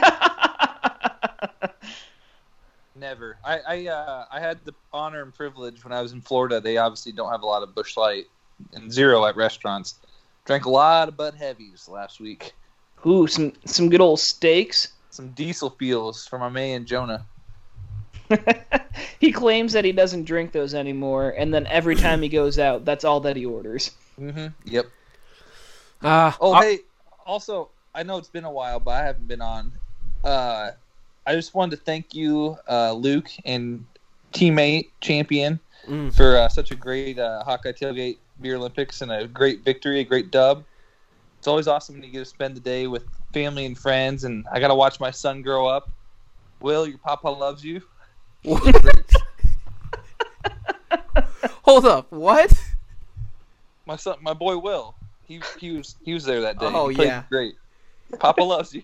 Never. 2.95 3.37
I 3.43 3.59
I 3.59 3.87
uh, 3.87 4.25
I 4.31 4.39
had 4.39 4.63
the 4.65 4.73
honor 4.91 5.23
and 5.23 5.33
privilege 5.33 5.83
when 5.83 5.91
I 5.93 6.01
was 6.01 6.11
in 6.11 6.21
Florida. 6.21 6.61
They 6.61 6.77
obviously 6.77 7.11
don't 7.11 7.31
have 7.31 7.41
a 7.41 7.45
lot 7.45 7.63
of 7.63 7.73
Busch 7.73 7.97
Light 7.97 8.25
and 8.73 8.91
zero 8.91 9.25
at 9.25 9.35
restaurants. 9.35 9.95
Drank 10.45 10.65
a 10.65 10.69
lot 10.69 11.07
of 11.07 11.17
Bud 11.17 11.33
Heavies 11.33 11.87
last 11.87 12.19
week. 12.19 12.53
Ooh, 13.05 13.27
some 13.27 13.53
some 13.65 13.89
good 13.89 14.01
old 14.01 14.19
steaks. 14.19 14.93
Some 15.09 15.29
diesel 15.29 15.71
feels 15.71 16.27
for 16.27 16.37
my 16.37 16.49
man 16.49 16.85
Jonah. 16.85 17.25
he 19.19 19.31
claims 19.31 19.73
that 19.73 19.85
he 19.85 19.91
doesn't 19.91 20.25
drink 20.25 20.51
those 20.51 20.73
anymore, 20.73 21.33
and 21.37 21.53
then 21.53 21.67
every 21.67 21.95
time 21.95 22.21
he 22.21 22.29
goes 22.29 22.57
out, 22.57 22.85
that's 22.85 23.03
all 23.03 23.19
that 23.21 23.35
he 23.35 23.45
orders. 23.45 23.91
Mm-hmm. 24.19 24.47
Yep. 24.65 24.85
Uh, 26.01 26.31
Oh, 26.39 26.53
uh, 26.53 26.61
hey. 26.61 26.79
Also, 27.25 27.69
I 27.93 28.03
know 28.03 28.17
it's 28.17 28.29
been 28.29 28.43
a 28.43 28.51
while, 28.51 28.79
but 28.79 28.91
I 28.91 29.05
haven't 29.05 29.27
been 29.27 29.41
on. 29.41 29.71
Uh, 30.23 30.71
I 31.25 31.33
just 31.35 31.53
wanted 31.53 31.77
to 31.77 31.83
thank 31.83 32.13
you, 32.13 32.57
uh, 32.69 32.91
Luke, 32.93 33.29
and 33.45 33.85
teammate 34.33 34.89
champion 35.01 35.59
Mm. 35.87 36.15
for 36.15 36.37
uh, 36.37 36.47
such 36.47 36.71
a 36.71 36.75
great 36.75 37.19
uh, 37.19 37.43
Hawkeye 37.43 37.73
Tailgate 37.73 38.17
Beer 38.39 38.55
Olympics 38.55 39.01
and 39.01 39.11
a 39.11 39.27
great 39.27 39.65
victory, 39.65 39.99
a 39.99 40.03
great 40.05 40.31
dub. 40.31 40.63
It's 41.37 41.47
always 41.47 41.67
awesome 41.67 41.95
when 41.95 42.05
you 42.05 42.09
get 42.09 42.19
to 42.19 42.25
spend 42.25 42.55
the 42.55 42.61
day 42.61 42.87
with 42.87 43.03
family 43.33 43.65
and 43.65 43.77
friends, 43.77 44.23
and 44.23 44.45
I 44.49 44.61
got 44.61 44.69
to 44.69 44.75
watch 44.75 45.01
my 45.01 45.11
son 45.11 45.41
grow 45.41 45.67
up. 45.67 45.89
Will, 46.61 46.87
your 46.87 46.99
papa 46.99 47.27
loves 47.27 47.65
you. 47.65 47.81
Hold 51.63 51.85
up, 51.85 52.09
what? 52.11 52.53
My 53.85 53.97
son, 53.97 54.15
my 54.21 54.33
boy 54.33 54.57
Will. 54.57 54.95
He 55.27 55.41
he 55.59 55.71
was 55.71 55.95
he 56.03 56.13
was 56.13 56.23
there 56.23 56.39
that 56.41 56.59
day. 56.59 56.71
Oh, 56.73 56.87
yeah. 56.89 57.23
great. 57.29 57.55
Papa 58.19 58.41
loves 58.41 58.73
you. 58.73 58.83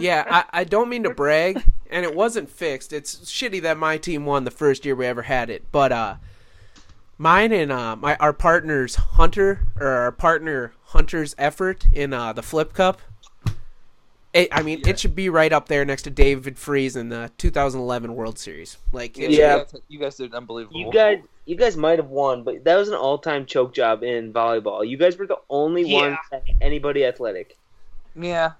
Yeah, 0.00 0.24
I, 0.28 0.60
I 0.60 0.64
don't 0.64 0.88
mean 0.88 1.02
to 1.04 1.10
brag, 1.10 1.62
and 1.90 2.04
it 2.04 2.14
wasn't 2.14 2.48
fixed. 2.50 2.92
It's 2.92 3.16
shitty 3.30 3.62
that 3.62 3.76
my 3.78 3.96
team 3.98 4.24
won 4.26 4.44
the 4.44 4.50
first 4.50 4.84
year 4.84 4.94
we 4.94 5.06
ever 5.06 5.22
had 5.22 5.50
it, 5.50 5.64
but 5.72 5.92
uh, 5.92 6.16
mine 7.18 7.52
and 7.52 7.70
uh, 7.72 7.96
my 7.96 8.16
our 8.16 8.32
partner's 8.32 8.94
Hunter 8.96 9.66
or 9.78 9.86
our 9.88 10.12
partner 10.12 10.72
Hunter's 10.86 11.34
effort 11.38 11.86
in 11.92 12.12
uh, 12.12 12.32
the 12.32 12.42
Flip 12.42 12.72
Cup. 12.72 13.00
It, 14.32 14.48
I 14.50 14.62
mean, 14.62 14.80
Yeah. 14.84 14.90
it 14.90 14.98
should 14.98 15.14
be 15.14 15.28
right 15.28 15.52
up 15.52 15.68
there 15.68 15.84
next 15.84 16.02
to 16.02 16.10
David 16.10 16.58
Freese 16.58 16.96
in 16.96 17.08
the 17.08 17.30
2011 17.38 18.16
World 18.16 18.36
Series. 18.36 18.78
Like, 18.92 19.16
it 19.16 19.30
Yeah. 19.30 19.58
you 19.58 19.62
guys, 19.62 19.74
you 19.88 19.98
guys 20.00 20.16
did 20.16 20.34
unbelievable. 20.34 20.76
You 20.80 20.90
guys, 20.90 21.20
you 21.44 21.54
guys 21.54 21.76
might 21.76 22.00
have 22.00 22.08
won, 22.08 22.42
but 22.42 22.64
that 22.64 22.74
was 22.76 22.88
an 22.88 22.96
all-time 22.96 23.46
choke 23.46 23.72
job 23.72 24.02
in 24.02 24.32
volleyball. 24.32 24.84
You 24.88 24.96
guys 24.96 25.16
were 25.18 25.28
the 25.28 25.38
only 25.50 25.82
Yeah. 25.88 26.16
ones 26.32 26.44
anybody 26.60 27.04
athletic. 27.04 27.56
yeah, 28.16 28.52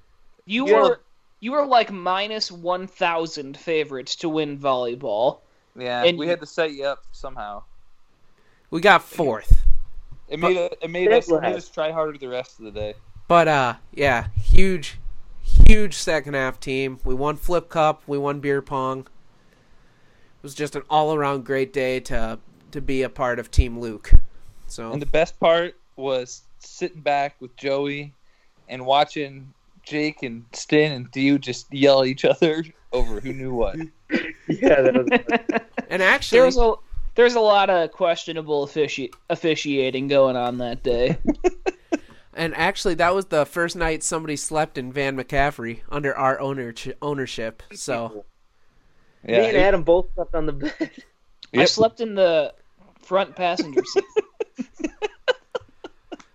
You 0.46 0.68
Yeah. 0.68 0.82
were 0.82 1.00
you 1.40 1.52
were 1.52 1.66
like 1.66 1.90
minus 1.92 2.50
one 2.50 2.86
thousand 2.86 3.56
favorites 3.56 4.16
to 4.16 4.28
win 4.28 4.58
volleyball. 4.58 5.40
yeah. 5.76 6.02
And 6.04 6.16
we 6.18 6.26
you- 6.26 6.30
had 6.30 6.40
to 6.40 6.46
set 6.46 6.72
you 6.72 6.84
up 6.84 7.04
somehow. 7.12 7.62
we 8.70 8.80
got 8.80 9.02
fourth. 9.02 9.64
It 10.28 10.38
made 10.40 10.56
it, 10.56 10.78
it 10.80 10.90
made 10.90 11.12
us 11.12 11.28
what 11.28 11.42
made 11.42 11.54
us 11.56 11.68
try 11.68 11.92
harder 11.92 12.16
the 12.18 12.28
rest 12.28 12.58
of 12.58 12.64
the 12.64 12.70
day. 12.70 12.94
But 13.28 13.46
uh, 13.48 13.74
yeah, 13.92 14.28
huge, 14.36 14.98
huge 15.42 15.94
second 15.94 16.34
half 16.34 16.58
team. 16.60 16.98
We 17.04 17.14
won 17.14 17.36
Flip 17.36 17.68
Cup. 17.68 18.02
We 18.06 18.16
won 18.18 18.40
beer 18.40 18.62
pong. 18.62 19.00
It 19.00 20.42
was 20.42 20.54
just 20.54 20.76
an 20.76 20.82
all 20.90 21.14
around 21.14 21.44
great 21.44 21.72
day 21.72 22.00
to 22.00 22.38
to 22.72 22.80
be 22.80 23.02
a 23.02 23.08
part 23.08 23.38
of 23.38 23.50
Team 23.50 23.78
Luke. 23.78 24.12
So 24.66 24.90
And 24.92 25.00
the 25.00 25.06
best 25.06 25.38
part 25.38 25.76
was 25.96 26.42
sitting 26.58 27.00
back 27.02 27.36
with 27.40 27.54
Joey 27.56 28.12
and 28.68 28.84
watching 28.86 29.52
Jake 29.84 30.22
and 30.22 30.44
Stin 30.52 30.92
and 30.92 31.12
Theo 31.12 31.38
just 31.38 31.72
yell 31.72 32.02
at 32.02 32.08
each 32.08 32.24
other 32.24 32.64
over 32.92 33.20
who 33.20 33.32
knew 33.32 33.54
what. 33.54 33.76
Yeah, 34.46 34.82
that 34.82 34.94
was. 34.94 35.60
and 35.88 36.02
actually, 36.02 36.36
There 36.38 36.46
was 36.46 36.58
a 36.58 36.74
there's 37.14 37.34
a 37.34 37.40
lot 37.40 37.70
of 37.70 37.90
questionable 37.92 38.66
offici- 38.66 39.12
officiating 39.30 40.06
going 40.08 40.36
on 40.36 40.58
that 40.58 40.82
day. 40.82 41.16
and 42.34 42.54
actually, 42.54 42.94
that 42.96 43.14
was 43.14 43.26
the 43.26 43.46
first 43.46 43.74
night 43.74 44.02
somebody 44.02 44.36
slept 44.36 44.76
in 44.76 44.92
Van 44.92 45.16
McCaffery 45.16 45.80
under 45.88 46.14
our 46.16 46.38
owner 46.40 46.74
ownership. 47.00 47.62
So 47.72 48.24
Yeah, 49.26 49.38
Me 49.40 49.48
and 49.48 49.56
it- 49.56 49.60
Adam 49.60 49.82
both 49.82 50.06
slept 50.14 50.34
on 50.34 50.46
the 50.46 50.52
bed. 50.52 50.90
I 51.56 51.64
slept 51.64 52.00
in 52.00 52.14
the 52.14 52.52
front 53.00 53.34
passenger 53.34 53.82
seat. 53.84 54.04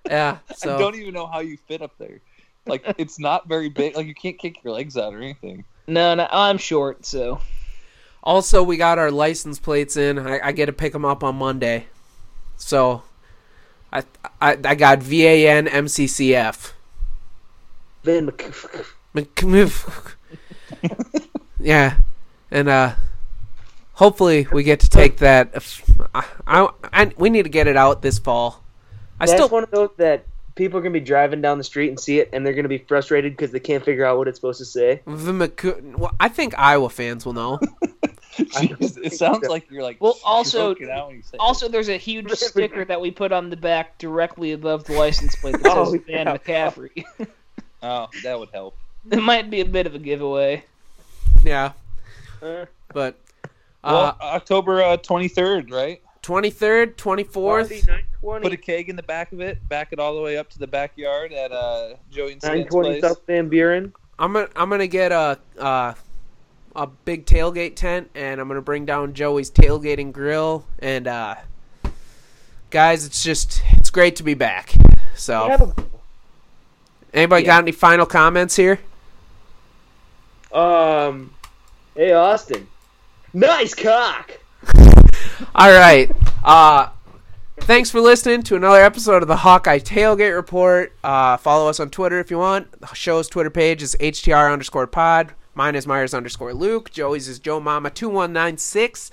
yeah, 0.07 0.37
I 0.49 0.65
don't 0.65 0.95
even 0.95 1.13
know 1.13 1.27
how 1.27 1.39
you 1.41 1.57
fit 1.67 1.81
up 1.81 1.91
there. 1.99 2.19
Like 2.65 2.83
it's 2.97 3.19
not 3.19 3.47
very 3.47 3.69
big. 3.69 3.95
Like 3.95 4.07
you 4.07 4.15
can't 4.15 4.37
kick 4.37 4.63
your 4.63 4.73
legs 4.73 4.97
out 4.97 5.13
or 5.13 5.17
anything. 5.17 5.65
No, 5.87 6.15
no, 6.15 6.27
I'm 6.31 6.57
short, 6.57 7.05
so 7.05 7.41
also 8.23 8.63
we 8.63 8.77
got 8.77 8.99
our 8.99 9.11
license 9.11 9.59
plates 9.59 9.97
in. 9.97 10.19
I, 10.19 10.47
I 10.47 10.51
get 10.51 10.67
to 10.67 10.73
pick 10.73 10.93
them 10.93 11.05
up 11.05 11.23
on 11.23 11.35
Monday. 11.35 11.87
So 12.57 13.03
I 13.91 14.03
I, 14.41 14.57
I 14.63 14.75
got 14.75 14.99
VAN 15.01 15.67
MCCF. 15.67 16.73
Van 18.03 18.25
Mc- 18.25 18.85
McMiff. 19.15 20.15
yeah, 21.59 21.97
and 22.51 22.69
uh, 22.69 22.95
hopefully 23.93 24.47
we 24.51 24.63
get 24.63 24.79
to 24.81 24.89
take 24.89 25.17
that. 25.17 25.53
I, 26.13 26.25
I, 26.47 26.69
I 26.93 27.11
we 27.17 27.29
need 27.29 27.43
to 27.43 27.49
get 27.49 27.67
it 27.67 27.75
out 27.75 28.01
this 28.01 28.19
fall. 28.19 28.63
I 29.19 29.25
That's 29.25 29.37
still 29.37 29.49
one 29.49 29.63
of 29.63 29.71
those 29.71 29.89
that 29.97 30.25
people 30.55 30.79
are 30.79 30.81
gonna 30.81 30.93
be 30.93 30.99
driving 30.99 31.41
down 31.41 31.57
the 31.57 31.63
street 31.63 31.89
and 31.89 31.99
see 31.99 32.19
it, 32.19 32.29
and 32.33 32.45
they're 32.45 32.53
gonna 32.53 32.67
be 32.67 32.77
frustrated 32.79 33.33
because 33.33 33.51
they 33.51 33.59
can't 33.59 33.83
figure 33.83 34.05
out 34.05 34.17
what 34.17 34.27
it's 34.27 34.37
supposed 34.37 34.59
to 34.59 34.65
say. 34.65 35.01
Vimicu- 35.07 35.97
well, 35.97 36.13
I 36.19 36.29
think 36.29 36.53
Iowa 36.57 36.89
fans 36.89 37.25
will 37.25 37.33
know. 37.33 37.59
Jeez, 38.39 38.97
it 39.03 39.13
sounds 39.13 39.47
like 39.49 39.69
you're 39.69 39.83
like 39.83 39.97
Well, 39.99 40.17
also- 40.23 40.73
stroking 40.73 40.89
out 40.89 41.07
when 41.07 41.17
you 41.17 41.23
say. 41.23 41.37
Also, 41.39 41.67
there's 41.67 41.89
a 41.89 41.97
huge 41.97 42.29
sticker 42.33 42.85
that 42.85 43.01
we 43.01 43.11
put 43.11 43.31
on 43.31 43.49
the 43.49 43.57
back 43.57 43.97
directly 43.97 44.53
above 44.53 44.85
the 44.85 44.93
license 44.93 45.35
plate 45.35 45.61
that 45.61 45.75
Oh, 45.77 45.91
says 45.91 46.01
Van 46.07 46.25
yeah. 46.27 46.37
McCaffery. 46.37 47.03
Oh, 47.83 48.07
that 48.23 48.39
would 48.39 48.49
help. 48.51 48.77
it 49.11 49.21
might 49.21 49.49
be 49.49 49.59
a 49.61 49.65
bit 49.65 49.87
of 49.87 49.95
a 49.95 49.99
giveaway. 49.99 50.63
yeah, 51.43 51.71
Uh, 52.41 52.65
but 52.93 53.15
Well, 53.83 53.95
uh, 53.95 54.13
October 54.21 54.95
twenty 54.97 55.27
third, 55.27 55.69
right? 55.71 56.01
Twenty 56.21 56.49
third, 56.49 56.97
twenty 56.97 57.23
fourth. 57.23 57.71
Put 58.21 58.51
a 58.51 58.57
keg 58.57 58.89
in 58.89 58.95
the 58.95 59.03
back 59.03 59.31
of 59.31 59.39
it, 59.39 59.67
back 59.69 59.89
it 59.93 59.99
all 59.99 60.15
the 60.15 60.21
way 60.21 60.37
up 60.37 60.49
to 60.49 60.59
the 60.59 60.67
backyard 60.67 61.31
at 61.31 61.51
uh, 61.53 61.93
Joey 62.11 62.33
and 62.33 62.41
Stan's 62.41 62.65
920 62.71 62.89
place. 62.89 63.01
South 63.01 63.21
Van 63.25 63.47
Buren. 63.47 63.93
I'm 64.19 64.33
gonna 64.33 64.49
I'm 64.55 64.69
gonna 64.69 64.87
get 64.87 65.11
a 65.13 65.39
uh, 65.57 65.93
a 66.75 66.87
big 66.87 67.25
tailgate 67.25 67.75
tent, 67.77 68.09
and 68.15 68.41
I'm 68.41 68.47
gonna 68.49 68.61
bring 68.61 68.85
down 68.85 69.13
Joey's 69.13 69.49
tailgating 69.49 70.11
grill. 70.11 70.65
And 70.79 71.07
uh, 71.07 71.35
guys, 72.69 73.05
it's 73.05 73.23
just 73.23 73.61
it's 73.71 73.89
great 73.89 74.17
to 74.17 74.23
be 74.23 74.33
back. 74.33 74.75
So, 75.15 75.45
We 75.45 75.51
have 75.51 75.61
a- 75.61 75.73
anybody 77.13 77.43
got 77.45 77.63
any 77.63 77.71
final 77.71 78.05
comments 78.05 78.55
here? 78.57 78.79
Um, 80.51 81.33
hey 81.95 82.11
Austin, 82.11 82.67
nice 83.33 83.73
cock. 83.73 84.31
All 85.55 85.71
right. 85.71 86.11
Uh, 86.43 86.89
thanks 87.61 87.89
for 87.91 88.01
listening 88.01 88.43
to 88.43 88.55
another 88.55 88.81
episode 88.81 89.21
of 89.21 89.27
the 89.27 89.37
Hawkeye 89.37 89.79
Tailgate 89.79 90.35
Report. 90.35 90.93
Uh, 91.03 91.37
follow 91.37 91.69
us 91.69 91.79
on 91.79 91.89
Twitter 91.89 92.19
if 92.19 92.31
you 92.31 92.37
want. 92.37 92.79
The 92.79 92.87
show's 92.93 93.27
Twitter 93.27 93.49
page 93.49 93.81
is 93.81 93.95
HTR 93.99 94.51
underscore 94.51 94.87
pod. 94.87 95.33
Mine 95.55 95.75
is 95.75 95.85
Myers 95.85 96.13
underscore 96.13 96.53
Luke. 96.53 96.91
Joey's 96.91 97.27
is 97.27 97.39
Joe 97.39 97.59
Mama 97.59 97.89
2196. 97.89 99.11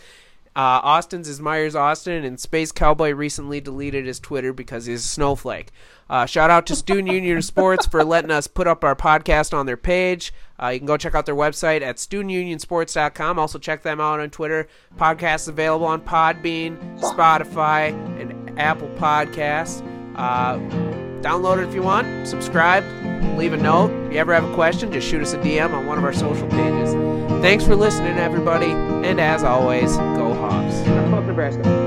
Uh, 0.57 0.81
Austin's 0.83 1.29
is 1.29 1.39
Myers 1.39 1.75
Austin, 1.75 2.25
and 2.25 2.41
Space 2.41 2.73
Cowboy 2.73 3.13
recently 3.13 3.61
deleted 3.61 4.07
his 4.07 4.19
Twitter 4.19 4.55
because 4.55 4.87
he's 4.87 5.05
a 5.05 5.09
snowflake. 5.09 5.71
Uh, 6.09 6.25
shout 6.25 6.49
out 6.49 6.65
to 6.67 6.75
Student 6.75 7.09
Union 7.09 7.43
Sports 7.43 7.85
for 7.85 8.03
letting 8.03 8.31
us 8.31 8.47
put 8.47 8.67
up 8.67 8.83
our 8.83 8.97
podcast 8.97 9.53
on 9.53 9.67
their 9.67 9.77
page. 9.77 10.33
Uh, 10.61 10.69
you 10.69 10.79
can 10.79 10.87
go 10.87 10.97
check 10.97 11.15
out 11.15 11.27
their 11.27 11.35
website 11.35 11.83
at 11.83 11.97
studentunionsports.com. 11.97 13.39
Also, 13.39 13.59
check 13.59 13.83
them 13.83 14.01
out 14.01 14.19
on 14.19 14.31
Twitter. 14.31 14.67
Podcasts 14.97 15.47
available 15.47 15.87
on 15.87 16.01
Podbean, 16.01 16.79
Spotify, 17.01 17.91
and 18.19 18.59
Apple 18.59 18.89
Podcasts. 18.97 19.87
Uh, 20.17 20.57
download 21.21 21.59
it 21.59 21.69
if 21.69 21.75
you 21.75 21.83
want. 21.83 22.27
Subscribe. 22.27 22.83
Leave 23.37 23.53
a 23.53 23.59
note. 23.59 23.91
If 24.07 24.15
you 24.15 24.19
ever 24.19 24.33
have 24.33 24.49
a 24.49 24.55
question, 24.55 24.91
just 24.91 25.07
shoot 25.07 25.21
us 25.21 25.35
a 25.35 25.39
DM 25.39 25.75
on 25.75 25.85
one 25.85 25.99
of 25.99 26.05
our 26.05 26.15
social 26.15 26.49
pages. 26.49 27.16
Thanks 27.43 27.65
for 27.65 27.77
listening, 27.77 28.19
everybody. 28.19 28.71
And 28.71 29.21
as 29.21 29.45
always, 29.45 29.97
go 29.97 30.35
Hawks. 30.35 30.75
Nebraska. 31.27 31.86